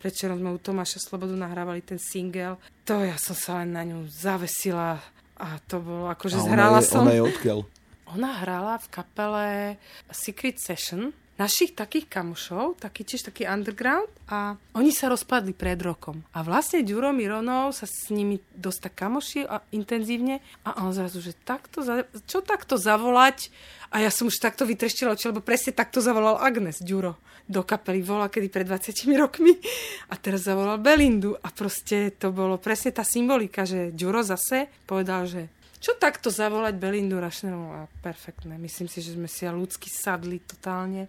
predčerom 0.00 0.40
sme 0.40 0.56
u 0.56 0.58
Tomáša 0.58 0.96
Slobodu 0.96 1.36
nahrávali 1.36 1.84
ten 1.84 2.00
single. 2.00 2.56
To 2.88 3.04
ja 3.04 3.20
som 3.20 3.36
sa 3.36 3.60
len 3.60 3.76
na 3.76 3.84
ňu 3.84 4.08
zavesila 4.08 4.96
a 5.40 5.56
to 5.64 5.80
bolo 5.80 6.12
akože 6.12 6.36
zhrala 6.44 6.84
som... 6.84 7.08
Ona 7.08 7.16
je 7.16 7.24
odkiaľ? 7.24 7.58
Ona 8.12 8.30
hrala 8.44 8.74
v 8.82 8.86
kapele 8.92 9.46
Secret 10.12 10.60
Session, 10.60 11.16
našich 11.40 11.72
takých 11.72 12.12
kamošov, 12.12 12.76
taký 12.84 13.00
tiež 13.00 13.32
taký 13.32 13.48
underground 13.48 14.12
a 14.28 14.60
oni 14.76 14.92
sa 14.92 15.08
rozpadli 15.08 15.56
pred 15.56 15.80
rokom. 15.80 16.20
A 16.36 16.44
vlastne 16.44 16.84
Ďuro 16.84 17.16
Mironov 17.16 17.72
sa 17.72 17.88
s 17.88 18.12
nimi 18.12 18.44
dosť 18.52 18.92
tak 18.92 18.94
kamošil 19.08 19.48
a 19.48 19.64
intenzívne 19.72 20.44
a 20.68 20.84
on 20.84 20.92
zrazu, 20.92 21.24
že 21.24 21.32
takto, 21.32 21.80
za, 21.80 22.04
čo 22.28 22.44
takto 22.44 22.76
zavolať? 22.76 23.48
A 23.88 24.04
ja 24.04 24.12
som 24.12 24.28
už 24.28 24.36
takto 24.36 24.68
vytreštila 24.68 25.16
oči, 25.16 25.32
lebo 25.32 25.40
presne 25.40 25.72
takto 25.72 26.04
zavolal 26.04 26.36
Agnes 26.44 26.84
Ďuro 26.84 27.16
do 27.50 27.66
kapely 27.66 28.04
vola, 28.04 28.30
kedy 28.30 28.46
pred 28.52 28.68
20 28.68 28.94
rokmi 29.18 29.56
a 30.12 30.14
teraz 30.20 30.46
zavolal 30.46 30.78
Belindu 30.78 31.34
a 31.34 31.48
proste 31.50 32.14
to 32.14 32.30
bolo 32.30 32.60
presne 32.60 32.94
tá 32.94 33.02
symbolika, 33.02 33.66
že 33.66 33.90
Ďuro 33.90 34.22
zase 34.22 34.70
povedal, 34.86 35.26
že 35.26 35.50
čo 35.80 35.96
takto 35.96 36.28
zavolať 36.28 36.76
Belindu 36.76 37.16
Rašnerovú 37.16 37.72
a 37.72 37.88
perfektné. 38.04 38.60
Myslím 38.60 38.86
si, 38.86 39.00
že 39.00 39.16
sme 39.16 39.24
si 39.24 39.48
ľudsky 39.48 39.88
sadli 39.88 40.36
totálne 40.44 41.08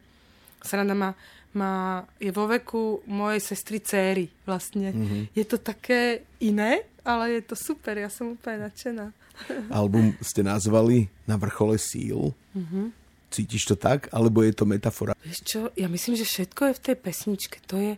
Sranda 0.62 0.94
má, 0.94 1.18
má, 1.54 2.06
je 2.22 2.32
vo 2.32 2.48
veku 2.48 3.04
mojej 3.10 3.42
sestry 3.44 3.84
céry 3.84 4.26
vlastne. 4.48 4.94
Mm-hmm. 4.94 5.22
Je 5.36 5.46
to 5.46 5.58
také 5.60 6.24
iné, 6.40 6.86
ale 7.04 7.40
je 7.40 7.42
to 7.44 7.56
super, 7.58 7.98
ja 7.98 8.08
som 8.08 8.38
úplne 8.38 8.70
nadšená. 8.70 9.06
Album 9.74 10.14
ste 10.22 10.46
nazvali 10.46 11.10
Na 11.26 11.36
vrchole 11.36 11.82
síl. 11.82 12.32
Mm-hmm. 12.54 12.86
Cítiš 13.32 13.64
to 13.64 13.76
tak, 13.80 14.12
alebo 14.12 14.44
je 14.44 14.52
to 14.52 14.68
metafora? 14.68 15.16
Vieš 15.24 15.40
čo, 15.48 15.60
ja 15.80 15.88
myslím, 15.88 16.20
že 16.20 16.28
všetko 16.28 16.62
je 16.68 16.74
v 16.76 16.84
tej 16.84 16.96
pesničke. 17.00 17.58
To 17.72 17.80
je, 17.80 17.94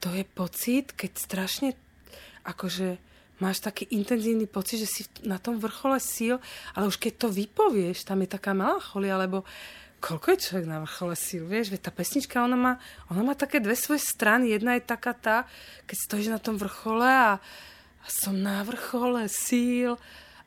to 0.00 0.08
je 0.16 0.24
pocit, 0.24 0.96
keď 0.96 1.10
strašne 1.20 1.68
akože 2.48 2.96
máš 3.40 3.64
taký 3.64 3.88
intenzívny 3.92 4.44
pocit, 4.44 4.84
že 4.84 4.88
si 4.88 5.02
na 5.24 5.40
tom 5.40 5.56
vrchole 5.56 5.96
síl, 6.00 6.40
ale 6.76 6.88
už 6.88 7.00
keď 7.00 7.26
to 7.26 7.28
vypovieš, 7.32 8.04
tam 8.04 8.20
je 8.20 8.28
taká 8.28 8.52
melancholia, 8.52 9.16
lebo 9.16 9.48
koľko 10.00 10.26
je 10.32 10.42
človek 10.48 10.66
na 10.66 10.80
vrchole 10.80 11.14
síl, 11.14 11.44
vieš, 11.44 11.70
veď 11.70 11.80
tá 11.86 11.92
pesnička, 11.92 12.40
ona 12.40 12.56
má, 12.56 12.72
ona 13.12 13.22
má 13.22 13.34
také 13.36 13.60
dve 13.60 13.76
svoje 13.76 14.00
strany. 14.00 14.56
Jedna 14.56 14.80
je 14.80 14.88
taká 14.88 15.12
tá, 15.12 15.36
keď 15.84 15.96
stojíš 16.00 16.28
na 16.32 16.40
tom 16.40 16.56
vrchole 16.56 17.06
a, 17.06 17.36
a 18.00 18.06
som 18.08 18.32
na 18.32 18.64
vrchole 18.64 19.28
síl, 19.28 20.00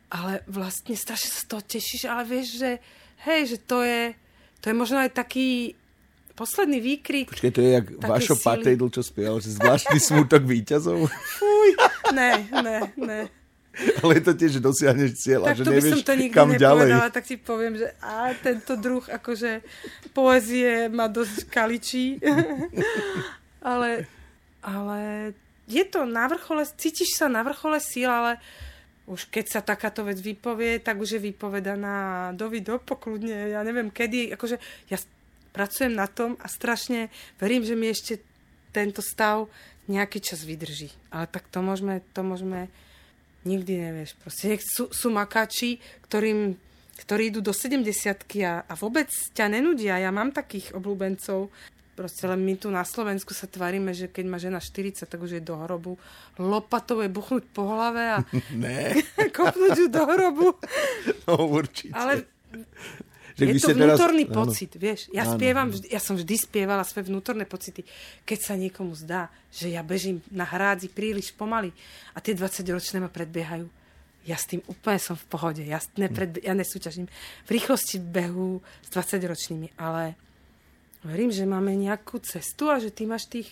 ale 0.09 0.41
vlastne 0.49 0.97
strašne 0.97 1.29
sa 1.29 1.39
z 1.45 1.47
toho 1.49 1.61
tešíš, 1.61 2.09
ale 2.09 2.25
vieš, 2.25 2.57
že 2.57 2.81
hej, 3.29 3.55
že 3.55 3.57
to 3.61 3.85
je, 3.85 4.17
to 4.59 4.73
je 4.73 4.75
možno 4.75 4.99
aj 4.99 5.13
taký 5.13 5.77
posledný 6.33 6.81
výkrik. 6.81 7.29
Počkej, 7.29 7.53
to 7.53 7.61
je 7.61 7.69
jak 7.77 7.85
Vašo 8.01 8.35
Patejdl, 8.41 8.89
čo 8.89 9.05
spieval, 9.05 9.37
že 9.37 9.53
zvláštny 9.53 10.01
smútok 10.01 10.41
výťazov. 10.49 11.05
Fuj, 11.37 11.69
ne, 12.09 12.49
ne, 12.49 12.77
ne. 12.97 13.21
Ale 13.73 14.21
je 14.21 14.23
to 14.23 14.33
tiež, 14.37 14.51
že 14.57 14.61
dosiahneš 14.61 15.11
cieľ 15.17 15.49
tak 15.49 15.57
že 15.57 15.65
to 15.65 15.73
nevieš 15.73 15.83
by 15.83 15.93
som 15.97 16.05
to 16.05 16.13
nikdy 16.13 16.35
kam 16.37 16.49
ďalej. 16.53 16.89
tak 17.09 17.25
ti 17.25 17.35
poviem, 17.41 17.73
že 17.81 17.89
a 18.05 18.29
tento 18.37 18.77
druh 18.77 19.01
akože 19.01 19.65
poezie 20.13 20.93
ma 20.93 21.09
dosť 21.09 21.49
kaličí. 21.49 22.21
ale, 23.73 24.05
ale 24.61 24.99
je 25.65 25.83
to 25.89 26.05
na 26.05 26.29
vrchole, 26.29 26.61
cítiš 26.77 27.17
sa 27.17 27.25
na 27.25 27.41
vrchole 27.41 27.81
síl, 27.81 28.11
ale 28.13 28.37
už 29.09 29.27
keď 29.27 29.45
sa 29.49 29.59
takáto 29.65 30.05
vec 30.05 30.21
vypovie, 30.21 30.79
tak 30.79 31.01
už 31.01 31.19
je 31.19 31.25
vypovedaná 31.33 32.31
do 32.37 32.47
video 32.47 32.79
pokludne. 32.79 33.51
Ja 33.51 33.65
neviem 33.65 33.89
kedy, 33.89 34.31
akože 34.37 34.61
ja 34.87 34.97
pracujem 35.51 35.97
na 35.97 36.07
tom 36.07 36.39
a 36.39 36.47
strašne 36.47 37.09
verím, 37.41 37.65
že 37.65 37.75
mi 37.75 37.89
ešte 37.91 38.23
tento 38.69 39.03
stav 39.03 39.49
nejaký 39.91 40.23
čas 40.23 40.47
vydrží. 40.47 40.93
Ale 41.11 41.27
tak 41.27 41.51
to 41.51 41.59
môžeme, 41.59 41.99
to 42.15 42.23
môžeme 42.23 42.71
Nikdy 43.43 43.73
nevieš. 43.75 44.15
Proste 44.19 44.55
sú, 44.63 44.87
sú 44.87 45.11
makači, 45.11 45.77
ktorým, 46.07 46.55
ktorí 47.03 47.29
idú 47.29 47.43
do 47.43 47.51
70 47.51 47.83
a, 48.47 48.63
a 48.63 48.73
vôbec 48.79 49.11
ťa 49.11 49.51
nenudia. 49.51 49.99
Ja 49.99 50.15
mám 50.15 50.31
takých 50.31 50.71
obľúbencov. 50.71 51.51
Proste 51.93 52.25
len 52.25 52.41
my 52.41 52.57
tu 52.57 52.73
na 52.73 52.81
Slovensku 52.81 53.37
sa 53.37 53.45
tvárime, 53.45 53.93
že 53.93 54.09
keď 54.09 54.25
má 54.25 54.41
žena 54.41 54.57
40, 54.57 55.05
tak 55.05 55.19
už 55.21 55.37
je 55.37 55.43
do 55.45 55.53
hrobu. 55.53 56.01
Lopatou 56.41 57.05
je 57.05 57.09
buchnúť 57.11 57.45
po 57.53 57.69
hlave 57.69 58.17
a 58.17 58.17
kopnúť 59.37 59.77
ju 59.77 59.87
do 59.91 60.03
hrobu. 60.07 60.57
No 61.29 61.45
určite. 61.51 61.93
Ale 61.93 62.25
že 63.33 63.43
je 63.49 63.53
to 63.57 63.73
vnútorný 63.73 64.23
teraz... 64.29 64.37
pocit, 64.37 64.71
áno. 64.77 64.81
vieš. 64.81 64.99
Ja 65.09 65.23
áno, 65.25 65.33
spievam, 65.37 65.67
áno. 65.73 65.85
ja 65.89 66.01
som 66.01 66.13
vždy 66.13 66.35
spievala 66.37 66.83
svoje 66.85 67.09
vnútorné 67.09 67.49
pocity. 67.49 67.81
Keď 68.25 68.39
sa 68.39 68.53
niekomu 68.53 68.93
zdá, 68.93 69.33
že 69.49 69.73
ja 69.73 69.81
bežím 69.81 70.21
na 70.29 70.45
hrádzi 70.45 70.93
príliš 70.93 71.33
pomaly 71.33 71.73
a 72.13 72.21
tie 72.21 72.37
20-ročné 72.37 73.01
ma 73.01 73.09
predbiehajú, 73.09 73.65
ja 74.23 74.39
s 74.39 74.47
tým 74.47 74.63
úplne 74.71 74.99
som 75.03 75.19
v 75.19 75.25
pohode. 75.27 75.63
Ja, 75.67 75.83
nepred, 75.99 76.39
ja 76.39 76.55
nesúťažím 76.55 77.11
v 77.43 77.49
rýchlosti 77.49 77.99
behu 77.99 78.63
s 78.79 78.89
20-ročnými, 78.95 79.75
ale 79.75 80.15
verím, 81.03 81.29
že 81.29 81.43
máme 81.43 81.75
nejakú 81.75 82.23
cestu 82.23 82.71
a 82.71 82.79
že 82.79 82.95
ty 82.95 83.03
máš 83.03 83.27
tých, 83.27 83.51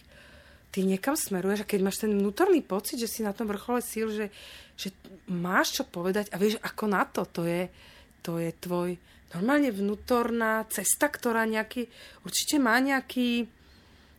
ty 0.72 0.88
niekam 0.88 1.20
smeruješ 1.20 1.68
a 1.68 1.70
keď 1.70 1.80
máš 1.84 2.00
ten 2.00 2.16
vnútorný 2.16 2.64
pocit, 2.64 3.04
že 3.04 3.12
si 3.12 3.20
na 3.20 3.36
tom 3.36 3.52
vrchole 3.52 3.84
síl, 3.84 4.08
že, 4.16 4.32
že 4.80 4.96
máš 5.28 5.76
čo 5.76 5.84
povedať 5.84 6.32
a 6.32 6.40
vieš, 6.40 6.56
ako 6.64 6.84
na 6.88 7.04
to, 7.04 7.28
to 7.28 7.44
je, 7.44 7.68
to 8.24 8.40
je 8.40 8.52
tvoj 8.64 8.96
normálne 9.36 9.72
vnútorná 9.72 10.68
cesta, 10.68 11.08
ktorá 11.08 11.48
nejaký, 11.48 11.88
určite 12.28 12.60
má 12.60 12.78
nejaký 12.80 13.48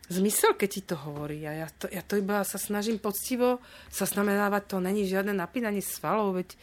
zmysel, 0.09 0.57
keď 0.57 0.69
ti 0.69 0.81
to 0.83 0.95
hovorí. 0.99 1.45
A 1.47 1.65
ja 1.65 1.67
to, 1.69 1.87
ja 1.89 2.03
to 2.03 2.19
iba 2.19 2.43
sa 2.43 2.59
snažím 2.59 2.99
poctivo 2.99 3.63
sa 3.89 4.05
znamenávať, 4.05 4.75
to 4.75 4.77
není 4.83 5.07
žiadne 5.07 5.33
napínanie 5.33 5.81
svalov, 5.81 6.37
veď 6.37 6.53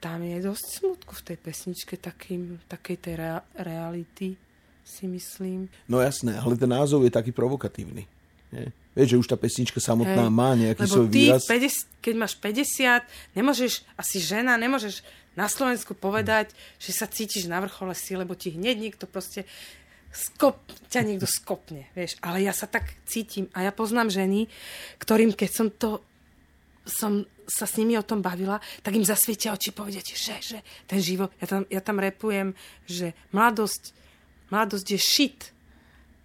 tam 0.00 0.22
je 0.22 0.38
dosť 0.38 0.64
smutku 0.80 1.12
v 1.16 1.24
tej 1.32 1.36
pesničke, 1.40 1.94
takým, 1.98 2.60
takej 2.68 2.96
tej 3.00 3.14
rea- 3.16 3.46
reality, 3.56 4.36
si 4.86 5.04
myslím. 5.10 5.66
No 5.90 5.98
jasné, 5.98 6.38
ale 6.38 6.54
ten 6.54 6.70
názov 6.70 7.02
je 7.02 7.10
taký 7.10 7.34
provokatívny. 7.34 8.06
Nie? 8.54 8.70
Vieš, 8.94 9.08
že 9.12 9.20
už 9.20 9.28
tá 9.28 9.36
pesnička 9.36 9.82
samotná 9.82 10.30
Hej, 10.30 10.32
má 10.32 10.54
nejaký 10.54 10.86
svoj 10.86 11.10
výraz. 11.10 11.42
Ty, 11.44 11.58
50, 11.58 12.06
keď 12.06 12.14
máš 12.14 12.34
50, 12.38 13.36
nemôžeš, 13.36 13.72
asi 13.98 14.16
žena, 14.22 14.54
nemôžeš 14.54 15.02
na 15.36 15.46
Slovensku 15.46 15.92
povedať, 15.92 16.50
že 16.80 16.96
sa 16.96 17.06
cítiš 17.06 17.46
na 17.46 17.60
vrchole 17.60 17.92
si, 17.92 18.16
lebo 18.16 18.32
ti 18.32 18.56
hneď 18.56 18.76
niekto 18.80 19.04
proste 19.04 19.44
skop, 20.10 20.58
ťa 20.88 21.04
niekto 21.04 21.28
skopne, 21.28 21.92
vieš. 21.92 22.16
Ale 22.24 22.40
ja 22.40 22.56
sa 22.56 22.64
tak 22.64 22.96
cítim 23.04 23.52
a 23.52 23.62
ja 23.62 23.72
poznám 23.72 24.08
ženy, 24.08 24.48
ktorým, 24.96 25.36
keď 25.36 25.50
som 25.52 25.68
to 25.68 26.00
som 26.86 27.26
sa 27.50 27.66
s 27.66 27.76
nimi 27.78 27.98
o 27.98 28.06
tom 28.06 28.22
bavila, 28.22 28.62
tak 28.82 28.94
im 28.94 29.02
zasvietia 29.02 29.50
oči, 29.50 29.74
povedia 29.74 30.02
ti, 30.02 30.14
že, 30.14 30.38
že 30.38 30.58
ten 30.86 31.02
život, 31.02 31.34
ja 31.42 31.46
tam, 31.50 31.62
ja 31.66 31.82
tam 31.82 31.98
repujem, 31.98 32.54
že 32.86 33.14
mladosť, 33.34 33.90
mladosť 34.54 34.86
je 34.94 35.00
šit. 35.02 35.40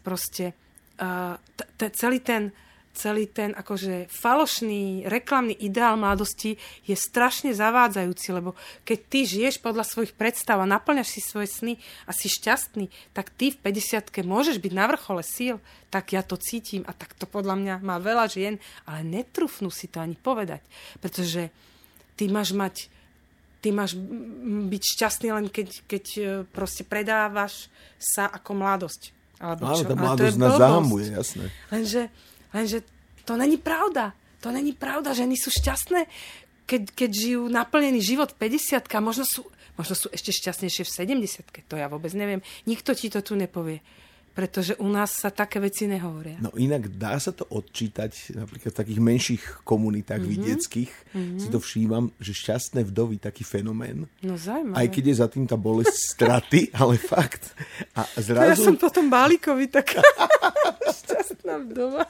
Proste 0.02 0.54
uh, 1.02 1.38
t- 1.58 1.70
t- 1.78 1.94
celý 1.94 2.22
ten 2.22 2.54
celý 2.92 3.28
ten 3.28 3.56
akože 3.56 4.12
falošný 4.12 5.08
reklamný 5.08 5.56
ideál 5.56 5.96
mladosti 5.96 6.60
je 6.84 6.96
strašne 6.96 7.56
zavádzajúci, 7.56 8.28
lebo 8.36 8.54
keď 8.84 9.00
ty 9.08 9.20
žiješ 9.24 9.64
podľa 9.64 9.88
svojich 9.88 10.14
predstav 10.16 10.60
a 10.60 10.70
naplňaš 10.70 11.18
si 11.18 11.22
svoje 11.24 11.48
sny 11.50 11.74
a 12.08 12.12
si 12.12 12.28
šťastný, 12.28 12.92
tak 13.16 13.32
ty 13.32 13.56
v 13.56 13.60
50 13.64 14.12
môžeš 14.28 14.60
byť 14.60 14.74
na 14.76 14.86
vrchole 14.92 15.24
síl, 15.24 15.64
tak 15.92 16.16
ja 16.16 16.24
to 16.24 16.40
cítim 16.40 16.84
a 16.88 16.92
tak 16.96 17.16
to 17.16 17.28
podľa 17.28 17.60
mňa 17.60 17.76
má 17.84 18.00
veľa 18.00 18.28
žien, 18.32 18.56
ale 18.88 19.04
netrúfnú 19.04 19.72
si 19.72 19.88
to 19.92 20.00
ani 20.00 20.16
povedať, 20.16 20.64
pretože 21.00 21.52
ty 22.16 22.28
máš 22.28 22.56
mať 22.56 22.92
ty 23.62 23.70
máš 23.70 23.94
byť 24.68 24.84
šťastný 24.98 25.30
len 25.38 25.46
keď, 25.46 25.86
keď 25.86 26.06
e, 26.18 26.22
proste 26.50 26.82
predávaš 26.82 27.70
sa 28.02 28.26
ako 28.26 28.58
mladosť. 28.58 29.14
Alebo 29.38 29.70
čo? 29.78 29.86
Áno, 29.86 29.90
tá 29.94 29.96
mladosť 29.96 30.38
nás 30.42 30.54
zahamuje, 30.58 31.06
jasné. 31.14 31.46
Lenže 31.70 32.10
Lenže 32.52 32.84
to 33.26 33.38
není 33.40 33.58
pravda. 33.58 34.14
To 34.42 34.52
není 34.52 34.74
pravda. 34.74 35.14
Ženy 35.14 35.38
sú 35.38 35.54
šťastné, 35.54 36.10
keď, 36.66 36.82
keď 36.92 37.10
žijú 37.10 37.44
naplnený 37.48 38.02
život 38.02 38.34
v 38.36 38.48
50 38.48 38.88
možno 39.04 39.24
sú, 39.28 39.46
možno 39.78 39.94
sú 39.94 40.08
ešte 40.10 40.34
šťastnejšie 40.34 40.84
v 40.88 40.92
70 41.24 41.70
To 41.70 41.76
ja 41.78 41.88
vôbec 41.92 42.12
neviem. 42.18 42.42
Nikto 42.66 42.98
ti 42.98 43.12
to 43.12 43.22
tu 43.22 43.38
nepovie 43.38 43.84
pretože 44.32 44.80
u 44.80 44.88
nás 44.88 45.12
sa 45.12 45.28
také 45.28 45.60
veci 45.60 45.88
nehovoria. 45.92 46.40
No 46.40 46.56
inak 46.56 46.88
dá 46.96 47.20
sa 47.20 47.36
to 47.36 47.44
odčítať 47.52 48.36
napríklad 48.40 48.72
v 48.72 48.80
takých 48.80 49.02
menších 49.04 49.44
komunitách 49.68 50.24
mm-hmm. 50.24 50.36
vidieckých. 50.40 50.92
Mm-hmm. 51.12 51.40
Si 51.40 51.48
to 51.52 51.60
všímam, 51.60 52.16
že 52.18 52.32
šťastné 52.32 52.88
vdovy, 52.88 53.20
taký 53.20 53.44
fenomén. 53.44 54.08
No 54.24 54.40
zaujímavé. 54.40 54.80
Aj 54.80 54.88
keď 54.88 55.04
je 55.12 55.16
za 55.20 55.28
tým 55.28 55.46
tá 55.46 55.60
bolesť 55.60 55.96
straty, 56.16 56.72
ale 56.82 56.96
fakt. 56.96 57.52
A 57.96 58.08
zrazu... 58.16 58.56
Ja 58.56 58.58
som 58.58 58.80
potom 58.80 59.12
Bálikovi 59.12 59.68
tak 59.68 60.00
šťastná 61.02 61.56
vdova. 61.68 62.08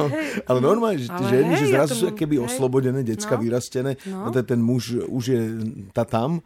No, 0.00 0.08
hey, 0.08 0.40
ale 0.48 0.58
normálne, 0.64 1.04
že 1.04 1.12
ale 1.12 1.28
ženy, 1.28 1.52
hej, 1.52 1.60
že 1.60 1.66
zrazu 1.76 1.94
ja 1.94 2.00
sú 2.00 2.06
keby 2.16 2.34
hej, 2.40 2.44
oslobodené, 2.48 3.00
decka 3.04 3.36
no, 3.36 3.42
vyrastené, 3.44 3.92
no 4.08 4.30
ten 4.32 4.60
muž 4.60 5.04
už 5.04 5.24
je 5.28 5.40
tá 5.92 6.08
tam 6.08 6.40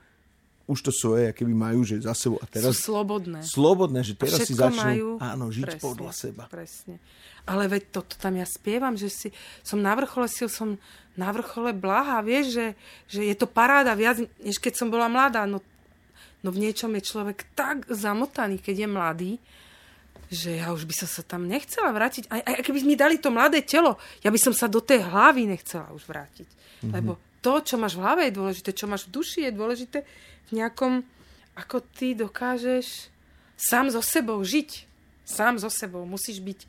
už 0.66 0.78
to 0.82 0.90
svoje, 0.90 1.30
keby 1.30 1.54
majú, 1.54 1.86
že 1.86 2.02
za 2.02 2.10
sebou. 2.10 2.42
A 2.42 2.46
teraz, 2.50 2.74
Sú 2.74 2.90
slobodné. 2.90 3.46
Slobodné, 3.46 4.02
že 4.02 4.18
teraz 4.18 4.42
si 4.42 4.54
začnú 4.54 4.82
majú, 4.82 5.08
áno, 5.22 5.46
žiť 5.54 5.78
presne, 5.78 5.82
podľa 5.82 6.12
seba. 6.12 6.42
Presne. 6.50 6.98
Ale 7.46 7.70
veď 7.70 7.82
toto 7.94 8.18
tam 8.18 8.34
ja 8.34 8.42
spievam, 8.42 8.98
že 8.98 9.06
si, 9.06 9.28
som 9.62 9.78
na 9.78 9.94
vrchole 9.94 10.26
sil, 10.26 10.50
som 10.50 10.74
na 11.14 11.30
vrchole 11.30 11.70
blaha, 11.70 12.18
vieš, 12.18 12.58
že, 12.58 12.66
že 13.06 13.20
je 13.30 13.34
to 13.38 13.46
paráda 13.46 13.94
viac, 13.94 14.18
než 14.42 14.58
keď 14.58 14.74
som 14.74 14.90
bola 14.90 15.06
mladá. 15.06 15.46
No, 15.46 15.62
no 16.42 16.48
v 16.50 16.66
niečom 16.66 16.90
je 16.98 17.02
človek 17.06 17.46
tak 17.54 17.86
zamotaný, 17.86 18.58
keď 18.58 18.74
je 18.82 18.88
mladý, 18.90 19.32
že 20.26 20.58
ja 20.58 20.74
už 20.74 20.82
by 20.90 20.94
som 20.98 21.06
sa 21.06 21.22
tam 21.22 21.46
nechcela 21.46 21.94
vrátiť. 21.94 22.26
Aj, 22.26 22.42
aj 22.42 22.66
keby 22.66 22.82
mi 22.82 22.98
dali 22.98 23.22
to 23.22 23.30
mladé 23.30 23.62
telo, 23.62 23.94
ja 24.26 24.34
by 24.34 24.38
som 24.42 24.50
sa 24.50 24.66
do 24.66 24.82
tej 24.82 25.06
hlavy 25.06 25.46
nechcela 25.46 25.86
už 25.94 26.02
vrátiť. 26.10 26.48
Mm-hmm. 26.50 26.90
Lebo 26.90 27.22
to, 27.46 27.62
čo 27.62 27.78
máš 27.78 27.94
v 27.94 28.02
hlave 28.02 28.26
je 28.26 28.34
dôležité, 28.34 28.74
čo 28.74 28.90
máš 28.90 29.06
v 29.06 29.22
duši 29.22 29.46
je 29.46 29.52
dôležité, 29.54 29.98
v 30.50 30.58
nejakom, 30.58 31.06
ako 31.54 31.78
ty 31.94 32.18
dokážeš 32.18 33.14
sám 33.54 33.94
so 33.94 34.02
sebou 34.02 34.42
žiť. 34.42 34.90
Sám 35.22 35.62
so 35.62 35.70
sebou 35.70 36.02
musíš 36.02 36.42
byť 36.42 36.60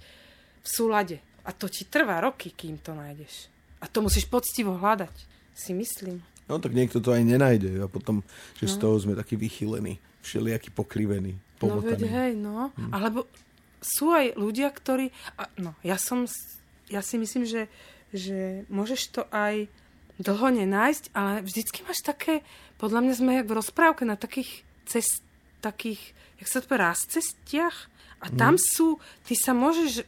v 0.62 0.68
súlade. 0.70 1.18
A 1.42 1.50
to 1.50 1.66
ti 1.66 1.90
trvá 1.90 2.22
roky, 2.22 2.54
kým 2.54 2.78
to 2.78 2.94
nájdeš. 2.94 3.50
A 3.82 3.90
to 3.90 4.06
musíš 4.06 4.30
poctivo 4.30 4.78
hľadať, 4.78 5.14
si 5.58 5.74
myslím. 5.74 6.22
No 6.46 6.62
tak 6.62 6.78
niekto 6.78 7.02
to 7.02 7.10
aj 7.10 7.26
nenájde 7.26 7.82
a 7.82 7.90
potom, 7.90 8.22
že 8.62 8.70
no. 8.70 8.74
z 8.74 8.76
toho 8.78 8.96
sme 9.02 9.18
takí 9.18 9.34
vychylení, 9.34 9.98
všelijakí 10.22 10.70
pokrivení, 10.74 11.42
pomotaní. 11.58 11.90
No 11.90 11.90
veď 11.90 12.02
hej, 12.06 12.32
no. 12.38 12.56
Hm. 12.78 12.92
Alebo 12.94 13.20
sú 13.82 14.14
aj 14.14 14.38
ľudia, 14.38 14.70
ktorí... 14.70 15.10
A, 15.42 15.50
no, 15.58 15.74
ja 15.82 15.98
som... 15.98 16.30
Ja 16.88 17.04
si 17.04 17.20
myslím, 17.20 17.44
že, 17.44 17.68
že 18.14 18.64
môžeš 18.72 19.02
to 19.12 19.22
aj 19.34 19.68
dlho 20.18 20.48
nenájsť, 20.50 21.14
ale 21.14 21.46
vždycky 21.46 21.86
máš 21.86 22.02
také 22.02 22.42
podľa 22.78 23.00
mňa 23.04 23.14
sme 23.18 23.32
jak 23.42 23.50
v 23.50 23.58
rozprávke 23.58 24.06
na 24.06 24.14
takých 24.14 24.62
cest, 24.86 25.26
takých, 25.66 26.14
jak 26.38 26.48
sa 26.48 26.62
to 26.62 26.70
povie, 26.70 26.94
cestiach. 26.94 27.78
A 28.18 28.34
tam 28.34 28.58
mm. 28.58 28.62
sú, 28.62 28.98
ty 29.26 29.38
sa 29.38 29.54
môžeš, 29.54 30.06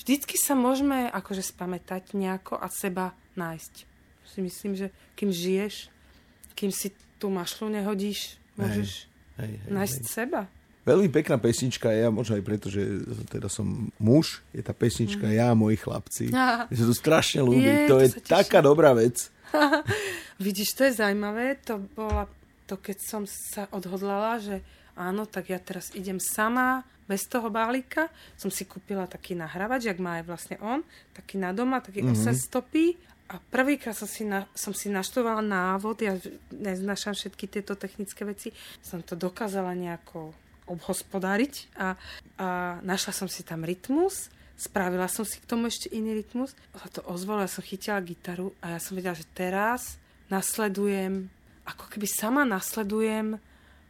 vždycky 0.00 0.36
sa 0.40 0.56
môžeme 0.56 1.08
akože 1.12 1.44
spamätať 1.44 2.16
nejako 2.16 2.56
a 2.56 2.72
seba 2.72 3.12
nájsť. 3.36 3.74
Si 4.24 4.40
myslím, 4.40 4.72
že 4.76 4.88
kým 5.16 5.28
žiješ, 5.28 5.92
kým 6.56 6.72
si 6.72 6.92
tú 7.20 7.28
mašlu 7.28 7.68
nehodíš, 7.68 8.40
môžeš 8.56 9.08
hej, 9.40 9.44
hej, 9.44 9.52
hej, 9.60 9.70
nájsť 9.72 10.00
hej. 10.00 10.08
seba. 10.08 10.40
Veľmi 10.84 11.08
pekná 11.08 11.40
pesnička 11.40 11.88
je, 11.88 12.04
a 12.04 12.12
možno 12.12 12.36
aj 12.36 12.44
preto, 12.44 12.68
že 12.68 13.08
teda 13.32 13.48
som 13.48 13.88
muž, 13.96 14.44
je 14.52 14.60
tá 14.60 14.76
pesnička 14.76 15.24
mm. 15.24 15.32
Ja 15.32 15.52
a 15.52 15.56
moji 15.56 15.80
chlapci. 15.80 16.28
Mne 16.28 16.76
sa 16.76 16.84
to 16.84 16.96
strašne 16.96 17.40
ľúbi. 17.40 17.64
Je, 17.64 17.88
to, 17.88 17.96
to 17.96 18.04
je 18.04 18.08
taká 18.20 18.60
dobrá 18.60 18.92
vec. 18.92 19.32
Vidíš, 20.44 20.76
to 20.76 20.84
je 20.84 20.92
zaujímavé. 21.00 21.56
To 21.64 21.80
bola 21.96 22.28
to, 22.68 22.76
keď 22.76 22.98
som 23.00 23.22
sa 23.24 23.64
odhodlala, 23.72 24.36
že 24.44 24.60
áno, 24.92 25.24
tak 25.24 25.48
ja 25.48 25.56
teraz 25.56 25.88
idem 25.96 26.20
sama, 26.20 26.84
bez 27.04 27.28
toho 27.28 27.52
bálika. 27.52 28.08
Som 28.36 28.48
si 28.48 28.64
kúpila 28.64 29.04
taký 29.04 29.36
nahrávač, 29.36 29.88
jak 29.88 30.00
má 30.00 30.20
aj 30.20 30.24
vlastne 30.24 30.56
on, 30.60 30.80
taký 31.12 31.36
na 31.36 31.52
doma, 31.52 31.84
taký 31.84 32.00
mm-hmm. 32.04 32.28
8 32.28 32.48
stopy. 32.48 32.96
A 33.32 33.40
prvýkrát 33.40 33.96
som 33.96 34.08
si, 34.08 34.20
na, 34.28 34.44
som 34.52 34.76
si 34.76 34.92
naštovala 34.92 35.40
návod, 35.40 35.96
ja 36.04 36.12
neznášam 36.52 37.16
všetky 37.16 37.48
tieto 37.48 37.72
technické 37.72 38.20
veci, 38.20 38.52
som 38.84 39.00
to 39.00 39.16
dokázala 39.16 39.72
nejako 39.72 40.36
obhospodáriť 40.64 41.74
a, 41.76 41.94
a 42.40 42.46
našla 42.80 43.12
som 43.12 43.28
si 43.28 43.44
tam 43.44 43.62
rytmus 43.62 44.32
Spravila 44.54 45.10
som 45.10 45.26
si 45.26 45.42
k 45.42 45.50
tomu 45.50 45.66
ešte 45.66 45.90
iný 45.90 46.14
rytmus. 46.14 46.54
Sa 46.78 46.86
to 46.86 47.02
ozvalo, 47.10 47.42
ja 47.42 47.50
som 47.50 47.66
chytila 47.66 47.98
gitaru 47.98 48.54
a 48.62 48.78
ja 48.78 48.80
som 48.80 48.94
vedela, 48.94 49.18
že 49.18 49.26
teraz 49.34 49.98
nasledujem, 50.30 51.26
ako 51.66 51.90
keby 51.90 52.06
sama 52.06 52.46
nasledujem 52.46 53.42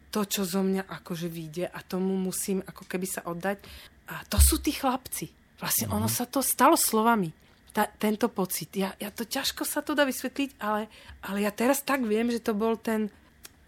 to, 0.08 0.24
čo 0.24 0.48
zo 0.48 0.64
mňa 0.64 0.88
akože 0.88 1.28
vyjde 1.28 1.68
a 1.68 1.78
tomu 1.84 2.16
musím 2.16 2.64
ako 2.64 2.88
keby 2.88 3.04
sa 3.04 3.20
oddať. 3.28 3.60
A 4.08 4.24
to 4.24 4.40
sú 4.40 4.56
tí 4.64 4.72
chlapci. 4.72 5.28
Vlastne 5.60 5.92
ono 5.92 6.08
mhm. 6.08 6.14
sa 6.16 6.24
to 6.24 6.40
stalo 6.40 6.80
slovami. 6.80 7.28
Ta, 7.74 7.90
tento 7.90 8.30
pocit. 8.30 8.70
Ja, 8.78 8.94
ja 9.02 9.10
to 9.10 9.26
ťažko 9.26 9.66
sa 9.66 9.82
to 9.82 9.98
dá 9.98 10.06
vysvetliť, 10.06 10.62
ale, 10.62 10.86
ale 11.26 11.42
ja 11.42 11.50
teraz 11.50 11.82
tak 11.82 12.06
viem, 12.06 12.30
že 12.30 12.38
to 12.38 12.54
bol 12.54 12.78
ten, 12.78 13.10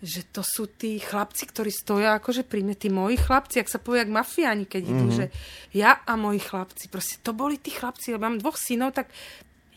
že 0.05 0.29
to 0.29 0.45
sú 0.45 0.69
tí 0.69 1.01
chlapci, 1.01 1.49
ktorí 1.49 1.73
stoja 1.73 2.21
akože 2.21 2.45
pri 2.45 2.61
mne, 2.61 2.77
tí 2.77 2.93
moji 2.93 3.17
chlapci, 3.17 3.65
ak 3.65 3.73
sa 3.73 3.81
povie, 3.81 4.05
jak 4.05 4.13
mafiáni, 4.13 4.69
keď 4.69 4.83
mm-hmm. 4.85 5.01
idú, 5.01 5.07
že 5.09 5.27
ja 5.73 6.05
a 6.05 6.13
moji 6.21 6.41
chlapci, 6.41 6.93
proste 6.93 7.17
to 7.25 7.33
boli 7.33 7.57
tí 7.57 7.73
chlapci, 7.73 8.13
lebo 8.13 8.29
mám 8.29 8.41
dvoch 8.41 8.61
synov, 8.61 8.93
tak 8.93 9.09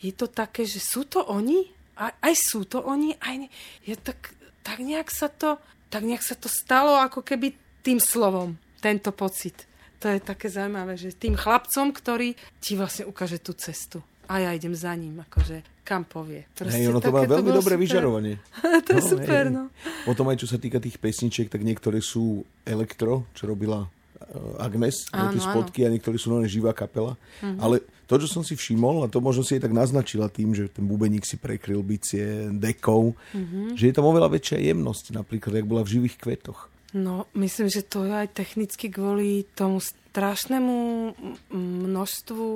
je 0.04 0.12
to 0.12 0.28
také, 0.28 0.68
že 0.68 0.80
sú 0.80 1.08
to 1.08 1.24
oni? 1.24 1.72
Aj, 1.96 2.12
aj 2.20 2.34
sú 2.36 2.68
to 2.68 2.84
oni, 2.84 3.16
aj 3.16 3.34
nie. 3.46 3.50
Je 3.84 3.96
tak, 3.96 4.36
tak 4.60 4.80
nejak 4.84 5.08
sa 5.08 5.32
to, 5.32 5.56
tak 5.88 6.04
nejak 6.04 6.24
sa 6.24 6.36
to 6.36 6.52
stalo 6.52 7.00
ako 7.00 7.24
keby 7.24 7.56
tým 7.80 7.96
slovom, 7.96 8.60
tento 8.84 9.12
pocit. 9.16 9.64
To 10.00 10.08
je 10.08 10.20
také 10.20 10.48
zaujímavé, 10.48 10.96
že 10.96 11.16
tým 11.16 11.36
chlapcom, 11.36 11.92
ktorý 11.92 12.36
ti 12.60 12.76
vlastne 12.76 13.08
ukáže 13.08 13.40
tú 13.40 13.52
cestu 13.52 14.00
a 14.30 14.34
ja 14.38 14.50
idem 14.54 14.70
za 14.78 14.94
ním, 14.94 15.18
akože 15.26 15.82
kam 15.82 16.06
povie. 16.06 16.46
Proste, 16.54 16.78
hej, 16.78 16.94
ono 16.94 17.02
to 17.02 17.10
má 17.10 17.26
veľmi 17.26 17.50
dobré 17.50 17.74
super. 17.74 17.82
vyžarovanie. 17.82 18.34
to 18.86 18.90
je 18.94 19.02
no, 19.02 19.10
super, 19.10 19.44
hej. 19.50 19.50
no. 19.50 19.62
Potom 20.06 20.30
aj 20.30 20.38
čo 20.38 20.46
sa 20.46 20.62
týka 20.62 20.78
tých 20.78 21.02
pesničiek, 21.02 21.50
tak 21.50 21.66
niektoré 21.66 21.98
sú 21.98 22.46
elektro, 22.62 23.26
čo 23.34 23.50
robila 23.50 23.90
uh, 23.90 24.62
Agnes, 24.62 25.10
Áno, 25.10 25.34
tie 25.34 25.42
spotky 25.42 25.82
a 25.82 25.90
niektorí 25.90 26.14
sú 26.14 26.30
len 26.30 26.46
živá 26.46 26.70
kapela. 26.70 27.18
Mm-hmm. 27.42 27.58
Ale 27.58 27.82
to, 28.06 28.22
čo 28.22 28.30
som 28.30 28.46
si 28.46 28.54
všimol, 28.54 29.02
a 29.02 29.10
to 29.10 29.18
možno 29.18 29.42
si 29.42 29.58
aj 29.58 29.66
tak 29.66 29.74
naznačila 29.74 30.30
tým, 30.30 30.54
že 30.54 30.70
ten 30.70 30.86
bubeník 30.86 31.26
si 31.26 31.34
prekryl 31.34 31.82
bicie 31.82 32.54
dekou, 32.54 33.18
mm-hmm. 33.34 33.74
že 33.74 33.90
je 33.90 33.94
tam 33.98 34.06
oveľa 34.06 34.30
väčšia 34.30 34.62
jemnosť, 34.62 35.10
napríklad, 35.10 35.58
jak 35.58 35.66
bola 35.66 35.82
v 35.82 35.98
živých 35.98 36.22
kvetoch. 36.22 36.70
No, 36.90 37.30
myslím, 37.38 37.70
že 37.70 37.86
to 37.86 38.02
je 38.02 38.10
aj 38.10 38.34
technicky 38.34 38.90
kvôli 38.90 39.46
tomu 39.54 39.78
strašnému 39.78 40.76
množstvu 41.54 42.46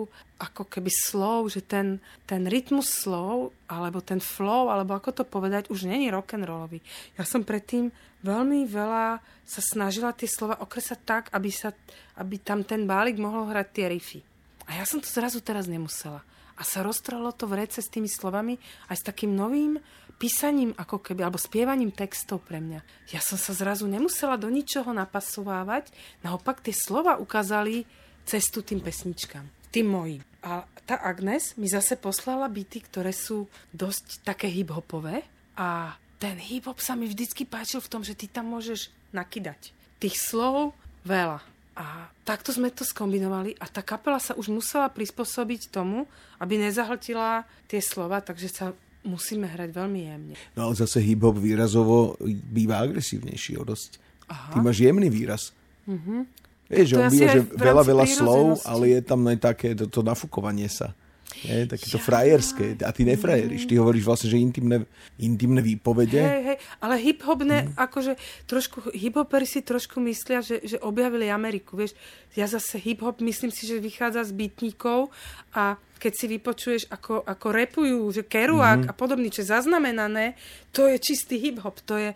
ako 0.43 0.63
keby 0.67 0.91
slov, 0.91 1.55
že 1.55 1.63
ten, 1.63 2.03
ten 2.27 2.43
rytmus 2.51 2.91
slov, 2.91 3.55
alebo 3.71 4.03
ten 4.03 4.19
flow, 4.19 4.75
alebo 4.75 4.99
ako 4.99 5.23
to 5.23 5.25
povedať, 5.25 5.71
už 5.71 5.87
není 5.87 6.11
rock'n'rollový. 6.11 6.83
Ja 7.15 7.23
som 7.23 7.47
predtým 7.47 7.95
veľmi 8.27 8.67
veľa 8.67 9.23
sa 9.47 9.61
snažila 9.63 10.11
tie 10.11 10.27
slova 10.27 10.59
okresať 10.59 10.99
tak, 11.07 11.25
aby, 11.31 11.55
sa, 11.55 11.71
aby 12.19 12.43
tam 12.43 12.67
ten 12.67 12.91
bálik 12.91 13.23
mohol 13.23 13.47
hrať 13.47 13.67
tie 13.71 13.87
riffy. 13.87 14.21
A 14.67 14.83
ja 14.83 14.85
som 14.89 14.99
to 14.99 15.07
zrazu 15.07 15.39
teraz 15.39 15.71
nemusela. 15.71 16.27
A 16.55 16.63
sa 16.63 16.87
roztrhlo 16.87 17.35
to 17.35 17.51
v 17.51 17.67
rece 17.67 17.83
s 17.83 17.91
tými 17.91 18.07
slovami 18.07 18.59
aj 18.87 18.97
s 19.03 19.07
takým 19.07 19.35
novým 19.35 19.79
písaním 20.15 20.71
ako 20.79 21.03
keby, 21.03 21.27
alebo 21.27 21.43
spievaním 21.43 21.91
textov 21.91 22.47
pre 22.47 22.63
mňa. 22.63 23.11
Ja 23.11 23.19
som 23.19 23.35
sa 23.35 23.51
zrazu 23.51 23.91
nemusela 23.91 24.39
do 24.39 24.47
ničoho 24.47 24.95
napasovávať, 24.95 25.91
naopak 26.23 26.63
tie 26.63 26.71
slova 26.71 27.19
ukázali 27.19 27.83
cestu 28.23 28.63
tým 28.63 28.79
pesničkám, 28.81 29.45
tým 29.75 29.87
mojim. 29.91 30.23
A 30.45 30.63
tá 30.87 31.01
Agnes 31.01 31.57
mi 31.59 31.67
zase 31.67 31.99
poslala 31.99 32.47
byty, 32.47 32.85
ktoré 32.87 33.11
sú 33.11 33.51
dosť 33.75 34.23
také 34.23 34.47
hip-hopové 34.47 35.25
a 35.59 35.99
ten 36.23 36.39
hip-hop 36.39 36.79
sa 36.81 36.95
mi 36.95 37.11
vždycky 37.11 37.45
páčil 37.45 37.83
v 37.83 37.91
tom, 37.91 38.03
že 38.07 38.17
ty 38.17 38.31
tam 38.31 38.49
môžeš 38.49 38.89
nakydať. 39.13 39.75
Tých 39.99 40.17
slov 40.17 40.73
veľa. 41.05 41.54
A 41.75 42.07
takto 42.23 42.55
sme 42.55 42.71
to 42.71 42.87
skombinovali 42.87 43.59
a 43.59 43.67
tá 43.67 43.83
kapela 43.83 44.23
sa 44.23 44.39
už 44.39 44.47
musela 44.47 44.87
prispôsobiť 44.87 45.75
tomu, 45.75 46.07
aby 46.39 46.55
nezahltila 46.63 47.43
tie 47.67 47.83
slova, 47.83 48.23
takže 48.23 48.47
sa 48.47 48.67
musíme 49.03 49.51
hrať 49.51 49.71
veľmi 49.75 50.01
jemne. 50.07 50.35
No 50.55 50.71
ale 50.71 50.75
zase 50.79 51.03
hip-hop 51.03 51.35
výrazovo 51.35 52.15
býva 52.25 52.79
agresívnejší 52.81 53.59
o 53.59 53.65
dosť. 53.67 53.99
Aha. 54.31 54.55
Ty 54.55 54.59
máš 54.65 54.81
jemný 54.81 55.11
výraz. 55.13 55.53
Uh-huh. 55.85 56.25
Vieš, 56.71 56.97
on 56.97 57.13
býva, 57.13 57.29
že 57.37 57.43
veľa, 57.45 57.83
veľa 57.85 58.07
slov, 58.09 58.65
ale 58.65 58.97
je 58.97 59.01
tam 59.05 59.21
aj 59.29 59.39
také 59.43 59.77
to, 59.77 59.85
to 59.91 60.01
nafúkovanie 60.01 60.71
sa. 60.73 60.97
Je, 61.43 61.67
takéto 61.67 61.99
ja. 61.99 62.05
frajerské. 62.05 62.79
A 62.87 62.95
ty 62.95 63.03
nefrajeríš. 63.03 63.67
Ty 63.67 63.83
hovoríš 63.83 64.07
vlastne, 64.07 64.29
že 64.31 64.39
intimné, 64.39 64.87
intimné 65.19 65.61
výpovede. 65.61 66.21
Hej, 66.21 66.43
hej, 66.47 66.59
ale 66.79 66.95
hip-hop 67.03 67.41
ne, 67.43 67.67
mm. 67.67 67.75
akože 67.75 68.13
trošku, 68.47 68.95
hip-hoperi 68.95 69.49
si 69.49 69.67
trošku 69.67 69.99
myslia, 70.05 70.45
že, 70.45 70.63
že 70.63 70.79
objavili 70.79 71.27
Ameriku. 71.29 71.75
Vieš, 71.75 71.99
ja 72.39 72.47
zase 72.47 72.79
hip-hop 72.79 73.19
myslím 73.25 73.51
si, 73.51 73.67
že 73.67 73.83
vychádza 73.83 74.29
z 74.29 74.33
bytníkov 74.37 75.11
a 75.57 75.75
keď 75.99 76.13
si 76.15 76.27
vypočuješ, 76.29 76.83
ako, 76.93 77.25
ako 77.25 77.47
repujú, 77.51 78.01
že 78.13 78.23
Kerouac 78.29 78.87
mm. 78.87 78.91
a 78.91 78.93
podobný, 78.93 79.33
čo 79.33 79.43
je 79.43 79.51
zaznamenané, 79.51 80.39
to 80.71 80.87
je 80.87 81.01
čistý 81.01 81.41
hip-hop. 81.41 81.81
To 81.89 81.99
je, 81.99 82.11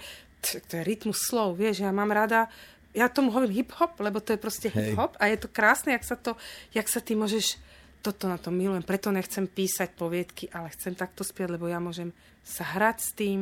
to 0.69 0.73
je 0.79 0.83
rytmus 0.85 1.19
slov, 1.27 1.59
vieš. 1.59 1.83
Ja 1.83 1.91
mám 1.91 2.13
rada 2.15 2.47
ja 2.97 3.07
tomu 3.07 3.31
hovorím 3.31 3.63
hip-hop, 3.63 4.01
lebo 4.01 4.19
to 4.19 4.35
je 4.35 4.41
proste 4.41 4.69
hip-hop 4.73 5.15
a 5.21 5.31
je 5.31 5.39
to 5.39 5.49
krásne, 5.49 5.95
jak 5.95 6.03
sa, 6.03 6.17
to, 6.19 6.35
jak 6.75 6.89
sa 6.89 6.99
ty 6.99 7.15
môžeš 7.15 7.61
toto 8.03 8.31
na 8.31 8.39
to 8.39 8.55
milujem, 8.55 8.87
preto 8.87 9.11
nechcem 9.11 9.47
písať 9.51 9.95
poviedky, 9.99 10.47
ale 10.55 10.71
chcem 10.75 10.95
takto 10.95 11.27
spievať, 11.27 11.59
lebo 11.59 11.67
ja 11.67 11.83
môžem 11.83 12.15
sa 12.47 12.65
hrať 12.65 12.97
s 13.03 13.11
tým, 13.13 13.41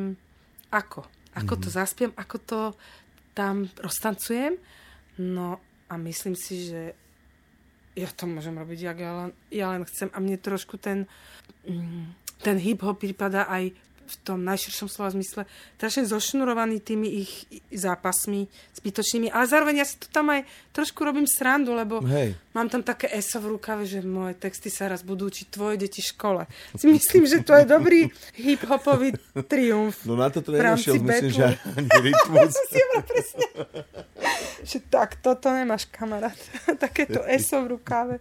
ako. 0.73 1.05
Ako 1.37 1.53
mm-hmm. 1.55 1.63
to 1.63 1.69
mhm. 1.69 1.75
zaspiem, 1.75 2.11
ako 2.17 2.37
to 2.41 2.61
tam 3.37 3.69
roztancujem. 3.77 4.57
No 5.21 5.61
a 5.87 5.93
myslím 5.97 6.33
si, 6.33 6.69
že 6.69 6.97
ja 7.97 8.09
to 8.13 8.29
môžem 8.29 8.53
robiť, 8.53 8.79
jak 8.93 8.97
ja 9.01 9.11
len, 9.13 9.31
ja 9.49 9.65
len 9.73 9.81
chcem. 9.89 10.09
A 10.13 10.21
mne 10.21 10.37
trošku 10.37 10.77
ten, 10.77 11.09
mm, 11.65 12.13
ten 12.45 12.57
hip-hop 12.61 13.01
prípada 13.01 13.49
aj 13.49 13.73
v 14.07 14.15
tom 14.23 14.39
najširšom 14.47 14.87
slova 14.87 15.11
zmysle 15.11 15.43
strašne 15.75 16.07
zošnurovaný 16.07 16.79
tými 16.79 17.07
ich 17.19 17.43
zápasmi 17.75 18.47
zbytočnými, 18.79 19.27
ale 19.27 19.45
zároveň 19.45 19.83
ja 19.83 19.85
si 19.85 19.99
to 19.99 20.07
tam 20.07 20.31
aj 20.31 20.47
trošku 20.71 21.03
robím 21.03 21.27
srandu, 21.27 21.75
lebo 21.75 21.99
Hej. 22.07 22.39
mám 22.55 22.71
tam 22.71 22.81
také 22.87 23.11
eso 23.11 23.43
v 23.43 23.59
rukave, 23.59 23.83
že 23.83 23.99
moje 23.99 24.39
texty 24.39 24.71
sa 24.71 24.87
raz 24.87 25.03
budú 25.03 25.27
učiť 25.27 25.47
tvoje 25.51 25.75
deti 25.75 25.99
v 25.99 26.09
škole. 26.15 26.41
Si 26.79 26.87
myslím, 26.87 27.25
že 27.25 27.43
to 27.43 27.57
je 27.57 27.65
dobrý 27.67 28.07
hip-hopový 28.37 29.17
triumf. 29.49 30.05
No 30.05 30.15
na 30.15 30.29
to 30.29 30.45
to 30.45 30.55
nenašiel, 30.55 31.01
myslím, 31.01 31.31
že 31.33 31.45
ani 31.77 31.89
rytmus. 31.99 32.53
že 34.63 34.77
tak, 34.87 35.19
toto 35.19 35.51
nemáš 35.51 35.89
kamarát. 35.89 36.37
Takéto 36.83 37.25
eso 37.25 37.59
v 37.65 37.75
rukave. 37.75 38.15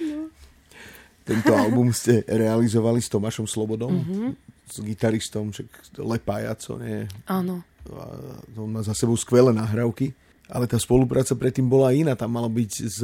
no. 0.00 0.41
Tento 1.32 1.52
album 1.56 1.88
ste 1.96 2.20
realizovali 2.28 3.00
s 3.00 3.08
Tomášom 3.08 3.48
Slobodom, 3.48 3.88
mm-hmm. 3.88 4.28
s 4.68 4.76
gitaristom, 4.84 5.48
čak 5.48 5.64
Lepájaco, 5.96 6.76
nie? 6.76 7.08
Áno. 7.24 7.64
On 8.52 8.68
má 8.68 8.84
za 8.84 8.92
sebou 8.92 9.16
skvelé 9.16 9.48
nahrávky, 9.56 10.12
ale 10.52 10.68
tá 10.68 10.76
spolupráca 10.76 11.32
predtým 11.32 11.64
bola 11.64 11.96
iná, 11.96 12.12
tam 12.12 12.36
mala 12.36 12.52
byť 12.52 12.72
s... 12.84 13.00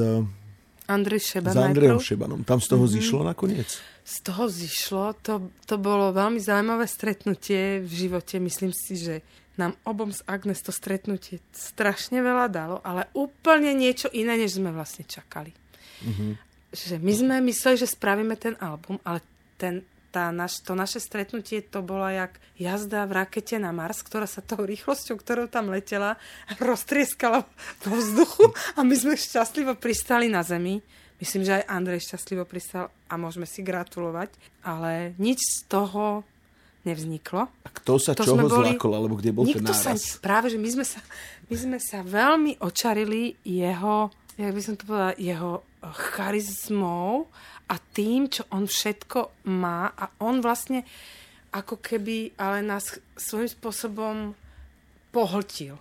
Andrej 0.89 1.21
Šeban 1.21 1.53
s 1.53 1.57
Andrejom 1.57 2.01
Šebanom. 2.01 2.41
Tam 2.45 2.61
z 2.61 2.69
toho 2.69 2.85
mm-hmm. 2.85 2.97
zišlo 3.01 3.21
nakoniec? 3.21 3.69
Z 4.05 4.17
toho 4.25 4.49
zišlo. 4.49 5.21
To, 5.21 5.53
to 5.69 5.77
bolo 5.77 6.17
veľmi 6.17 6.41
zaujímavé 6.41 6.89
stretnutie 6.89 7.85
v 7.85 7.93
živote. 7.93 8.41
Myslím 8.41 8.73
si, 8.73 8.97
že 8.97 9.21
nám 9.61 9.77
obom 9.85 10.09
z 10.09 10.25
Agnes 10.25 10.65
to 10.65 10.73
stretnutie 10.73 11.45
strašne 11.53 12.25
veľa 12.25 12.47
dalo, 12.49 12.77
ale 12.81 13.05
úplne 13.13 13.77
niečo 13.77 14.09
iné, 14.17 14.41
než 14.41 14.57
sme 14.57 14.73
vlastne 14.73 15.05
čakali. 15.05 15.53
Mm-hmm 16.05 16.48
že 16.73 17.01
my 17.01 17.13
sme 17.13 17.35
mysleli, 17.49 17.81
že 17.81 17.89
spravíme 17.89 18.37
ten 18.37 18.55
album, 18.61 19.01
ale 19.05 19.25
ten, 19.57 19.85
tá 20.13 20.29
naš, 20.33 20.61
to 20.65 20.73
naše 20.77 21.01
stretnutie 21.01 21.65
to 21.65 21.81
bola 21.81 22.13
jak 22.13 22.33
jazda 22.57 23.05
v 23.09 23.25
rakete 23.25 23.57
na 23.61 23.73
Mars, 23.73 24.05
ktorá 24.05 24.29
sa 24.29 24.45
tou 24.45 24.65
rýchlosťou, 24.65 25.17
ktorou 25.21 25.47
tam 25.49 25.73
letela, 25.73 26.21
roztrieskala 26.61 27.45
vo 27.85 27.93
vzduchu 27.97 28.53
a 28.77 28.85
my 28.85 28.95
sme 28.97 29.15
šťastlivo 29.17 29.77
pristali 29.77 30.29
na 30.29 30.45
Zemi. 30.45 30.81
Myslím, 31.19 31.43
že 31.43 31.59
aj 31.59 31.65
Andrej 31.67 32.07
šťastlivo 32.07 32.47
pristal 32.47 32.95
a 33.11 33.15
môžeme 33.19 33.43
si 33.43 33.67
gratulovať, 33.67 34.31
ale 34.63 35.19
nič 35.19 35.43
z 35.43 35.59
toho 35.67 36.23
nevzniklo. 36.87 37.51
A 37.51 37.69
kto 37.75 37.99
sa 37.99 38.15
to 38.15 38.23
čoho 38.23 38.47
boli... 38.47 38.79
zlakol, 38.79 38.93
alebo 38.95 39.19
kde 39.19 39.35
bol 39.35 39.45
ten 39.45 39.61
náraz? 39.61 39.83
Sa, 39.83 40.23
práve, 40.23 40.55
že 40.55 40.59
my 40.63 40.69
sme, 40.71 40.85
sa, 40.87 41.03
my 41.51 41.57
sme 41.59 41.79
sa 41.83 42.07
veľmi 42.07 42.63
očarili 42.63 43.35
jeho, 43.43 44.15
jak 44.39 44.55
by 44.55 44.63
som 44.63 44.75
to 44.79 44.87
povedala, 44.87 45.19
jeho 45.19 45.67
charizmou 46.15 47.27
a 47.67 47.75
tým, 47.93 48.31
čo 48.31 48.47
on 48.55 48.71
všetko 48.71 49.45
má 49.51 49.91
a 49.93 50.15
on 50.23 50.39
vlastne 50.39 50.87
ako 51.53 51.81
keby 51.81 52.39
ale 52.39 52.63
nás 52.63 52.97
svojím 53.19 53.51
spôsobom 53.51 54.17
pohltil. 55.11 55.81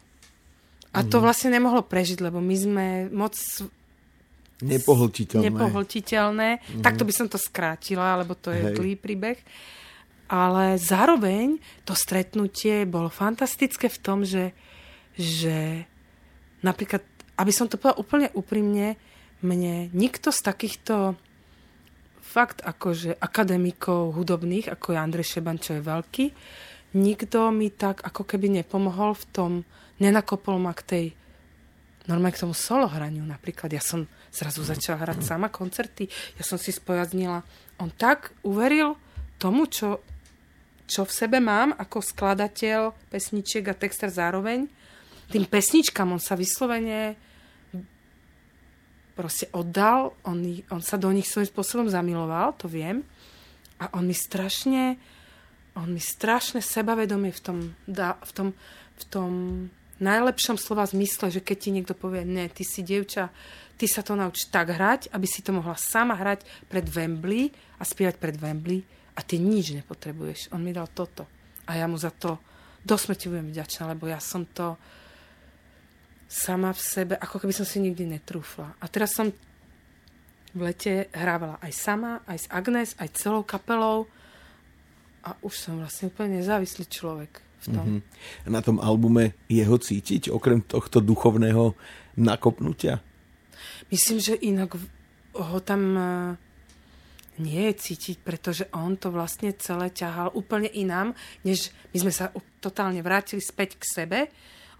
A 0.95 1.05
to 1.05 1.19
mhm. 1.19 1.23
vlastne 1.23 1.49
nemohlo 1.53 1.85
prežiť, 1.85 2.23
lebo 2.23 2.41
my 2.41 2.55
sme 2.57 2.85
moc 3.13 3.37
Nepohltiteľné. 4.57 5.53
Nepohltiteľné. 5.53 6.49
Mm-hmm. 6.57 6.81
Takto 6.81 7.05
by 7.05 7.13
som 7.13 7.27
to 7.29 7.37
skrátila, 7.37 8.17
lebo 8.17 8.33
to 8.33 8.49
je 8.49 8.73
Hej. 8.73 8.97
príbeh. 8.97 9.37
Ale 10.27 10.81
zároveň 10.81 11.61
to 11.85 11.93
stretnutie 11.93 12.89
bolo 12.89 13.13
fantastické 13.13 13.85
v 13.85 13.99
tom, 14.01 14.25
že, 14.25 14.57
že 15.13 15.85
napríklad, 16.65 17.05
aby 17.37 17.51
som 17.53 17.69
to 17.69 17.77
povedala 17.77 18.01
úplne 18.01 18.27
úprimne, 18.33 18.97
mne 19.45 19.93
nikto 19.93 20.33
z 20.33 20.39
takýchto 20.41 21.13
fakt 22.19 22.65
akože 22.65 23.15
akademikov 23.17 24.17
hudobných, 24.17 24.73
ako 24.73 24.93
je 24.93 24.97
Andrej 24.97 25.27
Šeban, 25.37 25.61
čo 25.61 25.77
je 25.77 25.85
veľký, 25.85 26.25
nikto 26.97 27.53
mi 27.53 27.69
tak 27.71 28.03
ako 28.03 28.25
keby 28.25 28.61
nepomohol 28.61 29.13
v 29.13 29.25
tom, 29.31 29.51
nenakopol 30.01 30.57
ma 30.57 30.73
k 30.73 30.83
tej 30.83 31.05
normálne 32.07 32.33
k 32.33 32.43
tomu 32.47 32.55
solo 32.55 32.87
hraniu 32.87 33.21
napríklad. 33.27 33.67
Ja 33.69 33.83
som 33.83 34.07
zrazu 34.31 34.63
začala 34.63 35.03
hrať 35.03 35.27
sama 35.27 35.51
koncerty, 35.51 36.07
ja 36.39 36.43
som 36.43 36.55
si 36.55 36.71
spojaznila. 36.71 37.43
On 37.83 37.91
tak 37.91 38.31
uveril 38.47 38.95
tomu, 39.35 39.67
čo, 39.67 39.99
čo 40.87 41.03
v 41.03 41.11
sebe 41.11 41.43
mám 41.43 41.75
ako 41.75 41.99
skladateľ 41.99 43.11
pesničiek 43.11 43.67
a 43.67 43.75
texter 43.75 44.07
zároveň. 44.07 44.71
Tým 45.27 45.43
pesničkám 45.43 46.07
on 46.07 46.23
sa 46.23 46.39
vyslovene 46.39 47.19
proste 49.17 49.49
oddal, 49.49 50.13
on, 50.21 50.45
on 50.69 50.81
sa 50.85 51.01
do 51.01 51.09
nich 51.09 51.25
svojím 51.25 51.49
spôsobom 51.49 51.87
zamiloval, 51.89 52.53
to 52.53 52.69
viem. 52.69 53.01
A 53.81 53.89
on 53.97 54.05
mi 54.05 54.13
strašne, 54.13 55.01
on 55.73 55.89
mi 55.89 55.97
strašne 55.97 56.61
sebavedomie 56.61 57.33
v 57.33 57.41
tom, 57.41 57.57
v 57.89 58.31
tom, 58.31 58.47
v 58.93 59.03
tom 59.09 59.31
najlepšom 59.97 60.61
slova 60.61 60.85
zmysle, 60.85 61.33
že 61.33 61.41
keď 61.41 61.57
ti 61.57 61.69
niekto 61.73 61.93
povie, 61.97 62.21
ne, 62.21 62.45
ty 62.53 62.61
si 62.61 62.85
dievča, 62.85 63.33
ty 63.77 63.89
sa 63.89 64.05
to 64.05 64.13
nauč 64.13 64.49
tak 64.53 64.69
hrať, 64.69 65.09
aby 65.09 65.25
si 65.25 65.41
to 65.41 65.53
mohla 65.53 65.73
sama 65.73 66.13
hrať 66.13 66.45
pred 66.69 66.85
Wembley 66.85 67.49
a 67.77 67.83
spievať 67.85 68.21
pred 68.21 68.37
Wembley 68.37 68.85
a 69.17 69.25
ty 69.25 69.41
nič 69.41 69.73
nepotrebuješ. 69.73 70.53
On 70.53 70.61
mi 70.61 70.69
dal 70.73 70.89
toto. 70.93 71.25
A 71.65 71.77
ja 71.77 71.89
mu 71.89 71.97
za 71.97 72.13
to 72.13 72.37
do 72.85 72.95
smrti 72.95 73.27
budem 73.27 73.49
vďačná, 73.49 73.91
lebo 73.91 74.05
ja 74.05 74.21
som 74.21 74.45
to 74.45 74.77
sama 76.27 76.75
v 76.75 76.81
sebe, 76.83 77.13
ako 77.15 77.39
keby 77.39 77.53
som 77.55 77.63
si 77.63 77.79
nikdy 77.79 78.03
netrúfla. 78.03 78.75
A 78.83 78.85
teraz 78.91 79.15
som 79.15 79.31
v 80.51 80.59
lete 80.59 81.07
hrávala 81.15 81.55
aj 81.63 81.71
sama, 81.71 82.11
aj 82.27 82.37
s 82.37 82.47
Agnes, 82.51 82.89
aj 82.99 83.09
celou 83.15 83.47
kapelou 83.47 84.11
a 85.23 85.35
už 85.43 85.53
som 85.55 85.79
vlastne 85.79 86.11
úplne 86.11 86.39
nezávislý 86.39 86.87
človek 86.87 87.31
v 87.63 87.65
tom. 87.71 87.85
Mm-hmm. 87.99 88.51
Na 88.51 88.61
tom 88.63 88.77
albume 88.79 89.35
je 89.51 89.63
ho 89.63 89.77
cítiť, 89.79 90.31
okrem 90.31 90.63
tohto 90.63 91.03
duchovného 91.03 91.75
nakopnutia? 92.19 93.03
Myslím, 93.91 94.19
že 94.19 94.39
inak 94.39 94.75
ho 95.37 95.59
tam 95.61 95.81
e, 95.95 96.03
nie 97.41 97.69
je 97.69 97.73
cítiť, 97.77 98.17
pretože 98.25 98.65
on 98.73 98.97
to 98.97 99.13
vlastne 99.13 99.53
celé 99.57 99.93
ťahal 99.93 100.33
úplne 100.33 100.69
inám, 100.69 101.13
než 101.45 101.69
my 101.93 102.07
sme 102.07 102.13
sa 102.13 102.33
totálne 102.57 103.01
vrátili 103.05 103.41
späť 103.41 103.77
k 103.77 103.83
sebe. 103.85 104.19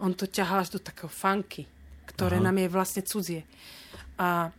On 0.04 0.14
to 0.14 0.30
ťahal 0.30 0.62
až 0.62 0.78
do 0.78 0.80
takého 0.80 1.10
funky, 1.10 1.66
ktoré 2.10 2.38
Aha. 2.38 2.46
nám 2.50 2.58
je 2.62 2.70
vlastne 2.70 3.02
cudzie. 3.02 3.42
A 4.18 4.50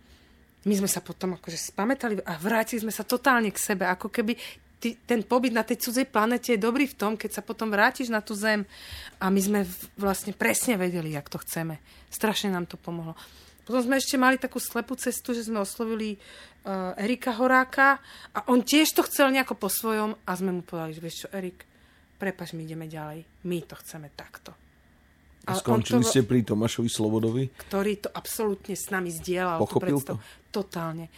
my 0.67 0.75
sme 0.75 0.91
sa 0.91 0.99
potom 0.99 1.39
akože 1.39 1.59
spamätali 1.73 2.19
a 2.27 2.35
vrátili 2.37 2.83
sme 2.83 2.93
sa 2.93 3.07
totálne 3.07 3.49
k 3.55 3.59
sebe, 3.59 3.87
ako 3.87 4.11
keby 4.11 4.35
ty, 4.83 4.99
ten 5.07 5.23
pobyt 5.23 5.55
na 5.55 5.67
tej 5.67 5.79
cudzej 5.83 6.07
planete 6.11 6.55
je 6.55 6.61
dobrý 6.61 6.87
v 6.87 6.99
tom, 6.99 7.13
keď 7.19 7.39
sa 7.39 7.43
potom 7.43 7.71
vrátiš 7.71 8.11
na 8.11 8.23
tú 8.23 8.35
Zem 8.35 8.67
a 9.19 9.31
my 9.31 9.41
sme 9.43 9.61
vlastne 9.99 10.35
presne 10.35 10.79
vedeli, 10.79 11.15
jak 11.15 11.31
to 11.31 11.39
chceme. 11.43 11.79
Strašne 12.11 12.55
nám 12.55 12.67
to 12.67 12.79
pomohlo. 12.79 13.19
Potom 13.67 13.85
sme 13.85 14.01
ešte 14.01 14.17
mali 14.17 14.41
takú 14.41 14.57
slepú 14.57 14.97
cestu, 14.97 15.37
že 15.37 15.45
sme 15.45 15.61
oslovili 15.61 16.17
uh, 16.17 16.97
Erika 16.97 17.37
Horáka 17.37 18.01
a 18.33 18.49
on 18.49 18.65
tiež 18.65 18.97
to 18.97 19.05
chcel 19.05 19.29
nejako 19.29 19.61
po 19.61 19.69
svojom 19.69 20.17
a 20.25 20.31
sme 20.33 20.57
mu 20.57 20.63
povedali, 20.65 20.97
že 20.97 21.05
vieš 21.05 21.17
čo, 21.25 21.29
Erik, 21.37 21.69
prepač, 22.17 22.57
my 22.57 22.65
ideme 22.65 22.89
ďalej. 22.89 23.45
My 23.45 23.59
to 23.69 23.77
chceme 23.77 24.09
takto. 24.17 24.68
A 25.49 25.57
skončili 25.57 26.05
to, 26.05 26.09
ste 26.13 26.21
pri 26.29 26.45
Tomášovi 26.45 26.91
Slobodovi? 26.93 27.45
Ktorý 27.69 28.05
to 28.05 28.09
absolútne 28.13 28.77
s 28.77 28.93
nami 28.93 29.09
zdieľal. 29.09 29.59
Pochopil 29.65 29.99
to? 30.05 30.21
Totálne. 30.53 31.09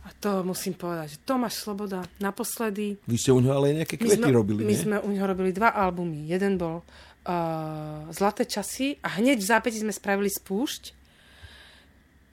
A 0.00 0.16
to 0.16 0.40
musím 0.40 0.76
povedať, 0.80 1.16
že 1.16 1.18
Tomáš 1.28 1.60
Sloboda 1.60 2.00
naposledy... 2.24 2.96
Vy 3.04 3.16
ste 3.20 3.36
u 3.36 3.40
neho 3.44 3.52
ale 3.52 3.84
nejaké 3.84 4.00
kvety 4.00 4.16
my 4.16 4.24
sme, 4.24 4.28
robili, 4.32 4.60
My 4.64 4.72
nie? 4.72 4.80
sme 4.80 4.96
u 4.96 5.08
neho 5.12 5.26
robili 5.28 5.52
dva 5.52 5.76
albumy. 5.76 6.24
Jeden 6.24 6.56
bol 6.56 6.80
uh, 6.80 8.08
Zlaté 8.08 8.48
časy 8.48 8.96
a 9.04 9.20
hneď 9.20 9.44
v 9.44 9.48
zápäti 9.52 9.76
sme 9.76 9.92
spravili 9.92 10.32
spúšť. 10.32 10.96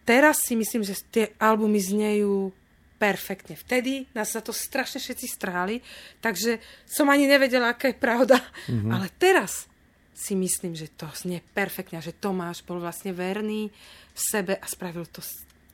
Teraz 0.07 0.47
si 0.47 0.55
myslím, 0.55 0.87
že 0.87 0.95
tie 1.11 1.35
albumy 1.35 1.83
znejú 1.83 2.55
perfektne. 2.95 3.59
Vtedy 3.59 4.07
nás 4.15 4.31
za 4.31 4.39
to 4.39 4.55
strašne 4.55 5.03
všetci 5.03 5.27
strhali, 5.27 5.83
takže 6.23 6.63
som 6.87 7.11
ani 7.11 7.27
nevedela, 7.27 7.75
aká 7.75 7.91
je 7.91 7.99
pravda. 7.99 8.39
Mm-hmm. 8.71 8.91
Ale 8.95 9.07
teraz 9.19 9.67
si 10.17 10.33
myslím, 10.33 10.73
že 10.73 10.89
to 10.97 11.05
znie 11.13 11.45
perfektne, 11.53 12.01
že 12.01 12.17
Tomáš 12.17 12.65
bol 12.65 12.81
vlastne 12.81 13.13
verný 13.13 13.69
v 13.69 14.19
sebe 14.19 14.57
a 14.57 14.65
spravil 14.65 15.05
to 15.13 15.21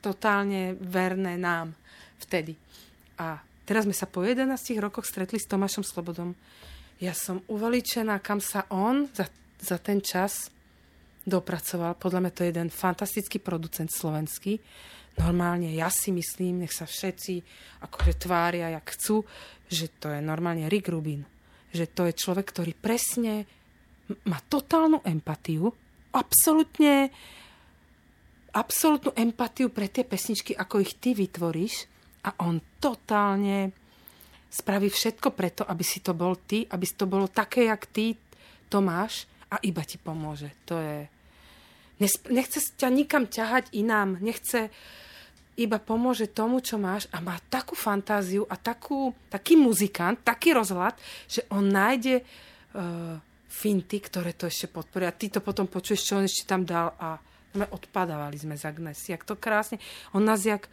totálne 0.04 0.76
verné 0.76 1.40
nám 1.40 1.72
vtedy. 2.20 2.52
A 3.16 3.40
teraz 3.64 3.88
sme 3.88 3.96
sa 3.96 4.04
po 4.04 4.20
11 4.20 4.52
rokoch 4.76 5.08
stretli 5.08 5.40
s 5.40 5.48
Tomášom 5.48 5.80
Slobodom. 5.80 6.36
Ja 7.00 7.16
som 7.16 7.40
uveličená, 7.48 8.20
kam 8.20 8.44
sa 8.44 8.68
on 8.68 9.08
za, 9.16 9.24
za 9.56 9.80
ten 9.80 10.04
čas 10.04 10.52
dopracoval. 11.24 11.96
Podľa 11.96 12.20
mňa 12.20 12.32
to 12.36 12.44
je 12.44 12.50
jeden 12.52 12.68
fantastický 12.68 13.40
producent 13.40 13.88
slovenský. 13.88 14.60
Normálne 15.24 15.72
ja 15.72 15.88
si 15.88 16.12
myslím, 16.12 16.68
nech 16.68 16.74
sa 16.76 16.84
všetci 16.84 17.40
akože 17.80 18.12
tvária, 18.20 18.76
jak 18.76 18.86
chcú, 18.92 19.24
že 19.72 19.88
to 19.96 20.12
je 20.12 20.20
normálne 20.20 20.68
Rick 20.68 20.92
Rubin. 20.92 21.24
Že 21.72 21.84
to 21.96 22.02
je 22.10 22.14
človek, 22.18 22.46
ktorý 22.52 22.72
presne 22.76 23.48
má 24.28 24.38
totálnu 24.48 25.00
empatiu, 25.04 25.72
absolútne 26.12 27.10
absolútnu 28.54 29.10
empatiu 29.18 29.66
pre 29.68 29.90
tie 29.90 30.06
pesničky, 30.06 30.54
ako 30.54 30.78
ich 30.78 30.94
ty 31.02 31.10
vytvoríš 31.10 31.90
a 32.22 32.38
on 32.46 32.62
totálne 32.78 33.74
spraví 34.46 34.86
všetko 34.86 35.34
preto, 35.34 35.66
aby 35.66 35.82
si 35.82 35.98
to 35.98 36.14
bol 36.14 36.38
ty, 36.38 36.62
aby 36.70 36.86
to 36.86 37.10
bolo 37.10 37.26
také, 37.26 37.66
jak 37.66 37.90
ty 37.90 38.14
to 38.70 38.78
máš 38.78 39.26
a 39.50 39.58
iba 39.66 39.82
ti 39.82 39.98
pomôže. 39.98 40.54
To 40.70 40.78
je... 40.78 41.10
Nechce 42.30 42.58
ťa 42.78 42.88
nikam 42.94 43.26
ťahať 43.26 43.74
inám, 43.74 44.22
nechce 44.22 44.70
iba 45.58 45.78
pomôže 45.78 46.30
tomu, 46.30 46.62
čo 46.62 46.78
máš 46.78 47.10
a 47.10 47.18
má 47.18 47.38
takú 47.50 47.74
fantáziu 47.74 48.46
a 48.46 48.54
takú, 48.58 49.14
taký 49.30 49.58
muzikant, 49.58 50.18
taký 50.22 50.54
rozhľad, 50.54 50.94
že 51.26 51.46
on 51.50 51.70
nájde 51.70 52.22
uh, 52.22 53.18
finty, 53.54 54.02
ktoré 54.02 54.34
to 54.34 54.50
ešte 54.50 54.66
podporia. 54.66 55.14
Ty 55.14 55.38
to 55.38 55.40
potom 55.40 55.70
počuješ, 55.70 56.02
čo 56.02 56.18
on 56.18 56.26
ešte 56.26 56.50
tam 56.50 56.66
dal 56.66 56.90
a 56.98 57.22
sme 57.54 57.70
odpadávali 57.70 58.34
sme 58.34 58.58
z 58.58 58.66
Agnes. 58.66 58.98
Jak 59.06 59.22
to 59.22 59.38
krásne. 59.38 59.78
On 60.10 60.26
nás 60.26 60.42
jak 60.42 60.66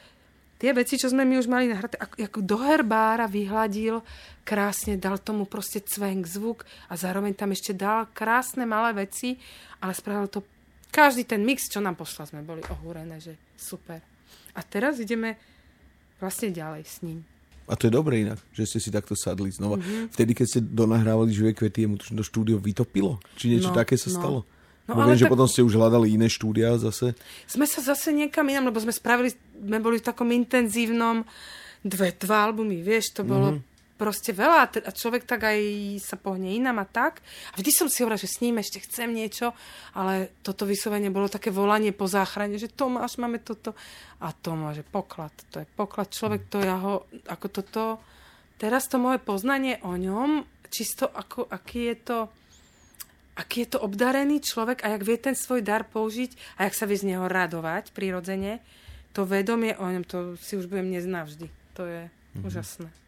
tie 0.57 0.73
veci, 0.73 0.97
čo 0.97 1.13
sme 1.13 1.21
my 1.21 1.37
už 1.37 1.45
mali 1.45 1.69
nahraté, 1.69 2.01
ako, 2.01 2.15
ako 2.17 2.39
do 2.41 2.57
herbára 2.57 3.29
vyhladil, 3.29 4.01
krásne 4.41 4.97
dal 4.97 5.21
tomu 5.21 5.45
proste 5.45 5.85
cvenk, 5.85 6.25
zvuk 6.25 6.65
a 6.89 6.97
zároveň 6.97 7.37
tam 7.37 7.53
ešte 7.53 7.77
dal 7.77 8.09
krásne 8.09 8.65
malé 8.65 9.05
veci, 9.05 9.37
ale 9.77 9.93
spravil 9.93 10.25
to 10.29 10.41
každý 10.89 11.23
ten 11.23 11.45
mix, 11.45 11.69
čo 11.71 11.79
nám 11.79 11.95
poslal, 11.95 12.27
sme 12.27 12.43
boli 12.43 12.65
ohúrené, 12.67 13.21
že 13.21 13.37
super. 13.55 14.03
A 14.57 14.59
teraz 14.65 14.99
ideme 14.99 15.39
vlastne 16.19 16.51
ďalej 16.51 16.83
s 16.83 16.99
ním. 17.05 17.30
A 17.71 17.79
to 17.79 17.87
je 17.87 17.95
dobré 17.95 18.27
inak, 18.27 18.35
že 18.51 18.67
ste 18.67 18.83
si 18.83 18.91
takto 18.91 19.15
sadli 19.15 19.47
znova. 19.47 19.79
Mm-hmm. 19.79 20.11
Vtedy, 20.11 20.31
keď 20.35 20.45
ste 20.45 20.59
donahrávali 20.59 21.31
živé 21.31 21.55
kvety, 21.55 21.87
mu 21.87 21.95
to 21.95 22.11
štúdio 22.19 22.59
vytopilo? 22.59 23.23
Či 23.39 23.55
niečo 23.55 23.71
no, 23.71 23.79
také 23.79 23.95
sa 23.95 24.11
no. 24.11 24.15
stalo? 24.19 24.39
No, 24.91 24.99
Bo 24.99 25.07
viem, 25.07 25.15
tak... 25.15 25.23
že 25.23 25.31
potom 25.31 25.47
ste 25.47 25.63
už 25.63 25.79
hľadali 25.79 26.11
iné 26.11 26.27
štúdia 26.27 26.75
zase. 26.75 27.15
Sme 27.47 27.63
sa 27.63 27.79
zase 27.79 28.11
niekam 28.11 28.43
inám, 28.43 28.75
lebo 28.75 28.83
sme 28.83 28.91
spravili, 28.91 29.31
sme 29.55 29.79
boli 29.79 30.03
v 30.03 30.07
takom 30.11 30.27
intenzívnom 30.35 31.23
dve, 31.79 32.11
dva 32.19 32.51
albumy, 32.51 32.83
vieš, 32.83 33.15
to 33.15 33.23
bolo 33.23 33.55
mm-hmm. 33.55 33.70
Proste 34.01 34.33
veľa 34.33 34.81
a 34.81 34.89
človek 34.89 35.29
tak 35.29 35.45
aj 35.45 35.61
sa 36.01 36.17
pohne 36.17 36.49
inám 36.49 36.81
a 36.81 36.89
tak. 36.89 37.21
A 37.53 37.61
vždy 37.61 37.69
som 37.69 37.85
si 37.85 38.01
hovorila, 38.01 38.17
že 38.17 38.33
s 38.33 38.41
ním 38.41 38.57
ešte 38.57 38.81
chcem 38.81 39.13
niečo, 39.13 39.53
ale 39.93 40.33
toto 40.41 40.65
vyslovene 40.65 41.13
bolo 41.13 41.29
také 41.29 41.53
volanie 41.53 41.93
po 41.93 42.09
záchrane, 42.09 42.57
že 42.57 42.73
Tomáš, 42.73 43.21
máme 43.21 43.37
toto. 43.45 43.77
A 44.25 44.33
Tomáš, 44.33 44.81
že 44.81 44.85
poklad, 44.89 45.29
to 45.53 45.61
je 45.61 45.69
poklad. 45.77 46.09
Človek 46.09 46.49
to 46.49 46.65
ja 46.65 46.81
ho, 46.81 47.05
ako 47.29 47.47
toto, 47.53 48.01
teraz 48.57 48.89
to 48.89 48.97
moje 48.97 49.21
poznanie 49.21 49.77
o 49.85 49.93
ňom, 49.93 50.49
čisto 50.73 51.05
ako, 51.05 51.45
aký 51.45 51.93
je 51.93 51.97
to 52.01 52.17
aký 53.31 53.63
je 53.63 53.73
to 53.73 53.79
obdarený 53.79 54.43
človek 54.43 54.83
a 54.83 54.91
jak 54.91 55.07
vie 55.07 55.17
ten 55.17 55.33
svoj 55.39 55.63
dar 55.63 55.87
použiť 55.87 56.59
a 56.59 56.67
jak 56.67 56.75
sa 56.75 56.83
vie 56.83 56.99
z 56.99 57.15
neho 57.15 57.25
radovať 57.31 57.95
prirodzene, 57.95 58.59
to 59.15 59.23
vedomie 59.23 59.71
o 59.79 59.87
ňom, 59.87 60.03
to 60.03 60.35
si 60.37 60.59
už 60.59 60.67
budem 60.67 60.91
neznavždy. 60.91 61.47
To 61.79 61.87
je 61.87 62.01
mm-hmm. 62.11 62.43
úžasné. 62.43 63.00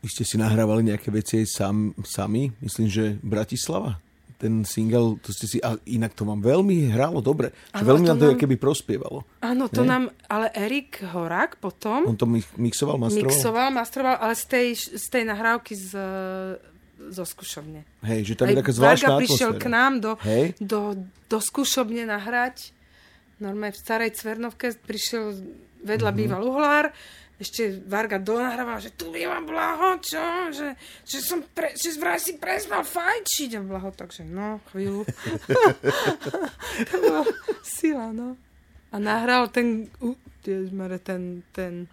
Vy 0.00 0.08
ste 0.08 0.24
si 0.24 0.36
nahrávali 0.40 0.88
nejaké 0.88 1.12
veci 1.12 1.44
aj 1.44 1.46
sam, 1.48 1.92
sami, 2.00 2.48
myslím, 2.64 2.88
že 2.88 3.04
Bratislava? 3.20 4.00
Ten 4.40 4.64
single, 4.64 5.20
to 5.20 5.36
ste 5.36 5.44
si, 5.44 5.56
a 5.60 5.76
inak 5.84 6.16
to 6.16 6.24
vám 6.24 6.40
veľmi 6.40 6.88
hralo 6.88 7.20
dobre. 7.20 7.52
Ano, 7.76 7.84
veľmi 7.92 8.08
nám 8.08 8.16
to 8.16 8.32
nám, 8.32 8.40
keby 8.40 8.56
prospievalo. 8.56 9.28
Áno, 9.44 9.68
to 9.68 9.84
ne? 9.84 9.88
nám, 9.92 10.04
ale 10.32 10.48
Erik 10.56 11.04
Horák 11.04 11.60
potom... 11.60 12.08
On 12.08 12.16
to 12.16 12.24
mixoval, 12.56 12.96
mastroval? 12.96 13.28
Mixoval, 13.28 13.68
mastroval, 13.68 14.16
ale 14.16 14.32
z 14.32 14.44
tej, 14.48 14.66
z 14.96 15.06
tej 15.12 15.24
nahrávky 15.28 15.76
z 15.76 15.92
zo 17.08 17.24
skúšobne. 17.24 17.88
Hej, 18.04 18.32
že 18.32 18.34
tam 18.36 18.52
je 18.52 18.60
taká 18.60 18.72
zvláštna 18.76 19.16
prišiel 19.16 19.50
k 19.56 19.66
nám 19.72 19.92
do, 20.04 20.12
Hej. 20.20 20.52
do, 20.60 21.00
do 21.32 21.38
skúšobne 21.40 22.04
nahrať. 22.04 22.76
Normálne 23.40 23.72
v 23.72 23.80
starej 23.80 24.12
Cvernovke 24.12 24.76
prišiel 24.84 25.32
vedľa 25.80 26.12
mm-hmm. 26.12 26.20
býval 26.20 26.42
uhlár, 26.44 26.84
ešte 27.40 27.80
Varga 27.88 28.20
donahrával, 28.20 28.84
že 28.84 28.92
tu 28.92 29.08
býva 29.08 29.40
Blaho, 29.40 29.96
čo? 30.04 30.20
Že, 30.52 30.76
že, 31.08 31.18
som 31.24 31.40
pre, 31.40 31.72
že 31.72 31.96
vraj 31.96 32.20
si 32.20 32.36
presmal 32.36 32.84
fajčiť. 32.84 33.56
A 33.56 33.60
Blaho 33.64 33.88
takže 33.96 34.28
no, 34.28 34.60
chvíľu. 34.68 35.08
to 36.92 36.94
bola 37.00 37.24
sila, 37.64 38.12
no. 38.12 38.36
A 38.92 39.00
nahral 39.00 39.48
ten, 39.48 39.88
uh, 40.04 40.12
ten, 40.44 41.40
ten, 41.56 41.88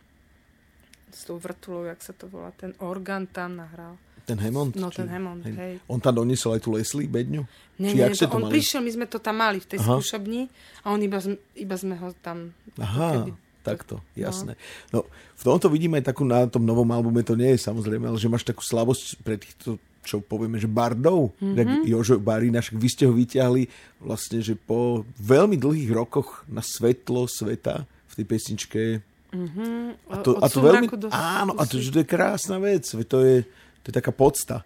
s 1.08 1.24
tou 1.24 1.40
vrtulou, 1.40 1.88
jak 1.88 2.04
sa 2.04 2.12
to 2.12 2.28
volá, 2.28 2.52
ten 2.52 2.76
orgán 2.84 3.32
tam 3.32 3.56
nahral. 3.56 3.96
Ten 4.28 4.44
Hammond? 4.44 4.76
No, 4.76 4.92
ten 4.92 5.08
Hammond, 5.08 5.48
hej. 5.48 5.56
hej. 5.56 5.74
On 5.88 6.04
tam 6.04 6.20
doniesol 6.20 6.60
aj 6.60 6.68
tú 6.68 6.76
Leslie 6.76 7.08
bedňu? 7.08 7.48
Nie, 7.80 7.96
Či 7.96 7.96
nie, 7.96 8.20
to 8.20 8.36
on 8.36 8.52
mali? 8.52 8.60
prišiel, 8.60 8.84
my 8.84 8.92
sme 8.92 9.08
to 9.08 9.24
tam 9.24 9.40
mali 9.40 9.64
v 9.64 9.68
tej 9.72 9.80
Aha. 9.80 9.96
skúšobni 9.96 10.52
a 10.84 10.92
on 10.92 11.00
iba, 11.00 11.24
iba 11.56 11.76
sme 11.80 11.96
ho 11.96 12.12
tam... 12.20 12.52
Aha, 12.76 13.24
keby, 13.24 13.47
takto, 13.68 14.00
jasné. 14.16 14.56
No. 14.96 15.04
no, 15.04 15.12
v 15.12 15.44
tomto 15.44 15.68
vidíme 15.68 16.00
aj 16.00 16.14
takú, 16.14 16.24
na 16.24 16.48
tom 16.48 16.64
novom 16.64 16.88
albume 16.88 17.20
to 17.22 17.36
nie 17.36 17.56
je 17.56 17.68
samozrejme, 17.68 18.08
ale 18.08 18.16
že 18.16 18.32
máš 18.32 18.48
takú 18.48 18.64
slabosť 18.64 19.20
pre 19.22 19.36
týchto 19.36 19.76
čo 20.08 20.24
povieme, 20.24 20.56
že 20.56 20.72
bardov, 20.72 21.36
mm-hmm. 21.36 21.56
tak 21.60 21.68
Jožo 21.84 22.16
Barina, 22.16 22.64
však 22.64 22.80
vy 22.80 22.88
ste 22.88 23.04
ho 23.04 23.12
vyťahli 23.12 23.68
vlastne, 24.00 24.40
že 24.40 24.56
po 24.56 25.04
veľmi 25.20 25.60
dlhých 25.60 25.92
rokoch 25.92 26.48
na 26.48 26.64
svetlo 26.64 27.28
sveta 27.28 27.84
v 27.84 28.14
tej 28.16 28.26
pesničke 28.26 28.82
Mm-hmm. 29.28 30.08
A 30.08 30.24
to, 30.24 30.40
a 30.40 30.48
to 30.48 30.64
veľmi, 30.64 30.88
do... 30.88 31.12
áno, 31.12 31.52
a 31.60 31.68
to, 31.68 31.84
že 31.84 31.92
to 31.92 32.00
je 32.00 32.08
krásna 32.08 32.64
vec, 32.64 32.88
to 32.88 33.20
je, 33.28 33.44
to 33.84 33.86
je 33.92 33.94
taká 33.94 34.16
podsta. 34.16 34.64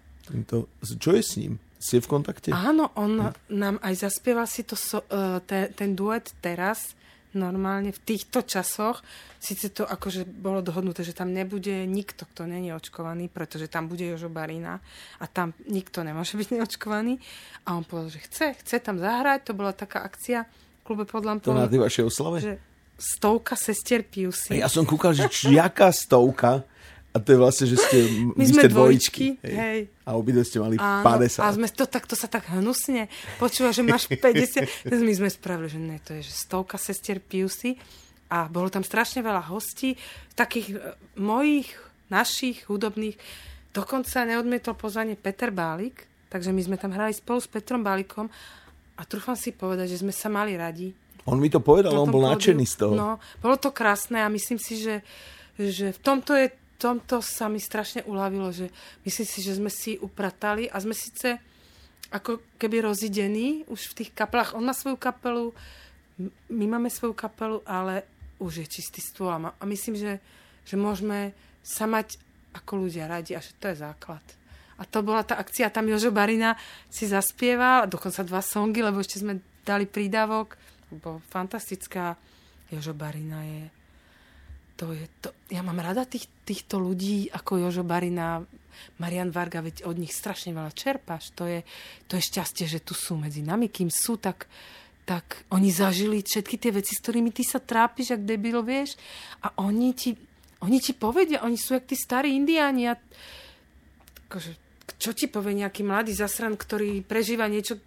To, 0.53 0.69
čo 1.01 1.17
je 1.17 1.23
s 1.25 1.33
ním? 1.41 1.57
ste 1.81 1.97
v 1.97 2.07
kontakte? 2.07 2.49
Áno, 2.53 2.93
on 2.93 3.33
hm. 3.33 3.57
nám 3.57 3.75
aj 3.81 4.05
zaspieval 4.05 4.45
si 4.45 4.61
to, 4.61 4.77
so, 4.77 5.01
uh, 5.09 5.41
ten, 5.43 5.73
ten 5.73 5.97
duet 5.97 6.29
teraz, 6.37 6.93
normálne 7.33 7.91
v 7.95 7.99
týchto 8.01 8.43
časoch. 8.43 9.03
Síce 9.41 9.73
to 9.73 9.87
akože 9.87 10.27
bolo 10.27 10.61
dohodnuté, 10.61 11.01
že 11.01 11.17
tam 11.17 11.33
nebude 11.33 11.85
nikto, 11.89 12.29
kto 12.29 12.45
není 12.45 12.69
očkovaný, 12.69 13.31
pretože 13.31 13.71
tam 13.71 13.89
bude 13.89 14.05
Jožo 14.05 14.29
Barina 14.29 14.77
a 15.17 15.25
tam 15.25 15.55
nikto 15.65 16.05
nemôže 16.05 16.37
byť 16.37 16.47
neočkovaný. 16.55 17.17
A 17.65 17.73
on 17.73 17.83
povedal, 17.87 18.13
že 18.13 18.21
chce, 18.29 18.47
chce 18.61 18.77
tam 18.83 19.01
zahrať. 19.01 19.49
To 19.49 19.53
bola 19.57 19.73
taká 19.73 20.05
akcia 20.05 20.45
v 20.45 20.81
klube 20.85 21.03
pod 21.09 21.25
lampou. 21.25 21.51
To 21.51 21.57
na 21.57 21.71
tej 21.71 21.81
vašej 21.81 22.03
oslave? 22.05 22.37
Že 22.41 22.53
stovka 23.01 23.57
sestier 23.57 24.05
Piusy. 24.05 24.61
Ja 24.61 24.69
som 24.69 24.85
kúkal, 24.85 25.17
že 25.17 25.25
jaká 25.49 25.89
stovka? 25.89 26.67
A 27.11 27.19
to 27.19 27.35
je 27.35 27.37
vlastne, 27.43 27.65
že 27.67 27.75
ste, 27.75 27.97
my 28.39 28.45
sme 28.47 28.61
ste 28.63 28.69
dvojičky. 28.71 29.25
Hej. 29.43 29.51
hej. 29.51 29.79
A 30.07 30.15
obidve 30.15 30.47
ste 30.47 30.63
mali 30.63 30.79
Áno, 30.79 31.03
50. 31.03 31.43
A 31.43 31.47
sme 31.51 31.67
to, 31.67 31.83
tak, 31.83 32.07
to 32.07 32.15
sa 32.15 32.31
tak 32.31 32.47
hnusne 32.47 33.11
počúva, 33.35 33.75
že 33.75 33.83
máš 33.83 34.07
50. 34.15 34.87
my 34.87 35.13
sme 35.19 35.27
spravili, 35.27 35.67
že 35.67 35.79
ne, 35.79 35.99
to 35.99 36.15
je 36.15 36.23
že 36.23 36.31
stovka 36.31 36.79
sestier 36.79 37.19
Piusy. 37.19 37.75
A 38.31 38.47
bolo 38.47 38.71
tam 38.71 38.79
strašne 38.79 39.19
veľa 39.19 39.51
hostí, 39.51 39.99
takých 40.39 40.71
e, 40.71 40.95
mojich, 41.19 41.67
našich, 42.07 42.63
hudobných. 42.71 43.19
Dokonca 43.75 44.23
neodmietol 44.23 44.79
pozvanie 44.79 45.19
Peter 45.19 45.51
Bálik, 45.51 46.07
takže 46.31 46.55
my 46.55 46.63
sme 46.63 46.79
tam 46.79 46.95
hrali 46.95 47.11
spolu 47.11 47.43
s 47.43 47.51
Petrom 47.51 47.83
Bálikom 47.83 48.31
a 48.95 49.01
trúfam 49.03 49.35
si 49.35 49.51
povedať, 49.51 49.99
že 49.99 50.07
sme 50.07 50.15
sa 50.15 50.31
mali 50.31 50.55
radi. 50.55 50.95
On 51.27 51.35
mi 51.35 51.51
to 51.51 51.59
povedal, 51.59 51.91
on 51.99 52.07
bol 52.07 52.23
nadšený 52.23 52.65
z 52.71 52.75
toho. 52.79 52.93
No, 52.95 53.09
bolo 53.43 53.59
to 53.59 53.75
krásne 53.75 54.23
a 54.23 54.31
myslím 54.31 54.63
si, 54.63 54.79
že, 54.79 55.03
že 55.59 55.91
v 55.91 55.99
tomto 55.99 56.39
je 56.39 56.60
tomto 56.81 57.21
sa 57.21 57.45
mi 57.45 57.61
strašne 57.61 58.01
uľavilo, 58.09 58.49
že 58.49 58.73
myslím 59.05 59.27
si, 59.29 59.39
že 59.45 59.61
sme 59.61 59.69
si 59.69 60.01
upratali 60.01 60.65
a 60.65 60.81
sme 60.81 60.97
síce 60.97 61.37
ako 62.09 62.57
keby 62.57 62.81
rozidení 62.81 63.69
už 63.69 63.93
v 63.93 64.03
tých 64.03 64.11
kaplách. 64.11 64.57
On 64.57 64.65
má 64.65 64.73
svoju 64.73 64.97
kapelu, 64.97 65.53
my 66.49 66.65
máme 66.65 66.89
svoju 66.89 67.13
kapelu, 67.13 67.61
ale 67.63 68.03
už 68.41 68.65
je 68.65 68.67
čistý 68.67 68.99
stôl 68.99 69.29
a, 69.29 69.53
myslím, 69.69 69.95
že, 69.95 70.17
že 70.65 70.75
môžeme 70.75 71.37
sa 71.61 71.85
mať 71.85 72.17
ako 72.57 72.89
ľudia 72.89 73.05
radi 73.05 73.37
a 73.37 73.39
že 73.39 73.53
to 73.61 73.69
je 73.69 73.79
základ. 73.79 74.25
A 74.81 74.83
to 74.83 75.05
bola 75.05 75.21
tá 75.21 75.37
akcia, 75.37 75.69
tam 75.69 75.85
Jožo 75.85 76.09
Barina 76.09 76.57
si 76.89 77.05
zaspieval, 77.05 77.85
dokonca 77.85 78.25
dva 78.25 78.41
songy, 78.41 78.81
lebo 78.81 78.97
ešte 78.97 79.21
sme 79.21 79.37
dali 79.61 79.85
prídavok. 79.85 80.57
Bolo 80.89 81.21
fantastická. 81.29 82.17
Jožo 82.73 82.97
Barina 82.97 83.45
je 83.45 83.80
to 84.81 84.97
je 84.97 85.05
to, 85.21 85.29
ja 85.53 85.61
mám 85.61 85.77
rada 85.77 86.09
tých, 86.09 86.25
týchto 86.41 86.81
ľudí 86.81 87.29
ako 87.29 87.61
Jožo 87.61 87.85
Barina, 87.85 88.41
Marian 88.97 89.29
Varga, 89.29 89.61
veď 89.61 89.85
od 89.85 89.93
nich 89.93 90.09
strašne 90.09 90.57
veľa 90.57 90.73
čerpáš. 90.73 91.29
To 91.37 91.45
je, 91.45 91.61
to 92.09 92.17
je 92.17 92.25
šťastie, 92.25 92.65
že 92.65 92.81
tu 92.81 92.97
sú 92.97 93.13
medzi 93.13 93.45
nami. 93.45 93.69
Kým 93.69 93.93
sú, 93.93 94.17
tak, 94.17 94.49
tak 95.05 95.45
oni 95.53 95.69
zažili 95.69 96.25
všetky 96.25 96.57
tie 96.57 96.73
veci, 96.73 96.97
s 96.97 97.03
ktorými 97.05 97.29
ty 97.29 97.45
sa 97.45 97.61
trápiš, 97.61 98.17
ak 98.17 98.25
debil, 98.25 98.65
vieš. 98.65 98.97
A 99.45 99.53
oni 99.61 99.93
ti, 99.93 100.17
oni 100.65 100.81
ti 100.81 100.97
povedia, 100.97 101.45
oni 101.45 101.61
sú 101.61 101.77
jak 101.77 101.85
tí 101.85 101.93
starí 101.93 102.33
indiáni. 102.33 102.89
A, 102.89 102.97
akože, 104.25 104.57
čo 104.97 105.13
ti 105.13 105.29
povie 105.29 105.61
nejaký 105.61 105.85
mladý 105.85 106.17
zasran, 106.17 106.57
ktorý 106.57 107.05
prežíva 107.05 107.45
niečo, 107.45 107.77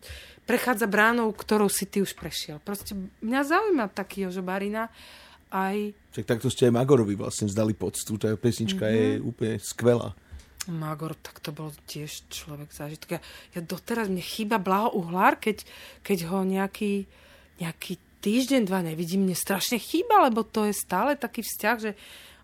prechádza 0.46 0.86
bránou, 0.86 1.34
ktorou 1.34 1.66
si 1.66 1.90
ty 1.90 2.06
už 2.06 2.14
prešiel. 2.14 2.62
Proste 2.62 2.94
mňa 3.18 3.40
zaujíma 3.42 3.90
taký 3.90 4.30
Jožo 4.30 4.46
Barina 4.46 4.94
aj... 5.54 5.94
Čak 6.10 6.26
takto 6.26 6.50
ste 6.50 6.66
aj 6.66 6.74
Magorovi 6.74 7.14
vlastne 7.14 7.46
vzdali 7.46 7.78
poctu, 7.78 8.18
tá 8.18 8.34
pesnička 8.34 8.82
mm-hmm. 8.82 8.98
je 8.98 9.08
mhm. 9.14 9.22
úplne 9.22 9.54
skvelá. 9.62 10.10
Magor, 10.64 11.12
tak 11.20 11.44
to 11.44 11.52
bol 11.52 11.68
tiež 11.84 12.24
človek 12.32 12.72
zážitok. 12.72 13.08
Ja, 13.16 13.20
ja 13.52 13.60
doteraz, 13.60 14.08
mne 14.08 14.24
chýba 14.24 14.56
Blaho 14.56 14.96
Uhlár, 14.96 15.36
keď, 15.36 15.60
keď 16.00 16.32
ho 16.32 16.40
nejaký, 16.40 17.04
nejaký 17.60 18.00
týždeň, 18.24 18.64
dva 18.64 18.80
nevidím, 18.80 19.28
mne 19.28 19.36
strašne 19.36 19.76
chýba, 19.76 20.24
lebo 20.24 20.40
to 20.40 20.64
je 20.64 20.72
stále 20.72 21.20
taký 21.20 21.44
vzťah, 21.44 21.76
že 21.76 21.92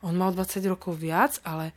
on 0.04 0.20
mal 0.20 0.36
20 0.36 0.60
rokov 0.68 1.00
viac, 1.00 1.40
ale 1.48 1.72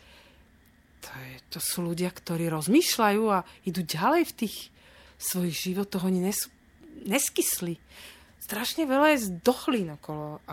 to, 1.00 1.12
je, 1.16 1.34
to 1.56 1.60
sú 1.64 1.80
ľudia, 1.84 2.12
ktorí 2.12 2.52
rozmýšľajú 2.52 3.24
a 3.32 3.48
idú 3.64 3.84
ďalej 3.84 4.24
v 4.28 4.38
tých 4.44 4.56
svojich 5.20 5.56
životoch. 5.72 6.04
Oni 6.08 6.20
nesú, 6.20 6.52
neskysli. 7.08 7.80
Strašne 8.44 8.84
veľa 8.84 9.16
je 9.16 9.32
zdochlín 9.32 9.96
okolo, 9.96 10.44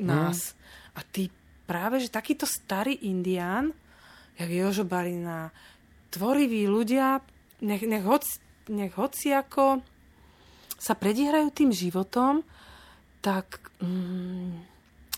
nás. 0.00 0.52
Mm. 0.52 0.56
A 0.96 1.00
ty 1.04 1.22
práve, 1.66 2.00
že 2.00 2.12
takýto 2.12 2.46
starý 2.46 2.94
indián, 3.04 3.74
jak 4.38 4.48
Jožo 4.48 4.84
Barina, 4.84 5.50
tvoriví 6.12 6.64
ľudia, 6.70 7.20
nech, 7.60 7.82
nech, 7.84 8.04
hoc, 8.04 8.24
nech 8.68 8.94
hoci 8.94 9.32
ako 9.32 9.80
sa 10.76 10.92
predihrajú 10.92 11.48
tým 11.50 11.70
životom, 11.72 12.44
tak 13.24 13.58
mm, 13.80 14.62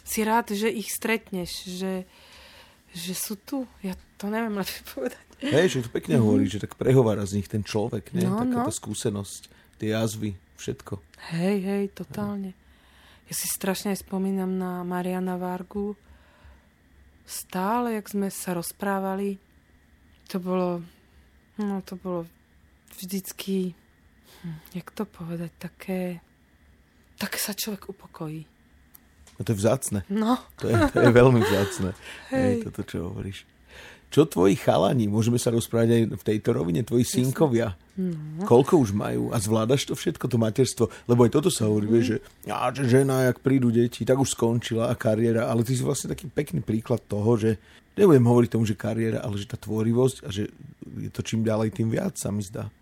si 0.06 0.20
rád, 0.24 0.54
že 0.54 0.70
ich 0.70 0.88
stretneš, 0.88 1.66
že, 1.66 2.08
že 2.94 3.12
sú 3.12 3.36
tu. 3.36 3.68
Ja 3.84 3.98
to 4.16 4.32
neviem 4.32 4.56
lepšie 4.56 4.82
povedať. 4.94 5.24
Hej, 5.38 5.66
že 5.70 5.78
to 5.86 5.90
pekne 5.94 6.18
mm-hmm. 6.18 6.26
hovorí, 6.26 6.44
že 6.50 6.62
tak 6.62 6.74
prehovára 6.74 7.22
z 7.22 7.38
nich 7.38 7.46
ten 7.46 7.62
človek, 7.62 8.10
nie? 8.10 8.26
No, 8.26 8.42
Taká 8.42 8.58
no. 8.58 8.66
tá 8.66 8.74
skúsenosť, 8.74 9.40
tie 9.78 9.94
jazvy, 9.94 10.34
všetko. 10.58 10.98
Hej, 11.34 11.56
hej, 11.62 11.84
totálne. 11.94 12.54
Hej. 12.54 12.67
Ja 13.28 13.34
si 13.36 13.44
strašne 13.44 13.92
spomínam 13.92 14.56
na 14.56 14.80
Mariana 14.88 15.36
Vargu. 15.36 16.00
Stále, 17.28 18.00
jak 18.00 18.08
sme 18.08 18.32
sa 18.32 18.56
rozprávali, 18.56 19.36
to 20.32 20.40
bolo, 20.40 20.80
no 21.60 21.84
to 21.84 22.00
bolo 22.00 22.24
vždycky, 22.96 23.76
hm, 24.40 24.80
jak 24.80 24.88
to 24.96 25.04
povedať, 25.04 25.52
také, 25.60 26.24
také 27.20 27.36
sa 27.36 27.52
človek 27.52 27.92
upokojí. 27.92 28.48
No 29.36 29.40
to 29.44 29.52
je 29.52 29.60
vzácne. 29.60 30.00
No. 30.08 30.40
To 30.64 30.72
je, 30.72 30.74
to 30.88 30.98
je 31.04 31.12
veľmi 31.12 31.40
vzácne. 31.44 31.92
Hej. 32.32 32.40
Hej, 32.40 32.54
toto, 32.64 32.80
čo 32.88 33.12
hovoríš. 33.12 33.44
Čo 34.08 34.24
tvoji 34.24 34.56
chalani, 34.56 35.04
môžeme 35.04 35.36
sa 35.36 35.52
rozprávať 35.52 35.88
aj 35.92 36.02
v 36.16 36.24
tejto 36.24 36.56
rovine, 36.56 36.80
tvoji 36.80 37.04
synkovia, 37.04 37.76
no. 38.00 38.48
koľko 38.48 38.80
už 38.80 38.96
majú 38.96 39.28
a 39.32 39.36
zvládaš 39.36 39.84
to 39.84 39.92
všetko, 39.92 40.24
to 40.32 40.40
materstvo? 40.40 40.84
Lebo 41.04 41.28
aj 41.28 41.32
toto 41.36 41.52
sa 41.52 41.68
hovorí, 41.68 41.92
mm. 41.92 42.00
že, 42.00 42.16
ja, 42.48 42.72
že 42.72 42.88
žena, 42.88 43.28
jak 43.28 43.44
prídu 43.44 43.68
deti, 43.68 44.08
tak 44.08 44.16
už 44.16 44.32
skončila 44.32 44.88
a 44.88 44.96
kariéra, 44.96 45.52
ale 45.52 45.60
ty 45.60 45.76
si 45.76 45.84
vlastne 45.84 46.16
taký 46.16 46.24
pekný 46.32 46.64
príklad 46.64 47.04
toho, 47.04 47.36
že 47.36 47.60
nebudem 48.00 48.24
hovoriť 48.24 48.48
tomu, 48.48 48.64
že 48.64 48.80
kariéra, 48.80 49.20
ale 49.20 49.36
že 49.36 49.44
tá 49.44 49.60
tvorivosť 49.60 50.16
a 50.24 50.28
že 50.32 50.48
je 50.88 51.10
to 51.12 51.20
čím 51.20 51.44
ďalej, 51.44 51.76
tým 51.76 51.92
viac 51.92 52.16
sa 52.16 52.32
mi 52.32 52.40
zdá. 52.40 52.72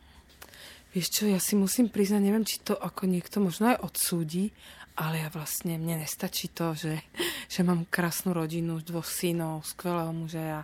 Vieš 0.97 1.13
čo, 1.13 1.29
ja 1.29 1.37
si 1.37 1.61
musím 1.61 1.93
priznať, 1.93 2.23
neviem, 2.25 2.49
či 2.49 2.65
to 2.65 2.73
ako 2.73 3.05
niekto 3.05 3.37
možno 3.45 3.77
aj 3.77 3.85
odsúdi, 3.85 4.49
ale 4.97 5.21
ja 5.21 5.29
vlastne, 5.29 5.77
mne 5.77 6.01
nestačí 6.01 6.49
to, 6.57 6.73
že, 6.73 7.05
že 7.53 7.61
mám 7.61 7.85
krásnu 7.85 8.33
rodinu, 8.33 8.81
dvoch 8.81 9.05
synov, 9.05 9.69
skvelého 9.69 10.09
muža. 10.17 10.41
Ja, 10.41 10.61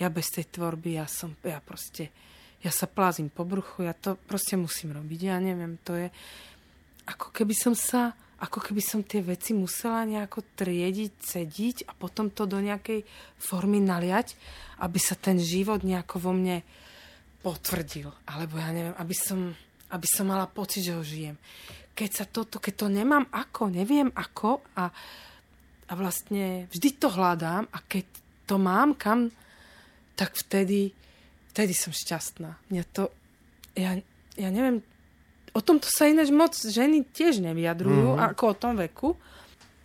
ja 0.00 0.08
bez 0.08 0.32
tej 0.32 0.48
tvorby, 0.48 0.96
ja 0.96 1.04
som, 1.04 1.36
ja 1.44 1.60
proste, 1.60 2.08
ja 2.64 2.72
sa 2.72 2.88
plázim 2.88 3.28
po 3.28 3.44
bruchu, 3.44 3.84
ja 3.84 3.92
to 3.92 4.16
proste 4.24 4.56
musím 4.56 4.96
robiť. 4.96 5.20
Ja 5.20 5.36
neviem, 5.36 5.76
to 5.84 6.00
je, 6.00 6.08
ako 7.04 7.28
keby 7.36 7.52
som 7.52 7.76
sa, 7.76 8.16
ako 8.40 8.64
keby 8.64 8.80
som 8.80 9.04
tie 9.04 9.20
veci 9.20 9.52
musela 9.52 10.08
nejako 10.08 10.48
triediť, 10.56 11.12
cediť 11.20 11.76
a 11.84 11.92
potom 11.92 12.32
to 12.32 12.48
do 12.48 12.56
nejakej 12.56 13.04
formy 13.36 13.84
naliať, 13.84 14.32
aby 14.80 14.96
sa 14.96 15.12
ten 15.12 15.36
život 15.36 15.84
nejako 15.84 16.24
vo 16.24 16.32
mne 16.32 16.64
potvrdil. 17.44 18.08
Alebo 18.24 18.56
ja 18.56 18.72
neviem, 18.72 18.96
aby 18.96 19.12
som, 19.12 19.52
aby 19.92 20.06
som 20.08 20.28
mala 20.28 20.48
pocit, 20.48 20.86
že 20.86 20.96
ho 20.96 21.04
žijem 21.04 21.36
keď 21.94 22.10
sa 22.10 22.24
toto, 22.26 22.58
keď 22.58 22.74
to 22.74 22.86
nemám 22.90 23.24
ako, 23.30 23.70
neviem 23.70 24.10
ako 24.10 24.60
a, 24.74 24.90
a 25.86 25.92
vlastne 25.94 26.66
vždy 26.74 26.98
to 26.98 27.08
hľadám 27.08 27.70
a 27.70 27.78
keď 27.86 28.04
to 28.50 28.58
mám 28.58 28.98
kam, 28.98 29.30
tak 30.18 30.34
vtedy, 30.34 30.90
vtedy 31.54 31.72
som 31.72 31.94
šťastná. 31.94 32.58
Mňa 32.70 32.82
to, 32.90 33.14
ja, 33.78 33.98
ja 34.34 34.48
neviem, 34.50 34.82
o 35.54 35.60
tomto 35.62 35.86
sa 35.86 36.10
ináč 36.10 36.34
moc 36.34 36.52
ženy 36.58 37.06
tiež 37.14 37.38
nevyjadrujú, 37.40 38.18
mm-hmm. 38.18 38.26
ako 38.34 38.42
o 38.50 38.58
tom 38.58 38.74
veku. 38.74 39.14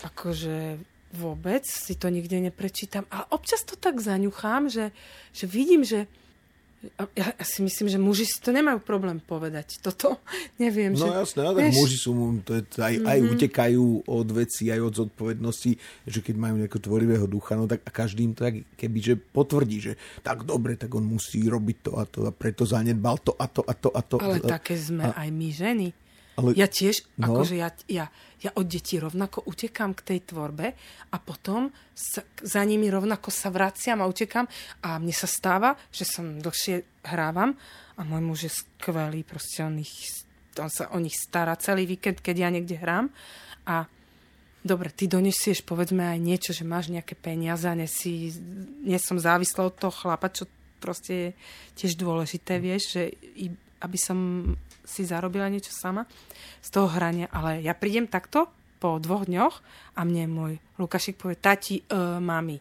Akože 0.02 0.82
vôbec 1.14 1.66
si 1.66 1.94
to 1.94 2.10
nikde 2.10 2.42
neprečítam. 2.42 3.06
Ale 3.14 3.30
občas 3.34 3.62
to 3.66 3.78
tak 3.78 4.02
zaňuchám, 4.02 4.70
že, 4.70 4.94
že 5.34 5.46
vidím, 5.46 5.86
že 5.86 6.10
ja, 7.12 7.28
ja 7.36 7.44
si 7.44 7.60
myslím, 7.60 7.92
že 7.92 8.00
muži 8.00 8.24
si 8.24 8.40
to 8.40 8.56
nemajú 8.56 8.80
problém 8.80 9.20
povedať. 9.20 9.84
Toto 9.84 10.24
neviem. 10.64 10.96
No 10.96 11.12
že, 11.12 11.28
jasné, 11.28 11.42
ale 11.44 11.68
vieš... 11.68 11.76
muži 11.76 11.98
sú, 12.00 12.12
to 12.48 12.56
je, 12.56 12.64
aj, 12.80 12.96
mm-hmm. 12.96 13.12
aj 13.12 13.20
utekajú 13.36 13.86
od 14.08 14.28
veci, 14.32 14.72
aj 14.72 14.80
od 14.80 14.94
zodpovednosti, 15.06 15.72
že 16.08 16.20
keď 16.24 16.36
majú 16.40 16.56
nejakého 16.64 16.84
tvorivého 16.84 17.28
ducha, 17.28 17.60
no 17.60 17.68
tak 17.68 17.84
a 17.84 17.92
každý 17.92 18.32
im 18.32 18.34
to 18.34 18.48
tak 18.48 18.64
keby, 18.80 18.98
že 19.04 19.14
potvrdí, 19.20 19.78
že 19.92 19.94
tak 20.24 20.48
dobre, 20.48 20.80
tak 20.80 20.96
on 20.96 21.04
musí 21.04 21.44
robiť 21.44 21.78
to 21.84 21.92
a 22.00 22.04
to 22.08 22.20
a 22.24 22.32
preto 22.32 22.64
zanedbal 22.64 23.20
to 23.20 23.36
a 23.36 23.46
to 23.52 23.62
a 23.68 23.74
to 23.76 23.90
a 23.92 24.02
to. 24.04 24.16
Ale 24.24 24.40
také 24.40 24.80
sme 24.80 25.12
a... 25.12 25.20
aj 25.20 25.30
my 25.36 25.50
ženy. 25.52 25.88
Ale... 26.40 26.56
Ja 26.56 26.72
tiež, 26.72 27.04
no. 27.20 27.36
akože 27.36 27.56
ja, 27.60 27.70
ja, 27.92 28.08
ja 28.40 28.52
od 28.56 28.66
detí 28.66 28.96
rovnako 28.96 29.44
utekám 29.44 29.92
k 29.92 30.02
tej 30.16 30.20
tvorbe 30.32 30.72
a 31.12 31.18
potom 31.20 31.68
sa, 31.92 32.24
za 32.40 32.64
nimi 32.64 32.88
rovnako 32.88 33.28
sa 33.28 33.52
vraciam 33.52 34.00
a 34.00 34.08
utekám 34.08 34.48
a 34.88 34.96
mne 34.98 35.12
sa 35.12 35.28
stáva, 35.28 35.76
že 35.92 36.08
som 36.08 36.40
dlhšie 36.40 37.04
hrávam 37.12 37.60
a 38.00 38.02
môj 38.08 38.24
muž 38.24 38.40
je 38.48 38.52
skvelý, 38.56 39.28
proste 39.28 39.68
on, 39.68 39.76
ich, 39.84 40.24
on 40.56 40.72
sa 40.72 40.88
o 40.96 40.98
nich 41.04 41.20
stará 41.20 41.60
celý 41.60 41.84
víkend, 41.84 42.24
keď 42.24 42.48
ja 42.48 42.50
niekde 42.50 42.80
hrám 42.80 43.12
a 43.68 43.86
Dobre, 44.60 44.92
ty 44.92 45.08
donesieš 45.08 45.64
povedzme 45.64 46.04
aj 46.04 46.20
niečo, 46.20 46.52
že 46.52 46.68
máš 46.68 46.92
nejaké 46.92 47.16
peniaze 47.16 47.64
a 47.64 47.80
nesi, 47.80 48.36
nie 48.84 49.00
som 49.00 49.16
závislá 49.16 49.72
od 49.72 49.80
toho 49.80 49.96
chlapa, 49.96 50.28
čo 50.28 50.52
proste 50.84 51.14
je 51.16 51.30
tiež 51.80 51.96
dôležité, 51.96 52.60
vieš, 52.60 53.00
že 53.00 53.04
aby 53.80 53.96
som 53.96 54.52
si 54.90 55.06
zarobila 55.06 55.46
niečo 55.46 55.70
sama 55.70 56.10
z 56.66 56.70
toho 56.74 56.90
hrania. 56.90 57.30
Ale 57.30 57.62
ja 57.62 57.78
prídem 57.78 58.10
takto 58.10 58.50
po 58.82 58.98
dvoch 58.98 59.30
dňoch 59.30 59.56
a 59.94 60.02
mne 60.02 60.26
môj 60.34 60.54
Lukašik 60.82 61.22
povie, 61.22 61.38
tati, 61.38 61.86
uh, 61.94 62.18
mami. 62.18 62.58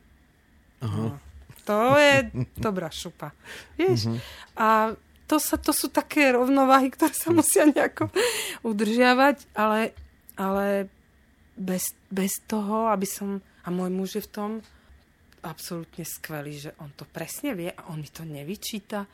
Aha. 0.84 0.92
No, 0.92 1.16
to 1.64 1.96
je 1.96 2.28
dobrá 2.68 2.92
šupa. 2.92 3.32
Vieš? 3.80 4.12
Uh-huh. 4.12 4.18
A 4.60 4.68
to, 5.24 5.36
sa, 5.40 5.56
to 5.56 5.72
sú 5.72 5.88
také 5.88 6.32
rovnováhy, 6.32 6.92
ktoré 6.92 7.12
sa 7.16 7.32
musia 7.32 7.64
nejako 7.68 8.12
udržiavať, 8.64 9.48
ale, 9.56 9.92
ale 10.36 10.88
bez, 11.56 11.96
bez 12.12 12.44
toho, 12.44 12.92
aby 12.92 13.04
som... 13.04 13.40
A 13.64 13.68
môj 13.68 13.92
muž 13.92 14.10
je 14.16 14.24
v 14.24 14.32
tom 14.32 14.50
absolútne 15.44 16.02
skvelý, 16.08 16.56
že 16.56 16.70
on 16.80 16.90
to 16.96 17.04
presne 17.04 17.52
vie 17.52 17.68
a 17.68 17.92
on 17.92 18.00
mi 18.00 18.08
to 18.08 18.24
nevyčíta. 18.24 19.04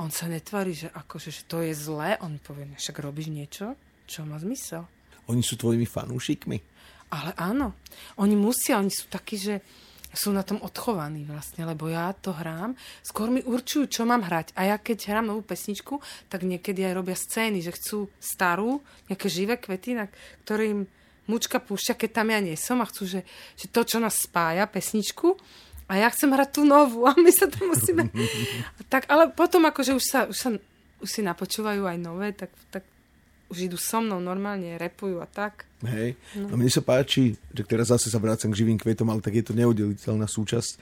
On 0.00 0.08
sa 0.08 0.30
netvarí, 0.30 0.72
že 0.72 0.88
akože 0.88 1.28
že 1.28 1.42
to 1.44 1.60
je 1.60 1.76
zlé. 1.76 2.16
On 2.24 2.36
povie, 2.40 2.64
no 2.64 2.76
však 2.76 3.02
robíš 3.04 3.28
niečo, 3.28 3.76
čo 4.08 4.24
má 4.24 4.40
zmysel. 4.40 4.88
Oni 5.28 5.44
sú 5.44 5.60
tvojimi 5.60 5.84
fanúšikmi? 5.84 6.58
Ale 7.12 7.36
áno. 7.36 7.76
Oni 8.16 8.32
musia, 8.32 8.80
oni 8.80 8.88
sú 8.88 9.06
takí, 9.12 9.36
že 9.36 9.60
sú 10.12 10.28
na 10.32 10.44
tom 10.44 10.60
odchovaní 10.60 11.24
vlastne, 11.24 11.64
lebo 11.64 11.88
ja 11.88 12.12
to 12.12 12.36
hrám. 12.36 12.76
Skôr 13.00 13.32
mi 13.32 13.40
určujú, 13.40 13.88
čo 13.88 14.02
mám 14.04 14.24
hrať. 14.24 14.52
A 14.56 14.68
ja 14.68 14.76
keď 14.76 15.08
hrám 15.08 15.32
novú 15.32 15.40
pesničku, 15.40 16.00
tak 16.28 16.44
niekedy 16.44 16.84
aj 16.84 16.96
robia 16.96 17.16
scény, 17.16 17.64
že 17.64 17.72
chcú 17.72 18.12
starú, 18.20 18.84
nejaké 19.08 19.28
živé 19.32 19.56
kvety, 19.56 19.96
na 19.96 20.06
ktorým 20.44 20.84
mučka 21.32 21.62
púšťa, 21.62 21.96
keď 21.96 22.10
tam 22.12 22.28
ja 22.28 22.40
nie 22.44 22.56
som 22.60 22.84
a 22.84 22.88
chcú, 22.88 23.08
že, 23.08 23.20
že 23.56 23.66
to, 23.72 23.88
čo 23.88 23.96
nás 24.02 24.20
spája, 24.20 24.68
pesničku, 24.68 25.38
a 25.92 26.00
ja 26.00 26.08
chcem 26.08 26.32
hrať 26.32 26.56
tú 26.56 26.62
novú 26.64 27.04
a 27.04 27.12
my 27.12 27.28
sa 27.28 27.44
tam 27.52 27.68
musíme... 27.68 28.08
tak, 28.92 29.04
ale 29.12 29.28
potom 29.28 29.68
akože 29.68 29.92
už, 29.92 30.04
sa, 30.08 30.20
už, 30.24 30.36
sa, 30.40 30.48
už 31.04 31.08
si 31.08 31.20
napočúvajú 31.20 31.84
aj 31.84 31.98
nové, 32.00 32.32
tak, 32.32 32.48
tak 32.72 32.88
už 33.52 33.68
idú 33.68 33.76
so 33.76 34.00
mnou 34.00 34.16
normálne, 34.16 34.80
repujú 34.80 35.20
a 35.20 35.28
tak. 35.28 35.68
Hej, 35.84 36.16
no. 36.40 36.48
a 36.48 36.54
mne 36.56 36.72
sa 36.72 36.80
páči, 36.80 37.36
že 37.52 37.62
teraz 37.68 37.92
zase 37.92 38.08
sa 38.08 38.16
vrácam 38.16 38.48
k 38.48 38.64
živým 38.64 38.80
kvetom, 38.80 39.04
ale 39.12 39.20
tak 39.20 39.36
je 39.36 39.44
to 39.44 39.52
neudeliteľná 39.52 40.24
súčasť. 40.24 40.72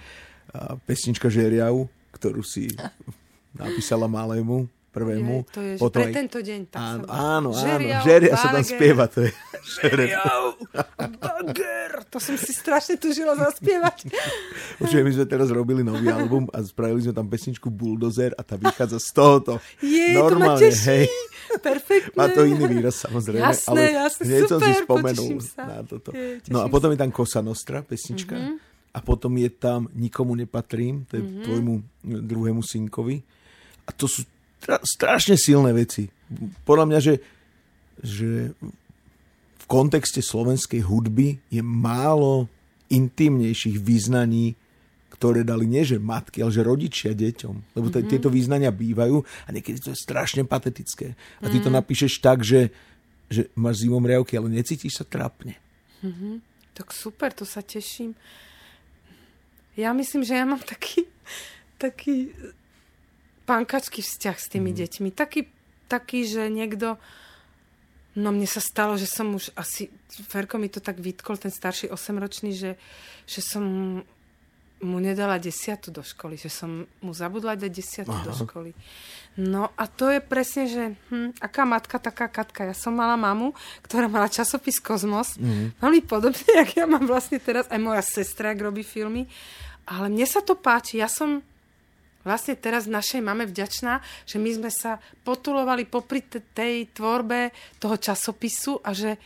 A 0.54 0.78
pesnička 0.78 1.26
Žeriav, 1.26 1.90
ktorú 2.14 2.46
si 2.46 2.70
napísala 3.58 4.06
malému, 4.06 4.70
prvému. 4.90 5.46
Je, 5.46 5.54
to 5.54 5.60
je, 5.62 5.74
potom 5.78 6.02
pre 6.02 6.10
aj... 6.10 6.14
tento 6.14 6.38
deň. 6.42 6.60
Tak 6.66 6.82
áno, 6.82 7.04
áno, 7.06 7.08
áno, 7.10 7.48
Žeriav, 7.54 8.02
Žeria 8.02 8.34
sa 8.34 8.48
tam 8.50 8.64
spieva. 8.66 9.04
To 9.06 9.18
je 9.22 9.30
Žeriav, 9.78 10.42
Bager. 10.98 11.92
To 12.10 12.18
som 12.18 12.34
si 12.34 12.50
strašne 12.50 12.98
tužila 12.98 13.38
zaspievať. 13.38 14.10
Určite 14.82 15.02
my 15.06 15.12
sme 15.14 15.26
teraz 15.30 15.48
robili 15.54 15.86
nový 15.86 16.10
album 16.10 16.50
a 16.50 16.58
spravili 16.66 17.06
sme 17.06 17.14
tam 17.14 17.30
pesničku 17.30 17.70
Bulldozer 17.70 18.34
a 18.34 18.42
tá 18.42 18.58
vychádza 18.58 18.98
z 18.98 19.08
tohoto. 19.14 19.52
Je, 19.78 20.18
Normálne, 20.18 20.58
to 20.58 20.66
ma 20.66 20.74
teší. 20.74 20.86
hej. 20.90 21.06
Perfektné. 21.50 22.14
Má 22.14 22.26
to 22.30 22.46
iný 22.46 22.64
výraz 22.66 23.02
samozrejme. 23.06 23.42
Jasné, 23.42 23.70
ale 23.70 23.82
jasné, 23.90 24.22
hneď 24.26 24.42
super, 24.46 24.50
som 24.50 24.58
si 24.62 24.72
spomenul 24.86 25.30
na 25.58 25.78
toto. 25.82 26.08
Je, 26.14 26.26
no 26.46 26.58
a 26.62 26.66
potom 26.70 26.94
je 26.94 26.98
tam 26.98 27.10
Kosa 27.10 27.42
Nostra 27.42 27.82
pesnička. 27.82 28.38
Mm-hmm. 28.38 28.56
A 28.90 28.98
potom 29.06 29.34
je 29.38 29.50
tam 29.54 29.86
Nikomu 29.94 30.34
nepatrím, 30.34 31.06
to 31.06 31.18
je 31.18 31.22
mm-hmm. 31.22 31.44
tvojmu 31.46 31.74
druhému 32.26 32.62
synkovi. 32.62 33.22
A 33.86 33.90
to 33.94 34.10
sú 34.10 34.22
strašne 34.84 35.36
silné 35.40 35.72
veci. 35.72 36.08
Podľa 36.64 36.84
mňa, 36.86 36.98
že, 37.00 37.14
že 38.00 38.52
v 39.56 39.64
kontexte 39.66 40.20
slovenskej 40.20 40.84
hudby 40.84 41.40
je 41.48 41.62
málo 41.64 42.46
intimnejších 42.90 43.78
význaní, 43.78 44.58
ktoré 45.10 45.44
dali 45.44 45.68
nie 45.68 45.84
že 45.84 46.00
matky, 46.00 46.40
ale 46.40 46.54
že 46.54 46.64
rodičia 46.64 47.12
deťom. 47.12 47.76
Lebo 47.76 47.86
mm-hmm. 47.92 48.08
tieto 48.08 48.32
význania 48.32 48.72
bývajú 48.72 49.20
a 49.20 49.48
niekedy 49.52 49.78
to 49.78 49.92
je 49.92 49.98
strašne 49.98 50.48
patetické. 50.48 51.12
A 51.44 51.52
ty 51.52 51.60
to 51.60 51.68
napíšeš 51.68 52.24
tak, 52.24 52.40
že, 52.40 52.72
že 53.28 53.52
máš 53.52 53.84
zimom 53.84 54.00
riavky, 54.00 54.40
ale 54.40 54.48
necítiš 54.48 55.02
sa 55.02 55.04
trápne. 55.04 55.60
Mm-hmm. 56.00 56.34
Tak 56.72 56.96
super, 56.96 57.36
to 57.36 57.44
sa 57.44 57.60
teším. 57.60 58.16
Ja 59.76 59.92
myslím, 59.92 60.24
že 60.24 60.40
ja 60.40 60.48
mám 60.48 60.62
taký, 60.64 61.04
taký 61.76 62.32
pankačký 63.50 63.98
vzťah 63.98 64.36
s 64.38 64.46
tými 64.46 64.70
mm. 64.70 64.78
deťmi. 64.78 65.08
Taký, 65.10 65.40
taký, 65.90 66.22
že 66.22 66.46
niekto... 66.46 66.94
No 68.14 68.34
mne 68.34 68.46
sa 68.46 68.62
stalo, 68.62 68.94
že 68.94 69.10
som 69.10 69.34
už 69.34 69.50
asi... 69.58 69.90
Ferko 70.30 70.58
mi 70.62 70.70
to 70.70 70.78
tak 70.78 71.02
vytkol, 71.02 71.34
ten 71.34 71.50
starší 71.50 71.90
8-ročný, 71.90 72.54
že, 72.54 72.78
že 73.26 73.40
som 73.42 73.62
mu 74.80 74.98
nedala 74.98 75.36
desiatu 75.36 75.92
do 75.92 76.00
školy, 76.00 76.40
že 76.40 76.48
som 76.48 76.88
mu 77.04 77.12
zabudla 77.12 77.52
dať 77.52 77.70
desiatu 77.70 78.16
Aha. 78.16 78.24
do 78.24 78.32
školy. 78.32 78.72
No 79.36 79.68
a 79.76 79.84
to 79.86 80.08
je 80.08 80.20
presne, 80.24 80.64
že 80.66 80.82
hm, 81.12 81.36
aká 81.38 81.68
matka, 81.68 82.00
taká 82.00 82.26
katka. 82.32 82.64
Ja 82.64 82.74
som 82.74 82.96
mala 82.96 83.14
mamu, 83.14 83.52
ktorá 83.84 84.08
mala 84.08 84.32
časopis 84.32 84.80
Kozmos, 84.80 85.36
mm. 85.36 85.78
veľmi 85.78 86.00
podobne, 86.08 86.48
jak 86.64 86.80
ja 86.80 86.86
mám 86.88 87.04
vlastne 87.04 87.38
teraz, 87.38 87.68
aj 87.68 87.78
moja 87.78 88.02
sestra, 88.02 88.56
ak 88.56 88.64
robí 88.64 88.82
filmy. 88.82 89.28
Ale 89.84 90.08
mne 90.08 90.24
sa 90.24 90.40
to 90.40 90.56
páči. 90.56 90.98
Ja 91.02 91.10
som 91.12 91.44
vlastne 92.24 92.56
teraz 92.56 92.84
našej 92.84 93.24
mame 93.24 93.48
vďačná, 93.48 94.04
že 94.28 94.36
my 94.36 94.50
sme 94.52 94.70
sa 94.72 95.00
potulovali 95.24 95.88
popri 95.88 96.24
tej 96.28 96.92
tvorbe 96.92 97.52
toho 97.80 97.96
časopisu 97.96 98.84
a 98.84 98.92
že, 98.92 99.16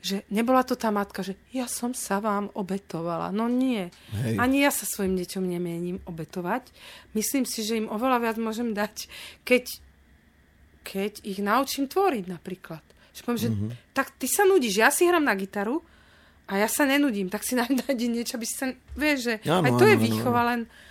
že 0.00 0.24
nebola 0.32 0.64
to 0.64 0.72
tá 0.72 0.88
matka, 0.88 1.20
že 1.20 1.36
ja 1.52 1.68
som 1.68 1.92
sa 1.92 2.24
vám 2.24 2.48
obetovala. 2.56 3.28
No 3.34 3.52
nie. 3.52 3.92
Hej. 4.16 4.40
Ani 4.40 4.64
ja 4.64 4.72
sa 4.72 4.88
svojim 4.88 5.16
deťom 5.20 5.44
nemienim 5.44 5.98
obetovať. 6.08 6.72
Myslím 7.12 7.44
si, 7.44 7.60
že 7.64 7.76
im 7.76 7.92
oveľa 7.92 8.18
viac 8.24 8.36
môžem 8.40 8.72
dať, 8.72 9.12
keď, 9.44 9.64
keď 10.88 11.12
ich 11.28 11.40
naučím 11.44 11.84
tvoriť 11.84 12.24
napríklad. 12.32 12.84
Že 13.12 13.20
poviem, 13.24 13.42
že 13.42 13.50
mm-hmm. 13.52 13.70
tak 13.92 14.14
ty 14.16 14.30
sa 14.30 14.48
nudíš, 14.48 14.80
ja 14.80 14.88
si 14.88 15.04
hram 15.04 15.26
na 15.26 15.36
gitaru 15.36 15.84
a 16.48 16.56
ja 16.56 16.68
sa 16.70 16.88
nenudím, 16.88 17.28
tak 17.28 17.44
si 17.44 17.52
nájdi 17.60 18.08
niečo, 18.08 18.40
aby 18.40 18.46
si 18.48 18.56
sa... 18.56 18.72
Vieš, 18.96 19.18
že 19.20 19.34
ano, 19.44 19.68
aj 19.68 19.72
to 19.76 19.84
je 19.84 19.96
výchova, 20.00 20.56
len 20.56 20.64
No 20.64 20.87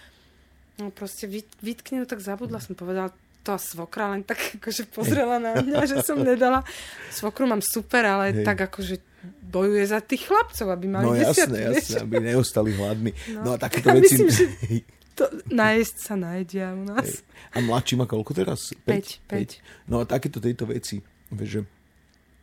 proste 0.93 1.25
vytkne, 1.61 2.05
tak 2.05 2.21
zabudla 2.21 2.61
som 2.61 2.77
povedala, 2.77 3.09
to 3.47 3.55
a 3.55 3.59
svokra 3.59 4.11
len 4.11 4.27
tak 4.27 4.37
akože 4.59 4.83
pozrela 4.91 5.39
na 5.39 5.55
mňa, 5.63 5.87
že 5.87 5.95
som 6.03 6.19
nedala. 6.19 6.67
Svokru 7.07 7.47
mám 7.47 7.63
super, 7.63 8.03
ale 8.03 8.35
Hej. 8.35 8.45
tak 8.45 8.67
akože 8.67 8.99
bojuje 9.47 9.83
za 9.87 10.03
tých 10.03 10.27
chlapcov, 10.27 10.67
aby 10.67 10.85
mali 10.91 11.05
No 11.07 11.15
jasné, 11.15 11.71
jasné, 11.71 12.03
aby 12.03 12.19
neostali 12.19 12.75
hladní. 12.75 13.11
No, 13.39 13.39
no 13.47 13.49
a 13.55 13.57
takéto 13.57 13.87
veci... 13.95 14.19
Myslím, 14.19 14.29
že 14.29 14.45
to, 15.17 15.23
nájsť 15.47 15.95
sa 15.95 16.13
nájdia 16.19 16.75
u 16.75 16.83
nás. 16.83 17.07
Hej. 17.07 17.23
A 17.55 17.57
mladší 17.63 17.93
má 17.95 18.05
koľko 18.05 18.35
teraz? 18.35 18.75
5. 18.85 19.31
5. 19.31 19.89
No 19.89 20.03
a 20.03 20.05
takéto 20.05 20.43
tejto 20.43 20.67
veci, 20.67 20.99
vieš, 21.31 21.49
že 21.49 21.61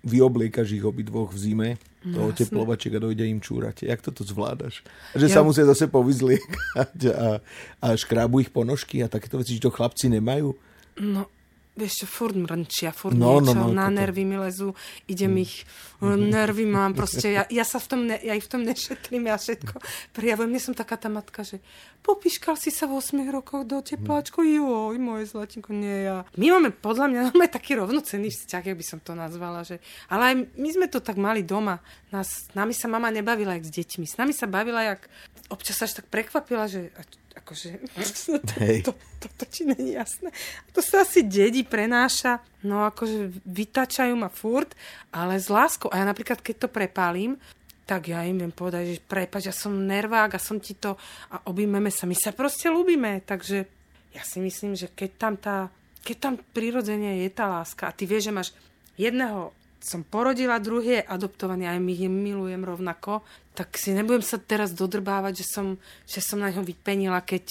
vyobliekaš 0.04 0.76
ich 0.76 0.84
obidvoch 0.84 1.32
v 1.32 1.38
zime, 1.40 1.70
do 2.04 2.28
no, 2.28 2.36
teplovačiek 2.36 3.00
a 3.00 3.00
dojde 3.00 3.24
im 3.24 3.40
čúrať. 3.40 3.88
Jak 3.88 4.04
toto 4.04 4.22
zvládaš? 4.28 4.84
Že 5.16 5.26
ja... 5.32 5.34
sa 5.34 5.40
musia 5.40 5.64
zase 5.64 5.88
povizliekať 5.88 6.98
a, 7.16 7.40
a 7.80 7.86
škrábu 7.96 8.44
ich 8.44 8.52
ponožky 8.52 9.00
a 9.00 9.08
takéto 9.08 9.40
veci, 9.40 9.56
že 9.56 9.64
to 9.64 9.72
chlapci 9.72 10.12
nemajú? 10.12 10.52
No, 11.00 11.26
vieš 11.74 12.02
čo, 12.02 12.06
furt 12.06 12.38
mrnčia, 12.38 12.94
furt 12.94 13.18
no, 13.18 13.42
niečo, 13.42 13.58
no, 13.58 13.66
no, 13.66 13.74
na 13.74 13.90
nervy 13.90 14.22
mi 14.22 14.38
lezú, 14.38 14.78
idem 15.10 15.34
mm. 15.34 15.42
ich, 15.42 15.54
nervy 16.34 16.64
mám 16.70 16.94
proste, 16.94 17.34
ja, 17.34 17.42
ja 17.50 17.66
sa 17.66 17.82
v 17.82 17.86
tom, 17.90 18.00
ne, 18.06 18.16
ja 18.22 18.38
ich 18.38 18.46
v 18.46 18.52
tom 18.54 18.62
nešetrím, 18.62 19.26
ja 19.26 19.34
všetko 19.34 19.82
prijavujem. 20.14 20.54
Nie 20.54 20.62
som 20.62 20.74
taká 20.78 20.94
tá 20.94 21.10
matka, 21.10 21.42
že 21.42 21.58
popíškal 22.06 22.54
si 22.54 22.70
sa 22.70 22.86
v 22.86 23.02
8 23.02 23.26
rokoch 23.34 23.66
do 23.66 23.82
tepláčku, 23.82 24.46
joj, 24.46 24.94
moje 25.02 25.34
zlatinko, 25.34 25.74
nie 25.74 26.06
ja. 26.06 26.22
My 26.38 26.54
máme, 26.54 26.70
podľa 26.70 27.06
mňa, 27.10 27.20
máme 27.34 27.50
taký 27.50 27.74
rovnocenný 27.74 28.30
vzťah, 28.30 28.62
jak 28.70 28.78
by 28.78 28.86
som 28.86 28.98
to 29.02 29.18
nazvala, 29.18 29.66
že, 29.66 29.82
ale 30.06 30.22
aj 30.30 30.34
my 30.54 30.68
sme 30.70 30.86
to 30.86 31.02
tak 31.02 31.18
mali 31.18 31.42
doma. 31.42 31.82
Nás, 32.14 32.54
nami 32.54 32.70
sa 32.70 32.86
mama 32.86 33.10
nebavila 33.10 33.58
jak 33.58 33.66
s 33.66 33.72
deťmi, 33.74 34.06
s 34.06 34.14
nami 34.14 34.30
sa 34.30 34.46
bavila 34.46 34.86
jak, 34.94 35.10
občas 35.50 35.82
až 35.82 35.98
tak 35.98 36.06
prekvapila, 36.06 36.70
že 36.70 36.94
akože, 37.34 37.68
to, 38.86 38.90
to, 38.90 38.92
to, 38.94 39.26
to 39.36 39.44
ti 39.50 39.62
není 39.66 39.98
jasné. 39.98 40.30
To 40.72 40.80
sa 40.80 41.02
asi 41.02 41.26
dedí, 41.26 41.66
prenáša, 41.66 42.40
no 42.62 42.86
akože 42.88 43.44
vytačajú 43.44 44.14
ma 44.14 44.30
furt, 44.30 44.72
ale 45.10 45.36
s 45.36 45.50
láskou. 45.50 45.90
A 45.90 46.00
ja 46.00 46.04
napríklad, 46.06 46.40
keď 46.40 46.66
to 46.66 46.68
prepálim, 46.70 47.36
tak 47.84 48.08
ja 48.08 48.24
im 48.24 48.40
viem 48.40 48.54
povedať, 48.54 48.96
že 48.96 49.00
prepač, 49.04 49.52
ja 49.52 49.54
som 49.54 49.76
nervák 49.76 50.34
a 50.34 50.40
som 50.40 50.56
ti 50.56 50.72
to 50.72 50.96
a 51.28 51.36
objímeme 51.52 51.92
sa. 51.92 52.08
My 52.08 52.16
sa 52.16 52.32
proste 52.32 52.72
ľúbime, 52.72 53.20
takže 53.20 53.68
ja 54.16 54.22
si 54.24 54.40
myslím, 54.40 54.72
že 54.72 54.88
keď 54.88 55.10
tam 55.20 55.34
tá, 55.36 55.68
keď 56.00 56.16
tam 56.16 56.34
prirodzene 56.56 57.20
je 57.20 57.28
tá 57.28 57.44
láska 57.44 57.90
a 57.90 57.94
ty 57.94 58.08
vieš, 58.08 58.32
že 58.32 58.36
máš 58.36 58.48
jedného 58.96 59.52
som 59.84 60.00
porodila, 60.00 60.56
druhý 60.56 61.04
je 61.04 61.04
adoptovaný, 61.04 61.68
aj 61.68 61.76
my 61.76 61.92
ich 61.92 62.08
milujem 62.08 62.64
rovnako, 62.64 63.20
tak 63.52 63.76
si 63.76 63.92
nebudem 63.92 64.24
sa 64.24 64.40
teraz 64.40 64.72
dodrbávať, 64.72 65.44
že 65.44 65.46
som, 65.46 65.66
že 66.08 66.24
som 66.24 66.40
na 66.40 66.48
ňo 66.48 66.64
vypenila, 66.64 67.20
keď, 67.20 67.44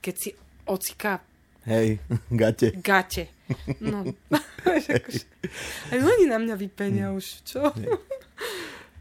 keď 0.00 0.14
si 0.16 0.30
ocika 0.64 1.20
Hej, 1.68 2.00
gate. 2.40 2.72
Gate. 2.80 3.28
No. 3.84 4.08
Aj 5.92 5.98
oni 6.00 6.24
na 6.24 6.40
mňa 6.40 6.56
vypenia 6.56 7.12
už, 7.12 7.44
čo? 7.44 7.68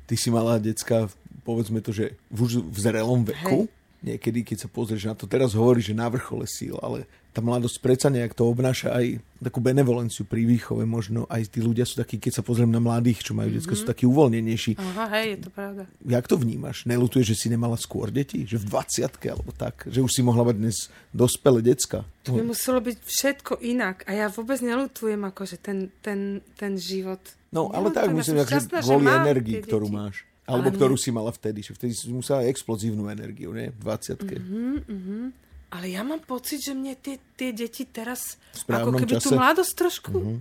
Ty 0.03 0.15
si 0.19 0.27
mala 0.27 0.59
decka, 0.59 1.07
povedzme 1.47 1.79
to, 1.79 1.95
že 1.95 2.19
v, 2.27 2.59
v 2.59 2.77
zrelom 2.77 3.23
veku? 3.23 3.71
Hej 3.71 3.75
niekedy, 3.97 4.45
keď 4.45 4.67
sa 4.67 4.69
pozrieš 4.69 5.09
na 5.09 5.17
to, 5.17 5.25
teraz 5.25 5.57
hovorí, 5.57 5.81
že 5.81 5.97
na 5.97 6.05
vrchole 6.05 6.45
síl, 6.45 6.77
ale 6.85 7.09
tá 7.37 7.45
mladosť 7.45 7.77
predsa 7.85 8.09
nejak 8.09 8.33
to 8.33 8.49
obnáša 8.49 8.97
aj 8.97 9.21
takú 9.37 9.61
benevolenciu 9.61 10.25
pri 10.25 10.41
výchove. 10.41 10.89
Možno 10.89 11.29
aj 11.29 11.53
tí 11.53 11.61
ľudia 11.61 11.85
sú 11.85 12.01
takí, 12.01 12.17
keď 12.17 12.41
sa 12.41 12.43
pozriem 12.43 12.73
na 12.73 12.81
mladých, 12.81 13.29
čo 13.29 13.37
majú 13.37 13.53
mm-hmm. 13.53 13.61
decka, 13.61 13.77
sú 13.77 13.85
mhm. 13.85 13.91
takí 13.93 14.03
uvoľnenejší. 14.09 14.71
Aha, 14.81 15.05
hej, 15.21 15.27
je 15.29 15.39
to 15.45 15.49
pravda. 15.53 15.83
Jak 16.01 16.25
to 16.25 16.35
vnímaš? 16.41 16.89
Nelutuješ, 16.89 17.37
že 17.37 17.45
si 17.45 17.47
nemala 17.53 17.77
skôr 17.77 18.09
deti? 18.09 18.41
Že 18.49 18.65
v 18.65 18.65
20 18.73 19.29
alebo 19.29 19.51
tak? 19.53 19.85
Že 19.85 19.99
už 20.01 20.11
si 20.17 20.21
mohla 20.25 20.49
mať 20.49 20.55
dnes 20.57 20.77
dospelé 21.13 21.61
decka? 21.61 22.09
To 22.25 22.41
by 22.41 22.49
muselo 22.49 22.81
byť 22.81 22.97
všetko 23.05 23.61
inak. 23.61 24.01
A 24.09 24.17
ja 24.17 24.33
vôbec 24.33 24.57
nelutujem 24.57 25.21
akože 25.21 25.61
ten, 25.61 25.93
ten, 26.01 26.41
ten 26.57 26.73
život. 26.81 27.21
No, 27.53 27.69
ale 27.69 27.93
tak 27.93 28.09
myslím, 28.17 28.41
že 28.49 28.65
kvôli 28.81 29.05
energii, 29.05 29.61
ktorú 29.61 29.93
máš. 29.93 30.25
Alebo 30.49 30.73
ktorú 30.73 30.95
si 30.95 31.11
mala 31.11 31.29
vtedy, 31.29 31.59
že 31.59 31.75
vtedy 31.75 31.91
si 31.91 32.07
musela 32.09 32.41
explozívnu 32.47 33.11
energiu, 33.11 33.51
nie? 33.51 33.67
V 33.67 33.77
20 33.83 34.15
uh-huh, 34.15 34.79
uh-huh. 34.79 35.23
Ale 35.67 35.91
ja 35.91 36.01
mám 36.01 36.23
pocit, 36.23 36.63
že 36.63 36.71
mne 36.71 36.95
tie, 36.95 37.19
tie 37.35 37.51
deti 37.51 37.83
teraz, 37.83 38.39
ako 38.67 38.95
keby 38.95 39.19
čase. 39.19 39.23
tú 39.27 39.29
mladosť 39.35 39.73
trošku, 39.75 40.15
uh-huh. 40.15 40.39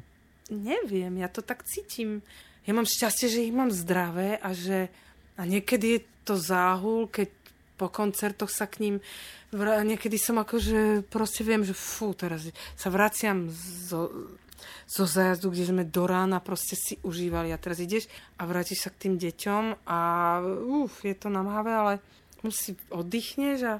neviem, 0.54 1.18
ja 1.18 1.26
to 1.26 1.42
tak 1.42 1.66
cítim. 1.66 2.22
Ja 2.62 2.74
mám 2.74 2.86
šťastie, 2.86 3.26
že 3.26 3.46
ich 3.46 3.54
mám 3.54 3.74
zdravé 3.74 4.38
a 4.38 4.54
že 4.54 4.90
a 5.36 5.44
niekedy 5.44 5.86
je 5.98 6.00
to 6.24 6.34
záhul, 6.40 7.10
keď 7.10 7.28
po 7.76 7.92
koncertoch 7.92 8.48
sa 8.48 8.64
k 8.64 8.88
ním 8.88 8.96
niekedy 9.62 10.18
som 10.18 10.42
akože 10.42 11.06
proste 11.06 11.46
viem, 11.46 11.62
že 11.62 11.72
fú, 11.72 12.12
teraz 12.12 12.50
sa 12.74 12.88
vraciam 12.90 13.46
zo, 13.86 14.10
zo 14.90 15.04
zájazdu, 15.06 15.54
kde 15.54 15.64
sme 15.70 15.84
do 15.86 16.04
rána 16.04 16.42
proste 16.42 16.74
si 16.74 16.98
užívali 17.06 17.54
a 17.54 17.60
teraz 17.60 17.78
ideš 17.78 18.10
a 18.36 18.44
vrátiš 18.44 18.84
sa 18.84 18.90
k 18.90 19.06
tým 19.06 19.14
deťom 19.16 19.86
a 19.86 19.98
uf, 20.82 21.06
je 21.06 21.14
to 21.14 21.30
namáhavé, 21.30 21.72
ale 21.72 21.92
musí 22.42 22.74
oddychneš 22.90 23.58
a 23.64 23.74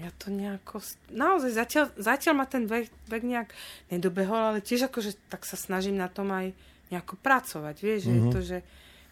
ja 0.00 0.10
to 0.16 0.32
nejako... 0.32 0.80
Naozaj, 1.12 1.50
zatiaľ, 1.52 1.84
zatiaľ 1.98 2.34
ma 2.38 2.46
ten 2.48 2.64
vek, 2.64 2.88
vek 3.10 3.22
nejak 3.26 3.50
nedobehol, 3.92 4.56
ale 4.56 4.58
tiež 4.64 4.88
akože 4.88 5.18
tak 5.28 5.44
sa 5.44 5.58
snažím 5.58 6.00
na 6.00 6.08
tom 6.08 6.32
aj 6.32 6.56
nejako 6.88 7.16
pracovať, 7.20 7.76
vieš, 7.80 8.08
mm-hmm. 8.08 8.12
že 8.12 8.16
je 8.16 8.22
mhm. 8.22 8.32
to, 8.32 8.40
že 8.40 8.58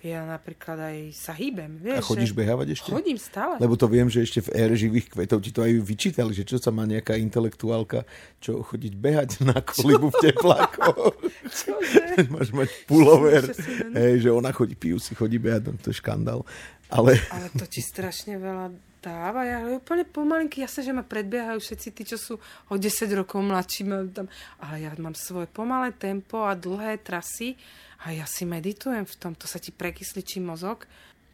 ja 0.01 0.25
napríklad 0.25 0.81
aj 0.81 0.99
sa 1.13 1.37
hýbem. 1.37 1.77
Vieš, 1.77 2.01
a 2.01 2.09
chodíš 2.09 2.33
behávať 2.33 2.73
ešte? 2.73 2.89
Chodím 2.89 3.21
stále. 3.21 3.61
Lebo 3.61 3.77
to 3.77 3.85
viem, 3.85 4.09
že 4.09 4.25
ešte 4.25 4.41
v 4.41 4.57
ére 4.57 4.73
živých 4.73 5.13
kvetov 5.13 5.45
ti 5.45 5.53
to 5.53 5.61
aj 5.61 5.77
vyčítali, 5.77 6.33
že 6.33 6.49
čo 6.49 6.57
sa 6.57 6.73
má 6.73 6.89
nejaká 6.89 7.21
intelektuálka, 7.21 8.09
čo 8.41 8.65
chodiť 8.65 8.97
behať 8.97 9.45
na 9.45 9.61
kolibu 9.77 10.09
v 10.09 10.17
teplákoch. 10.25 11.21
Čože? 11.61 12.05
Máš 12.33 12.49
mať 12.57 12.69
pulover. 12.89 13.45
Hej, 13.93 14.25
že 14.25 14.31
ona 14.33 14.57
chodí, 14.57 14.73
pijú 14.73 14.97
si, 14.97 15.13
chodí 15.13 15.37
behať, 15.37 15.69
no 15.69 15.77
to 15.77 15.93
je 15.93 16.01
škandál. 16.01 16.49
Ale... 16.89 17.21
Ale 17.29 17.53
to 17.53 17.69
ti 17.69 17.85
strašne 17.85 18.41
veľa 18.41 18.90
dáva. 19.01 19.49
Ja 19.49 19.65
úplne 19.67 20.05
pomalinky, 20.05 20.63
jasne, 20.63 20.85
že 20.85 20.93
ma 20.95 21.03
predbiehajú 21.03 21.59
všetci 21.59 21.89
tí, 21.97 22.03
čo 22.05 22.17
sú 22.21 22.35
o 22.69 22.75
10 22.77 22.87
rokov 23.17 23.41
mladší. 23.41 23.89
Tam, 24.13 24.29
ale 24.61 24.77
ja 24.85 24.93
mám 25.01 25.17
svoje 25.17 25.49
pomalé 25.49 25.97
tempo 25.97 26.45
a 26.45 26.53
dlhé 26.55 27.01
trasy 27.01 27.57
a 28.05 28.13
ja 28.17 28.25
si 28.25 28.49
meditujem 28.49 29.05
v 29.05 29.17
tom, 29.21 29.33
to 29.37 29.45
sa 29.45 29.61
ti 29.61 29.73
prekysličí 29.73 30.41
mozog, 30.41 30.89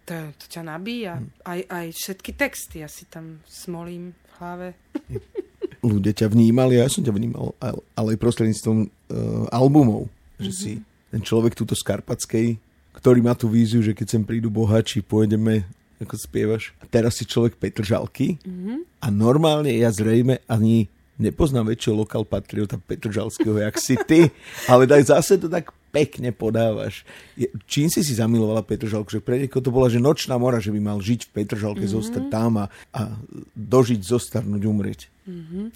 to, 0.06 0.14
to 0.38 0.44
ťa 0.50 0.62
nabíja. 0.66 1.18
Hmm. 1.18 1.30
Aj, 1.46 1.60
aj 1.66 1.86
všetky 1.94 2.34
texty, 2.34 2.82
ja 2.82 2.88
si 2.90 3.06
tam 3.06 3.42
smolím 3.46 4.14
v 4.14 4.32
hlave. 4.38 4.68
Ľudia 5.86 6.14
ťa 6.14 6.26
vnímali, 6.30 6.78
ja 6.78 6.90
som 6.90 7.02
ťa 7.02 7.14
vnímal, 7.14 7.54
ale 7.94 8.08
aj 8.14 8.22
prostredníctvom 8.22 8.78
uh, 8.82 8.88
albumov, 9.54 10.10
že 10.38 10.50
mm-hmm. 10.50 10.62
si 10.62 10.72
ten 11.14 11.22
človek 11.22 11.54
túto 11.54 11.78
z 11.78 11.86
Karpatskej, 11.86 12.58
ktorý 12.98 13.20
má 13.22 13.38
tú 13.38 13.46
víziu, 13.46 13.78
že 13.84 13.94
keď 13.94 14.06
sem 14.18 14.22
prídu 14.26 14.50
bohači, 14.50 15.04
pôjdeme 15.04 15.62
ako 16.02 16.14
spievaš. 16.18 16.72
A 16.82 16.84
teraz 16.88 17.16
si 17.16 17.24
človek 17.24 17.56
Petržalky 17.56 18.40
mm-hmm. 18.42 19.02
a 19.02 19.06
normálne 19.08 19.72
ja 19.72 19.88
zrejme 19.92 20.44
ani 20.46 20.90
nepoznám 21.16 21.72
väčšieho 21.72 21.96
lokal 21.96 22.28
patriota 22.28 22.76
Petržalského, 22.76 23.56
jak 23.56 23.76
si 23.80 23.96
ty, 24.04 24.28
ale 24.70 24.84
tak 24.84 25.02
zase 25.04 25.40
to 25.40 25.48
tak 25.48 25.72
pekne 25.88 26.28
podávaš. 26.28 27.08
Čím 27.64 27.88
si 27.88 28.04
si 28.04 28.12
zamilovala 28.12 28.60
Petržalku? 28.60 29.08
Že 29.08 29.24
pre 29.24 29.40
niekoho 29.40 29.64
to 29.64 29.72
bola, 29.72 29.88
že 29.88 29.96
nočná 29.96 30.36
mora, 30.36 30.60
že 30.60 30.68
by 30.68 30.80
mal 30.80 31.00
žiť 31.00 31.32
v 31.32 31.32
Petržalke, 31.32 31.88
mm-hmm. 31.88 31.96
zostať 31.96 32.24
tam 32.28 32.60
a, 32.60 32.66
a 32.92 33.16
dožiť, 33.56 34.00
zostarnúť, 34.04 34.62
umrieť. 34.68 35.00
Mm-hmm. 35.24 35.66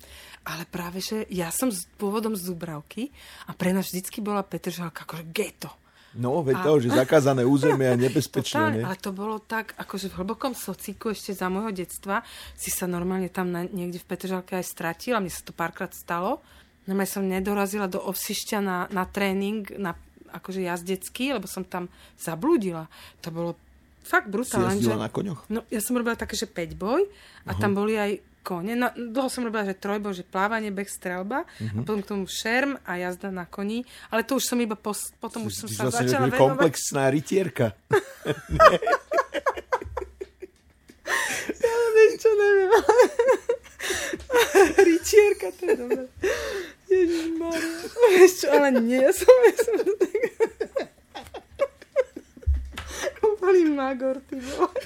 Ale 0.44 0.64
práve, 0.68 1.00
že 1.04 1.24
ja 1.32 1.48
som 1.52 1.72
s 1.72 1.88
pôvodom 2.00 2.36
z 2.36 2.48
Dubravky 2.48 3.12
a 3.48 3.56
pre 3.56 3.72
nás 3.72 3.88
vždycky 3.88 4.20
bola 4.20 4.44
Petržalka 4.44 5.08
akože 5.08 5.24
geto. 5.32 5.79
No, 6.18 6.42
veď 6.42 6.56
a... 6.58 6.64
to, 6.66 6.72
že 6.82 6.88
zakázané 6.90 7.46
územie 7.46 7.86
a 7.86 7.94
nebezpečné. 8.10 8.58
Totálne, 8.58 8.82
ale 8.82 8.98
to 8.98 9.14
bolo 9.14 9.38
tak, 9.38 9.78
akože 9.78 10.10
v 10.10 10.18
hlbokom 10.22 10.58
sociku 10.58 11.14
ešte 11.14 11.30
za 11.30 11.46
môjho 11.46 11.70
detstva 11.70 12.26
si 12.58 12.74
sa 12.74 12.90
normálne 12.90 13.30
tam 13.30 13.54
na, 13.54 13.62
niekde 13.62 14.02
v 14.02 14.08
Petržalke 14.10 14.58
aj 14.58 14.66
stratila. 14.66 15.22
Mne 15.22 15.30
sa 15.30 15.46
to 15.46 15.54
párkrát 15.54 15.94
stalo. 15.94 16.42
Normálne 16.90 17.10
som 17.10 17.22
nedorazila 17.22 17.86
do 17.86 18.02
Ovsišťa 18.02 18.58
na, 18.58 18.90
na 18.90 19.06
tréning, 19.06 19.62
na 19.78 19.94
akože 20.30 20.62
jazdecký, 20.62 21.34
lebo 21.34 21.46
som 21.46 21.62
tam 21.62 21.86
zabludila. 22.18 22.86
To 23.22 23.30
bolo 23.30 23.50
fakt 24.02 24.30
brutálne. 24.30 24.78
Si 24.78 24.86
že... 24.86 24.94
na 24.94 25.10
koňoch? 25.10 25.46
No, 25.50 25.62
ja 25.70 25.78
som 25.82 25.94
robila 25.94 26.18
také, 26.18 26.34
že 26.34 26.50
5 26.50 26.74
boj 26.74 27.06
a 27.46 27.54
uh-huh. 27.54 27.60
tam 27.60 27.74
boli 27.74 27.94
aj 27.98 28.29
kone. 28.42 28.74
No, 28.76 28.90
dlho 28.96 29.28
som 29.28 29.44
robila, 29.44 29.64
že 29.68 29.76
trojboj, 29.76 30.12
že 30.20 30.24
plávanie, 30.26 30.72
beh, 30.72 30.88
strelba 30.88 31.44
uh-huh. 31.44 31.70
a 31.70 31.72
mhm. 31.72 31.84
potom 31.84 32.00
k 32.02 32.08
tomu 32.08 32.24
šerm 32.26 32.76
a 32.82 32.96
jazda 32.96 33.30
na 33.30 33.44
koni. 33.46 33.84
Ale 34.08 34.24
to 34.24 34.36
už 34.40 34.44
som 34.50 34.58
iba 34.60 34.74
pos, 34.74 35.12
potom 35.20 35.46
už 35.46 35.54
som 35.64 35.68
Ty 35.68 35.74
sa 35.76 36.02
začala 36.02 36.26
venovať. 36.28 36.40
komplexná 36.40 37.08
rytierka. 37.12 37.76
ja 41.60 41.74
vieš 41.94 42.12
čo, 42.18 42.30
neviem. 42.34 42.70
rytierka, 44.90 45.46
to 45.54 45.62
je 45.64 45.74
dobré. 45.76 46.02
Ježišmarja. 46.90 47.70
Vieš 48.18 48.32
čo, 48.42 48.46
ale 48.50 48.68
nie, 48.82 48.98
ja 48.98 49.12
som, 49.14 49.30
ja 49.46 49.56
som 49.62 49.74
úplný 53.50 53.72
magor, 53.72 54.20
ty 54.28 54.36
vole. 54.38 54.80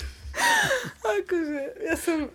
Akože, 1.04 1.60
ja 1.84 1.94
som 1.98 2.30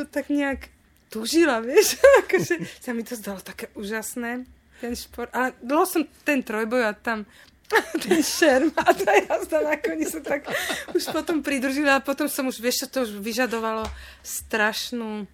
to 0.00 0.08
tak 0.08 0.32
nejak 0.32 0.72
tužila, 1.12 1.60
vieš. 1.60 2.00
akože 2.24 2.54
sa 2.80 2.90
mi 2.96 3.02
to 3.04 3.18
zdalo 3.18 3.44
také 3.44 3.68
úžasné, 3.76 4.48
ten 4.80 4.92
šport. 4.96 5.28
Ale 5.36 5.52
dlho 5.60 5.84
som 5.84 6.02
ten 6.24 6.40
trojboj 6.40 6.82
a 6.88 6.92
tam 6.96 7.28
ten 8.02 8.22
šerm 8.24 8.74
a 8.74 8.90
tá 8.90 9.12
jazda 9.14 9.62
na 9.62 9.76
koni 9.78 10.06
sa 10.08 10.18
tak 10.18 10.48
už 10.90 11.04
potom 11.14 11.44
pridržila 11.44 12.00
a 12.00 12.04
potom 12.04 12.26
som 12.26 12.48
už, 12.50 12.58
vieš, 12.58 12.90
to 12.90 13.06
už 13.06 13.20
vyžadovalo 13.22 13.86
strašnú 14.26 15.28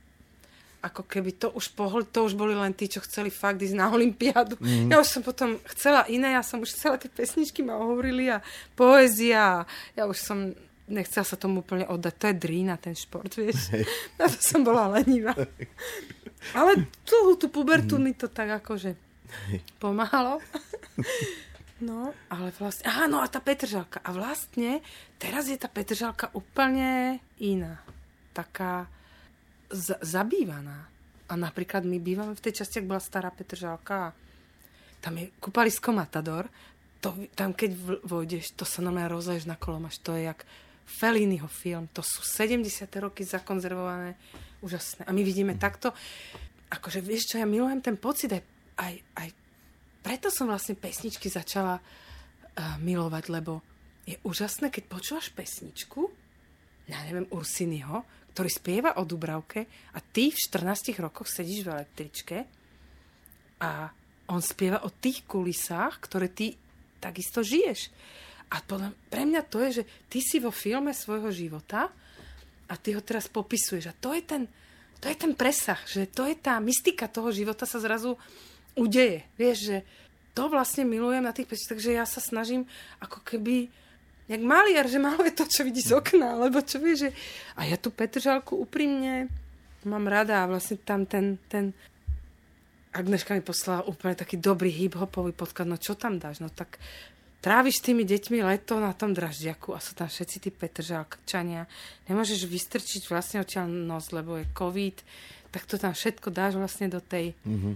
ako 0.86 1.02
keby 1.02 1.34
to 1.34 1.50
už 1.50 1.74
pohol, 1.74 2.06
to 2.06 2.22
už 2.22 2.38
boli 2.38 2.54
len 2.54 2.70
tí, 2.70 2.86
čo 2.86 3.02
chceli 3.02 3.26
fakt 3.26 3.58
ísť 3.58 3.74
na 3.74 3.90
Olympiádu. 3.90 4.54
Mm. 4.62 4.94
Ja 4.94 5.02
už 5.02 5.08
som 5.18 5.22
potom 5.26 5.58
chcela 5.74 6.06
iné, 6.06 6.38
ja 6.38 6.46
som 6.46 6.62
už 6.62 6.78
chcela 6.78 6.94
tie 6.94 7.10
pesničky 7.10 7.66
ma 7.66 7.74
hovorili 7.74 8.30
a 8.30 8.38
poézia. 8.78 9.66
Ja 9.98 10.06
už 10.06 10.18
som 10.22 10.54
nechcela 10.86 11.26
sa 11.26 11.36
tomu 11.38 11.62
úplne 11.62 11.86
oddať. 11.86 12.14
To 12.18 12.24
je 12.30 12.36
drína, 12.36 12.74
ten 12.78 12.94
šport, 12.94 13.30
vieš. 13.34 13.70
Hey. 13.74 13.84
Na 14.18 14.30
to 14.30 14.38
som 14.38 14.62
bola 14.62 14.90
lenivá. 14.98 15.34
Ale 16.54 16.86
tú, 17.02 17.34
tú 17.34 17.50
pubertu 17.50 17.98
mm. 17.98 18.02
mi 18.02 18.12
to 18.14 18.30
tak 18.30 18.62
akože 18.62 18.94
pomáhalo. 19.82 20.38
No, 21.76 22.16
ale 22.32 22.56
vlastne... 22.56 22.88
Aha, 22.88 23.04
no 23.04 23.20
a 23.20 23.28
tá 23.28 23.36
Petržalka. 23.36 24.00
A 24.00 24.08
vlastne 24.08 24.80
teraz 25.20 25.52
je 25.52 25.60
tá 25.60 25.68
Petržalka 25.68 26.32
úplne 26.32 27.20
iná. 27.36 27.84
Taká 28.32 28.88
z- 29.68 30.00
zabývaná. 30.00 30.88
A 31.28 31.36
napríklad 31.36 31.84
my 31.84 32.00
bývame 32.00 32.32
v 32.32 32.40
tej 32.40 32.64
časti, 32.64 32.80
ak 32.80 32.88
bola 32.88 32.96
stará 32.96 33.28
Petržalka. 33.28 34.16
Tam 35.04 35.20
je 35.20 35.28
kúpalisko 35.36 35.92
Matador. 35.92 36.48
To, 37.04 37.12
tam 37.36 37.52
keď 37.52 38.00
vojdeš, 38.08 38.56
to 38.56 38.64
sa 38.64 38.80
normálne 38.80 39.12
rozleješ 39.12 39.44
na 39.44 39.60
kolomaš. 39.60 40.00
To 40.00 40.16
je 40.16 40.32
jak 40.32 40.48
Felliniho 40.86 41.50
film. 41.50 41.90
To 41.92 42.00
sú 42.00 42.22
70. 42.22 42.86
roky 43.02 43.26
zakonzervované. 43.26 44.14
Úžasné. 44.62 45.04
A 45.04 45.12
my 45.12 45.20
vidíme 45.26 45.58
takto. 45.58 45.90
Akože 46.70 47.02
vieš 47.02 47.34
čo, 47.34 47.42
ja 47.42 47.46
milujem 47.46 47.82
ten 47.82 47.98
pocit 47.98 48.30
aj, 48.32 48.42
aj, 48.78 48.94
aj 49.18 49.28
preto 50.06 50.30
som 50.30 50.46
vlastne 50.46 50.78
pesničky 50.78 51.26
začala 51.26 51.82
uh, 51.82 52.78
milovať, 52.78 53.24
lebo 53.34 53.58
je 54.06 54.14
úžasné, 54.22 54.70
keď 54.70 54.86
počúvaš 54.86 55.34
pesničku, 55.34 56.06
ja 56.86 57.02
neviem, 57.02 57.26
Ursinyho, 57.34 58.06
ktorý 58.30 58.46
spieva 58.46 58.90
o 58.98 59.02
Dubravke 59.02 59.66
a 59.90 59.98
ty 59.98 60.30
v 60.30 60.38
14 60.38 60.94
rokoch 61.02 61.26
sedíš 61.26 61.66
v 61.66 61.72
električke 61.74 62.36
a 63.58 63.90
on 64.30 64.38
spieva 64.38 64.86
o 64.86 64.94
tých 64.94 65.26
kulisách, 65.26 65.98
ktoré 66.06 66.30
ty 66.30 66.54
takisto 67.02 67.42
žiješ. 67.42 67.90
A 68.46 68.62
podľa, 68.62 68.94
pre 69.10 69.26
mňa 69.26 69.42
to 69.50 69.58
je, 69.66 69.82
že 69.82 69.84
ty 70.06 70.22
si 70.22 70.38
vo 70.38 70.54
filme 70.54 70.94
svojho 70.94 71.34
života 71.34 71.90
a 72.70 72.74
ty 72.78 72.94
ho 72.94 73.02
teraz 73.02 73.26
popisuješ. 73.26 73.90
A 73.90 73.94
to 73.98 74.14
je 74.14 74.22
ten, 74.22 74.42
to 75.02 75.10
je 75.10 75.16
ten 75.18 75.34
presah, 75.34 75.78
že 75.86 76.06
to 76.06 76.26
je 76.26 76.38
tá 76.38 76.62
mystika 76.62 77.10
toho 77.10 77.34
života 77.34 77.66
sa 77.66 77.82
zrazu 77.82 78.14
udeje. 78.78 79.26
Vieš, 79.34 79.58
že 79.58 79.76
to 80.36 80.52
vlastne 80.52 80.84
milujem 80.84 81.24
na 81.24 81.32
tých 81.32 81.48
pesničkách, 81.48 81.72
takže 81.80 81.96
ja 81.96 82.04
sa 82.04 82.20
snažím 82.20 82.68
ako 83.00 83.24
keby 83.24 83.72
jak 84.26 84.42
maliar, 84.42 84.86
že 84.90 84.98
maluje 84.98 85.32
to, 85.32 85.46
čo 85.46 85.62
vidí 85.62 85.80
z 85.80 85.96
okna, 85.96 86.36
alebo 86.36 86.58
čo 86.60 86.82
vie, 86.82 86.98
že... 86.98 87.08
A 87.54 87.64
ja 87.64 87.78
tu 87.78 87.94
Petržalku 87.94 88.58
úprimne 88.58 89.30
mám 89.86 90.04
rada 90.10 90.42
a 90.42 90.50
vlastne 90.50 90.76
tam 90.82 91.06
ten, 91.06 91.38
ten 91.46 91.70
Agneška 92.90 93.38
mi 93.38 93.44
poslala 93.44 93.86
úplne 93.86 94.18
taký 94.18 94.40
dobrý 94.40 94.72
hip-hopový 94.72 95.30
podklad, 95.30 95.70
no 95.70 95.78
čo 95.78 95.94
tam 95.94 96.18
dáš? 96.18 96.42
No 96.42 96.50
tak 96.50 96.80
tráviš 97.46 97.78
tými 97.78 98.02
deťmi 98.02 98.42
leto 98.42 98.82
na 98.82 98.90
tom 98.90 99.14
draždiaku 99.14 99.70
a 99.70 99.78
sú 99.78 99.94
tam 99.94 100.10
všetci 100.10 100.36
tí 100.42 100.50
Petržalčania. 100.50 101.70
Nemôžeš 102.10 102.42
vystrčiť 102.42 103.06
vlastne 103.06 103.46
odtiaľ 103.46 103.70
nos, 103.70 104.10
lebo 104.10 104.34
je 104.34 104.50
COVID, 104.50 104.96
tak 105.54 105.62
to 105.70 105.78
tam 105.78 105.94
všetko 105.94 106.34
dáš 106.34 106.58
vlastne 106.58 106.90
do 106.90 106.98
tej 106.98 107.38
mm-hmm. 107.46 107.74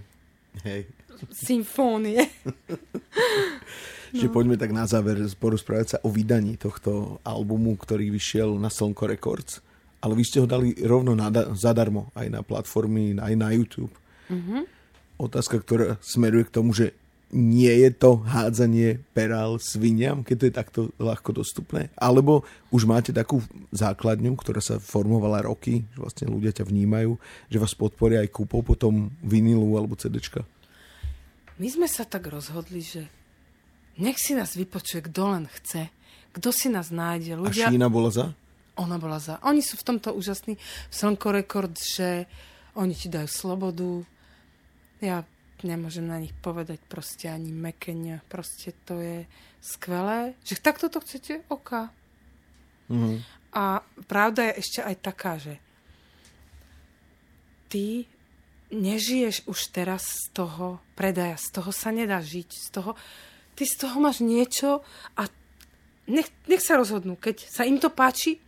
Hej. 0.67 0.91
symfónie. 1.31 2.27
Že 4.11 4.27
no. 4.27 4.35
poďme 4.35 4.59
tak 4.59 4.75
na 4.75 4.91
záver 4.91 5.23
porozprávať 5.39 5.87
sa 5.87 5.99
o 6.03 6.11
vydaní 6.11 6.59
tohto 6.59 7.23
albumu, 7.23 7.79
ktorý 7.79 8.11
vyšiel 8.11 8.59
na 8.59 8.67
Slnko 8.67 9.07
Records. 9.07 9.63
Ale 10.03 10.19
vy 10.19 10.27
ste 10.27 10.43
ho 10.43 10.51
dali 10.51 10.75
rovno 10.83 11.15
na, 11.15 11.31
zadarmo 11.55 12.11
aj 12.19 12.27
na 12.27 12.43
platformy, 12.43 13.15
aj 13.15 13.35
na 13.39 13.55
YouTube. 13.55 13.95
Mm-hmm. 14.27 14.63
Otázka, 15.23 15.63
ktorá 15.63 16.03
smeruje 16.03 16.51
k 16.51 16.55
tomu, 16.59 16.75
že 16.75 16.99
nie 17.31 17.71
je 17.87 17.91
to 17.95 18.23
hádzanie 18.27 18.99
perál 19.15 19.63
sviniam, 19.63 20.27
keď 20.27 20.37
to 20.37 20.47
je 20.47 20.55
takto 20.55 20.81
ľahko 20.99 21.31
dostupné? 21.31 21.95
Alebo 21.95 22.43
už 22.75 22.91
máte 22.91 23.15
takú 23.15 23.39
základňu, 23.71 24.35
ktorá 24.35 24.59
sa 24.59 24.83
formovala 24.83 25.47
roky, 25.47 25.87
že 25.95 25.99
vlastne 25.99 26.27
ľudia 26.27 26.51
ťa 26.51 26.67
vnímajú, 26.67 27.15
že 27.47 27.61
vás 27.63 27.75
podporia 27.79 28.27
aj 28.27 28.35
kúpou 28.35 28.67
potom 28.67 29.15
vinilu 29.23 29.79
alebo 29.79 29.95
CDčka? 29.95 30.43
My 31.63 31.69
sme 31.71 31.87
sa 31.87 32.03
tak 32.03 32.27
rozhodli, 32.27 32.83
že 32.83 33.07
nech 34.01 34.19
si 34.19 34.35
nás 34.35 34.59
vypočuje, 34.59 35.07
kto 35.07 35.23
len 35.31 35.45
chce. 35.61 35.93
Kto 36.35 36.51
si 36.51 36.67
nás 36.71 36.91
nájde. 36.91 37.39
Ľudia... 37.39 37.69
A 37.69 37.73
Šína 37.75 37.91
bola 37.91 38.11
za? 38.11 38.27
Ona 38.79 38.97
bola 38.97 39.19
za. 39.21 39.37
Oni 39.45 39.61
sú 39.61 39.77
v 39.77 39.87
tomto 39.87 40.15
úžasní. 40.17 40.57
Slnko 40.89 41.37
rekord, 41.37 41.75
že 41.77 42.25
oni 42.79 42.95
ti 42.95 43.11
dajú 43.13 43.29
slobodu. 43.29 44.07
Ja 45.05 45.27
nemôžem 45.65 46.07
na 46.07 46.21
nich 46.21 46.35
povedať 46.37 46.81
proste 46.87 47.31
ani 47.31 47.51
mekenia. 47.51 48.25
Proste 48.29 48.77
to 48.85 48.99
je 49.01 49.25
skvelé. 49.61 50.35
Že 50.45 50.65
takto 50.65 50.87
to 50.89 51.01
chcete? 51.01 51.45
OK. 51.49 51.91
Mm-hmm. 52.91 53.19
A 53.55 53.83
pravda 54.07 54.51
je 54.51 54.59
ešte 54.63 54.81
aj 54.83 54.97
taká, 55.03 55.39
že 55.39 55.59
ty 57.71 58.07
nežiješ 58.71 59.47
už 59.51 59.59
teraz 59.75 60.27
z 60.27 60.35
toho 60.35 60.79
predaja. 60.95 61.39
Z 61.39 61.59
toho 61.59 61.71
sa 61.75 61.91
nedá 61.91 62.23
žiť. 62.23 62.49
Z 62.51 62.69
toho 62.71 62.95
ty 63.61 63.69
z 63.69 63.77
toho 63.77 64.01
máš 64.01 64.25
niečo 64.25 64.81
a 65.21 65.29
nech, 66.09 66.33
nech 66.49 66.65
sa 66.65 66.81
rozhodnú. 66.81 67.21
Keď 67.21 67.37
sa 67.45 67.69
im 67.69 67.77
to 67.77 67.93
páči, 67.93 68.41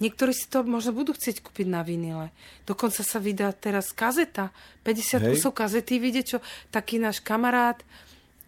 niektorí 0.00 0.32
si 0.36 0.46
to 0.48 0.62
možno 0.62 0.92
budú 0.92 1.16
chcieť 1.16 1.40
kúpiť 1.40 1.66
na 1.68 1.80
vinile. 1.80 2.32
Dokonca 2.68 3.00
sa 3.00 3.18
vydá 3.20 3.52
teraz 3.56 3.92
kazeta, 3.92 4.52
50 4.84 4.92
Hej. 4.92 5.32
kusov 5.36 5.52
kazety, 5.56 5.96
vidie 5.96 6.22
čo, 6.24 6.42
taký 6.68 7.00
náš 7.00 7.24
kamarát 7.24 7.80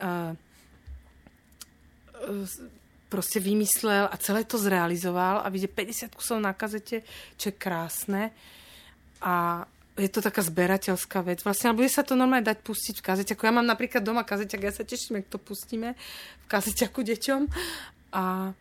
uh, 0.02 0.32
uh, 2.28 2.44
proste 3.08 3.40
vymyslel 3.40 4.06
a 4.12 4.16
celé 4.20 4.44
to 4.44 4.60
zrealizoval 4.60 5.40
a 5.40 5.48
vidie 5.48 5.68
50 5.68 6.12
kusov 6.12 6.36
na 6.44 6.52
kazete, 6.52 7.00
čo 7.40 7.48
je 7.48 7.56
krásne. 7.56 8.36
A 9.24 9.64
je 9.98 10.06
to 10.06 10.22
taká 10.22 10.46
zberateľská 10.46 11.26
vec. 11.26 11.42
Vlastne, 11.42 11.74
bude 11.74 11.90
sa 11.90 12.06
to 12.06 12.14
normálne 12.14 12.46
dať 12.46 12.62
pustiť 12.62 13.02
v 13.02 13.06
kazeťaku. 13.08 13.42
Ja 13.42 13.50
mám 13.50 13.66
napríklad 13.66 14.04
doma 14.04 14.22
kazeťak, 14.22 14.62
ja 14.62 14.70
sa 14.70 14.86
teším, 14.86 15.24
ak 15.24 15.26
to 15.26 15.42
pustíme 15.42 15.98
v 16.44 16.46
kazeťaku 16.46 17.00
deťom. 17.02 17.40
A 18.14 18.54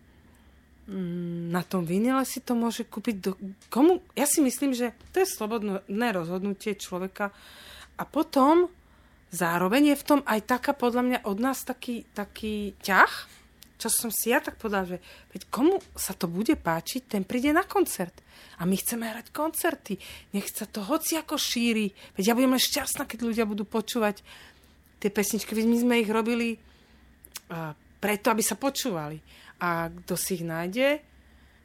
na 0.87 1.61
tom 1.67 1.83
vinile 1.83 2.23
si 2.23 2.39
to 2.39 2.55
môže 2.55 2.87
kúpiť 2.87 3.15
do... 3.19 3.35
Komu? 3.67 3.99
Ja 4.15 4.23
si 4.23 4.39
myslím, 4.39 4.71
že 4.71 4.95
to 5.11 5.19
je 5.19 5.27
slobodné 5.27 6.07
rozhodnutie 6.15 6.79
človeka. 6.79 7.35
A 7.99 8.03
potom 8.07 8.71
zároveň 9.35 9.91
je 9.91 9.99
v 9.99 10.07
tom 10.07 10.19
aj 10.23 10.47
taká 10.47 10.71
podľa 10.71 11.03
mňa 11.03 11.19
od 11.27 11.37
nás 11.43 11.67
taký, 11.67 12.07
taký 12.15 12.71
ťah, 12.79 13.11
čo 13.77 13.93
som 13.93 14.09
si 14.09 14.33
ja 14.33 14.41
tak 14.41 14.57
povedal, 14.57 14.95
že 14.95 14.97
veď 15.35 15.41
komu 15.53 15.77
sa 15.93 16.15
to 16.15 16.25
bude 16.25 16.55
páčiť, 16.55 17.13
ten 17.13 17.23
príde 17.27 17.53
na 17.53 17.67
koncert. 17.67 18.15
A 18.57 18.65
my 18.65 18.73
chceme 18.73 19.05
hrať 19.05 19.29
koncerty. 19.29 20.01
Nech 20.33 20.49
sa 20.49 20.65
to 20.65 20.81
hoci 20.81 21.13
ako 21.13 21.37
šíri. 21.37 21.93
Veď 22.17 22.33
ja 22.33 22.33
budem 22.33 22.57
šťastná, 22.57 23.05
keď 23.05 23.19
ľudia 23.27 23.45
budú 23.45 23.69
počúvať 23.69 24.25
tie 24.97 25.13
pesničky. 25.13 25.53
Veď 25.53 25.65
my 25.69 25.77
sme 25.77 25.95
ich 26.01 26.09
robili 26.09 26.57
uh, 26.57 27.77
preto, 28.01 28.33
aby 28.33 28.41
sa 28.41 28.57
počúvali. 28.57 29.21
A 29.57 29.89
kto 29.89 30.13
si 30.13 30.41
ich 30.41 30.45
nájde, 30.45 31.01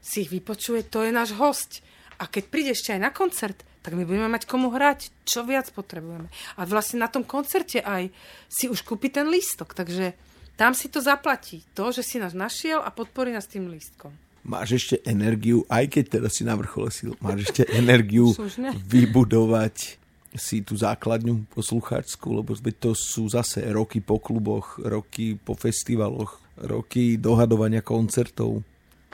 si 0.03 0.25
ich 0.27 0.31
vypočuje, 0.33 0.89
to 0.89 1.05
je 1.05 1.13
náš 1.15 1.37
host. 1.37 1.85
A 2.19 2.27
keď 2.27 2.45
príde 2.49 2.71
ešte 2.73 2.95
aj 2.97 3.01
na 3.03 3.11
koncert, 3.11 3.63
tak 3.83 3.99
my 3.99 4.07
budeme 4.07 4.31
mať 4.31 4.47
komu 4.47 4.71
hrať, 4.71 5.11
čo 5.27 5.43
viac 5.43 5.69
potrebujeme. 5.75 6.31
A 6.57 6.61
vlastne 6.65 7.03
na 7.03 7.11
tom 7.11 7.27
koncerte 7.27 7.83
aj 7.83 8.15
si 8.47 8.71
už 8.71 8.87
kúpi 8.87 9.11
ten 9.11 9.27
lístok, 9.27 9.75
takže 9.75 10.15
tam 10.55 10.73
si 10.73 10.87
to 10.87 11.03
zaplatí. 11.03 11.67
To, 11.75 11.91
že 11.91 12.07
si 12.07 12.23
nás 12.23 12.33
našiel 12.33 12.79
a 12.79 12.95
podporí 12.95 13.35
nás 13.35 13.51
tým 13.51 13.67
lístkom. 13.67 14.15
Máš 14.43 14.83
ešte 14.83 14.97
energiu, 15.07 15.63
aj 15.71 15.87
keď 15.87 16.05
teda 16.19 16.29
si 16.31 16.43
na 16.43 16.59
vrchole 16.59 16.91
síl, 16.91 17.15
máš 17.23 17.51
ešte 17.51 17.63
energiu 17.75 18.35
vybudovať 18.93 20.03
si 20.35 20.65
tú 20.65 20.75
základňu 20.75 21.47
poslucháčskú, 21.53 22.43
lebo 22.43 22.57
to 22.57 22.97
sú 22.97 23.29
zase 23.29 23.63
roky 23.71 24.03
po 24.03 24.19
kluboch, 24.19 24.81
roky 24.83 25.39
po 25.39 25.55
festivaloch, 25.55 26.42
roky 26.59 27.17
dohadovania 27.17 27.81
koncertov. 27.81 28.61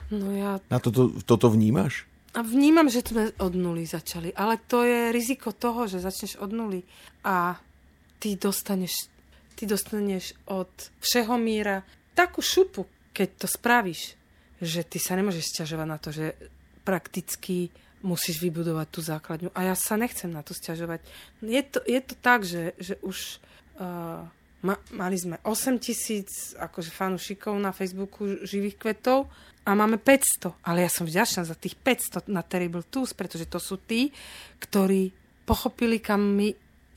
No 0.09 0.29
ja... 0.33 0.59
Na 0.73 0.79
toto, 0.81 1.13
toto 1.23 1.53
vnímaš? 1.53 2.09
A 2.37 2.45
vnímam, 2.45 2.87
že 2.93 3.03
sme 3.03 3.33
od 3.41 3.53
nuly 3.57 3.89
začali, 3.89 4.31
ale 4.37 4.61
to 4.69 4.85
je 4.85 5.11
riziko 5.11 5.53
toho, 5.53 5.89
že 5.89 6.03
začneš 6.03 6.39
od 6.39 6.53
nuly 6.53 6.81
a 7.25 7.57
ty 8.21 8.37
dostaneš 8.37 9.09
ty 9.59 9.67
dostaneš 9.67 10.39
od 10.55 10.71
všeho 11.03 11.35
míra 11.35 11.83
takú 12.15 12.39
šupu, 12.39 12.87
keď 13.11 13.29
to 13.43 13.47
spravíš, 13.51 14.15
že 14.63 14.87
ty 14.87 15.03
sa 15.03 15.19
nemôžeš 15.19 15.51
stiažovať 15.51 15.87
na 15.91 15.99
to, 15.99 16.15
že 16.15 16.39
prakticky 16.87 17.75
musíš 18.07 18.39
vybudovať 18.39 18.87
tú 18.87 19.01
základňu. 19.03 19.51
A 19.59 19.67
ja 19.67 19.75
sa 19.75 19.99
nechcem 19.99 20.31
na 20.31 20.47
to 20.47 20.55
stiažovať. 20.55 21.03
Je 21.43 21.63
to, 21.67 21.83
je 21.83 21.99
to 21.99 22.15
tak, 22.23 22.47
že, 22.47 22.79
že 22.79 22.95
už 23.03 23.43
uh, 23.83 24.31
ma, 24.63 24.75
mali 24.95 25.17
sme 25.19 25.39
8 25.45 25.79
tisíc 25.79 26.55
akože 26.59 26.91
fanúšikov 26.91 27.55
na 27.59 27.71
Facebooku 27.71 28.43
živých 28.43 28.77
kvetov 28.79 29.31
a 29.69 29.77
máme 29.77 30.01
500. 30.01 30.57
Ale 30.65 30.83
ja 30.83 30.91
som 30.91 31.05
vďačná 31.05 31.45
za 31.45 31.55
tých 31.55 31.77
500 31.77 32.27
na 32.33 32.41
Terrible 32.41 32.87
Tools, 32.87 33.13
pretože 33.13 33.47
to 33.47 33.61
sú 33.61 33.79
tí, 33.79 34.11
ktorí 34.59 35.13
pochopili, 35.45 36.01
kam 36.01 36.37
my 36.37 36.49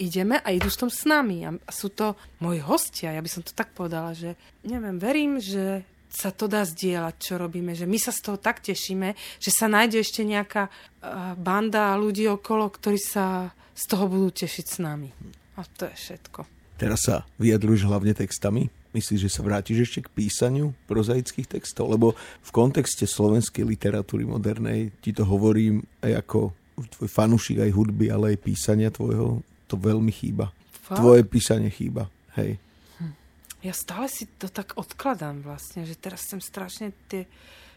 ideme 0.01 0.41
a 0.41 0.49
idú 0.49 0.67
s 0.71 0.79
tom 0.81 0.89
s 0.89 1.05
nami. 1.05 1.45
A 1.45 1.51
sú 1.69 1.93
to 1.93 2.17
moji 2.41 2.63
hostia, 2.63 3.13
ja 3.13 3.21
by 3.21 3.29
som 3.29 3.45
to 3.45 3.53
tak 3.53 3.75
povedala, 3.75 4.17
že 4.17 4.33
neviem, 4.65 4.97
verím, 4.97 5.37
že 5.37 5.85
sa 6.11 6.33
to 6.35 6.51
dá 6.51 6.67
zdieľať, 6.67 7.15
čo 7.15 7.39
robíme, 7.39 7.71
že 7.71 7.87
my 7.87 7.95
sa 7.95 8.11
z 8.11 8.19
toho 8.19 8.35
tak 8.35 8.59
tešíme, 8.59 9.15
že 9.39 9.51
sa 9.51 9.71
nájde 9.71 10.03
ešte 10.03 10.27
nejaká 10.27 10.67
uh, 10.67 11.39
banda 11.39 11.95
ľudí 11.95 12.27
okolo, 12.27 12.67
ktorí 12.67 12.99
sa 12.99 13.55
z 13.71 13.83
toho 13.87 14.11
budú 14.11 14.43
tešiť 14.43 14.65
s 14.67 14.77
nami. 14.83 15.07
A 15.55 15.63
to 15.63 15.87
je 15.87 15.95
všetko. 15.95 16.60
Teraz 16.81 17.05
sa 17.05 17.29
vyjadruješ 17.37 17.85
hlavne 17.85 18.17
textami? 18.17 18.73
Myslíš, 18.97 19.29
že 19.29 19.33
sa 19.37 19.45
vrátiš 19.45 19.85
ešte 19.85 20.09
k 20.09 20.13
písaniu 20.17 20.73
prozaických 20.89 21.45
textov? 21.45 21.93
Lebo 21.93 22.17
v 22.17 22.49
kontexte 22.49 23.05
slovenskej 23.05 23.61
literatúry 23.61 24.25
modernej 24.25 24.89
ti 24.97 25.13
to 25.13 25.21
hovorím 25.21 25.85
aj 26.01 26.25
ako 26.25 26.39
tvoj 26.81 27.09
fanúšik 27.13 27.61
aj 27.61 27.71
hudby, 27.77 28.09
ale 28.09 28.33
aj 28.33 28.41
písania 28.41 28.89
tvojho 28.89 29.45
to 29.69 29.77
veľmi 29.77 30.09
chýba. 30.09 30.49
Fakt? 30.81 30.97
Tvoje 30.97 31.21
písanie 31.21 31.69
chýba. 31.69 32.09
Hej. 32.33 32.57
Hm. 32.97 33.13
Ja 33.61 33.77
stále 33.77 34.09
si 34.09 34.25
to 34.41 34.49
tak 34.49 34.73
odkladám 34.73 35.45
vlastne, 35.45 35.85
že 35.85 35.93
teraz 35.93 36.25
chcem 36.25 36.41
strašne 36.41 36.97
tie, 37.05 37.29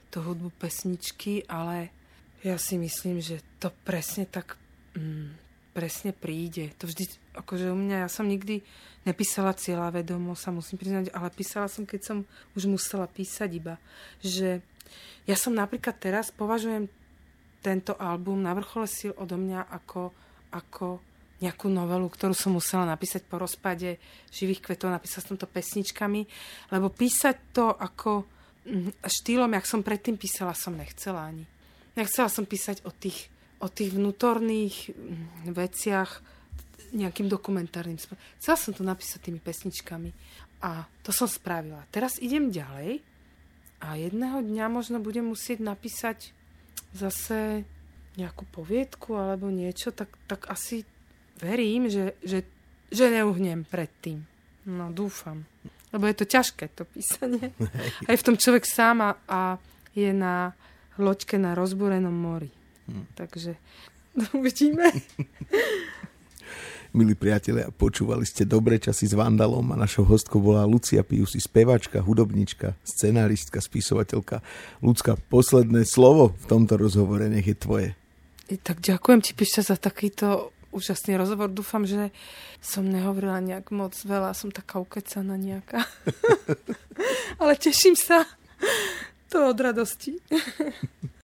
to 0.08 0.24
hudbu 0.24 0.48
pesničky, 0.56 1.44
ale 1.44 1.92
ja 2.40 2.56
si 2.56 2.80
myslím, 2.80 3.20
že 3.20 3.44
to 3.60 3.68
presne 3.84 4.24
tak 4.24 4.56
mm, 4.96 5.43
presne 5.74 6.14
príde. 6.14 6.70
To 6.78 6.86
vždy, 6.86 7.10
akože 7.34 7.74
u 7.74 7.76
mňa, 7.76 8.06
ja 8.06 8.08
som 8.08 8.30
nikdy 8.30 8.62
nepísala 9.04 9.58
cieľa 9.58 9.90
vedomo, 9.90 10.38
sa 10.38 10.54
musím 10.54 10.78
priznať, 10.78 11.10
ale 11.10 11.34
písala 11.34 11.66
som, 11.66 11.84
keď 11.84 12.00
som 12.00 12.18
už 12.54 12.70
musela 12.70 13.10
písať 13.10 13.50
iba. 13.52 13.76
Že 14.22 14.62
ja 15.26 15.36
som 15.36 15.52
napríklad 15.52 15.98
teraz 15.98 16.30
považujem 16.30 16.86
tento 17.64 17.96
album 17.98 18.44
na 18.44 18.54
vrchole 18.54 18.86
síl 18.86 19.16
odo 19.16 19.40
mňa 19.40 19.66
ako, 19.72 20.12
ako 20.52 21.00
nejakú 21.40 21.66
novelu, 21.72 22.06
ktorú 22.08 22.36
som 22.36 22.54
musela 22.54 22.86
napísať 22.88 23.26
po 23.26 23.40
rozpade 23.40 23.98
živých 24.30 24.64
kvetov, 24.64 24.92
napísala 24.92 25.26
som 25.26 25.36
to 25.40 25.48
pesničkami, 25.48 26.24
lebo 26.70 26.92
písať 26.92 27.36
to 27.56 27.72
ako 27.72 28.24
mm, 28.68 29.02
štýlom, 29.04 29.52
jak 29.56 29.66
som 29.66 29.80
predtým 29.82 30.16
písala, 30.20 30.56
som 30.56 30.76
nechcela 30.76 31.28
ani. 31.28 31.44
Nechcela 31.96 32.28
som 32.32 32.44
písať 32.48 32.84
o 32.86 32.90
tých, 32.92 33.32
o 33.62 33.66
tých 33.70 33.94
vnútorných 33.94 34.90
mm, 34.90 35.54
veciach 35.54 36.10
nejakým 36.94 37.26
dokumentárnym 37.26 37.98
spôsobom. 37.98 38.22
Chcela 38.38 38.58
som 38.58 38.72
to 38.72 38.86
napísať 38.86 39.28
tými 39.28 39.42
pesničkami 39.42 40.10
a 40.62 40.86
to 41.02 41.10
som 41.10 41.26
spravila. 41.26 41.82
Teraz 41.90 42.22
idem 42.22 42.54
ďalej 42.54 43.02
a 43.82 43.98
jedného 43.98 44.40
dňa 44.40 44.64
možno 44.70 45.02
budem 45.02 45.26
musieť 45.26 45.60
napísať 45.60 46.30
zase 46.94 47.66
nejakú 48.14 48.46
poviedku 48.46 49.18
alebo 49.18 49.50
niečo, 49.50 49.90
tak, 49.90 50.14
tak 50.30 50.46
asi 50.46 50.86
verím, 51.42 51.90
že, 51.90 52.14
že, 52.22 52.46
že 52.94 53.10
neuhnem 53.10 53.66
predtým. 53.66 54.22
No, 54.70 54.94
dúfam. 54.94 55.44
Lebo 55.90 56.06
je 56.06 56.16
to 56.16 56.26
ťažké, 56.26 56.70
to 56.72 56.86
písanie. 56.86 57.50
Aj 58.08 58.16
v 58.16 58.26
tom 58.26 58.38
človek 58.38 58.64
sám 58.64 59.02
a, 59.02 59.10
a 59.26 59.40
je 59.92 60.10
na 60.14 60.54
loďke 60.98 61.36
na 61.36 61.58
rozbúrenom 61.58 62.14
mori. 62.14 62.50
Hm. 62.88 63.06
Takže 63.14 63.56
uvidíme. 64.38 64.92
Milí 66.94 67.18
priatelia, 67.18 67.74
počúvali 67.74 68.22
ste 68.22 68.46
Dobré 68.46 68.78
časy 68.78 69.10
s 69.10 69.18
Vandalom 69.18 69.66
a 69.74 69.76
našou 69.76 70.06
hostkou 70.06 70.38
bola 70.38 70.62
Lucia 70.62 71.02
Piusi, 71.02 71.42
spevačka, 71.42 71.98
hudobnička, 71.98 72.78
scenaristka, 72.86 73.58
spisovateľka. 73.58 74.38
Lucka, 74.78 75.18
posledné 75.26 75.82
slovo 75.82 76.38
v 76.38 76.44
tomto 76.46 76.78
rozhovore 76.78 77.26
nech 77.26 77.50
je 77.50 77.56
tvoje. 77.58 77.88
I 78.46 78.62
tak 78.62 78.78
ďakujem 78.78 79.20
ti, 79.26 79.34
Pišťa, 79.34 79.74
za 79.74 79.76
takýto 79.80 80.54
úžasný 80.70 81.18
rozhovor. 81.18 81.50
Dúfam, 81.50 81.82
že 81.82 82.14
som 82.62 82.86
nehovorila 82.86 83.42
nejak 83.42 83.74
moc 83.74 83.98
veľa, 83.98 84.30
som 84.30 84.54
taká 84.54 84.78
ukecaná 84.78 85.34
nejaká. 85.34 85.82
Ale 87.42 87.58
teším 87.58 87.98
sa 87.98 88.22
to 89.30 89.50
od 89.50 89.58
radosti. 89.58 90.14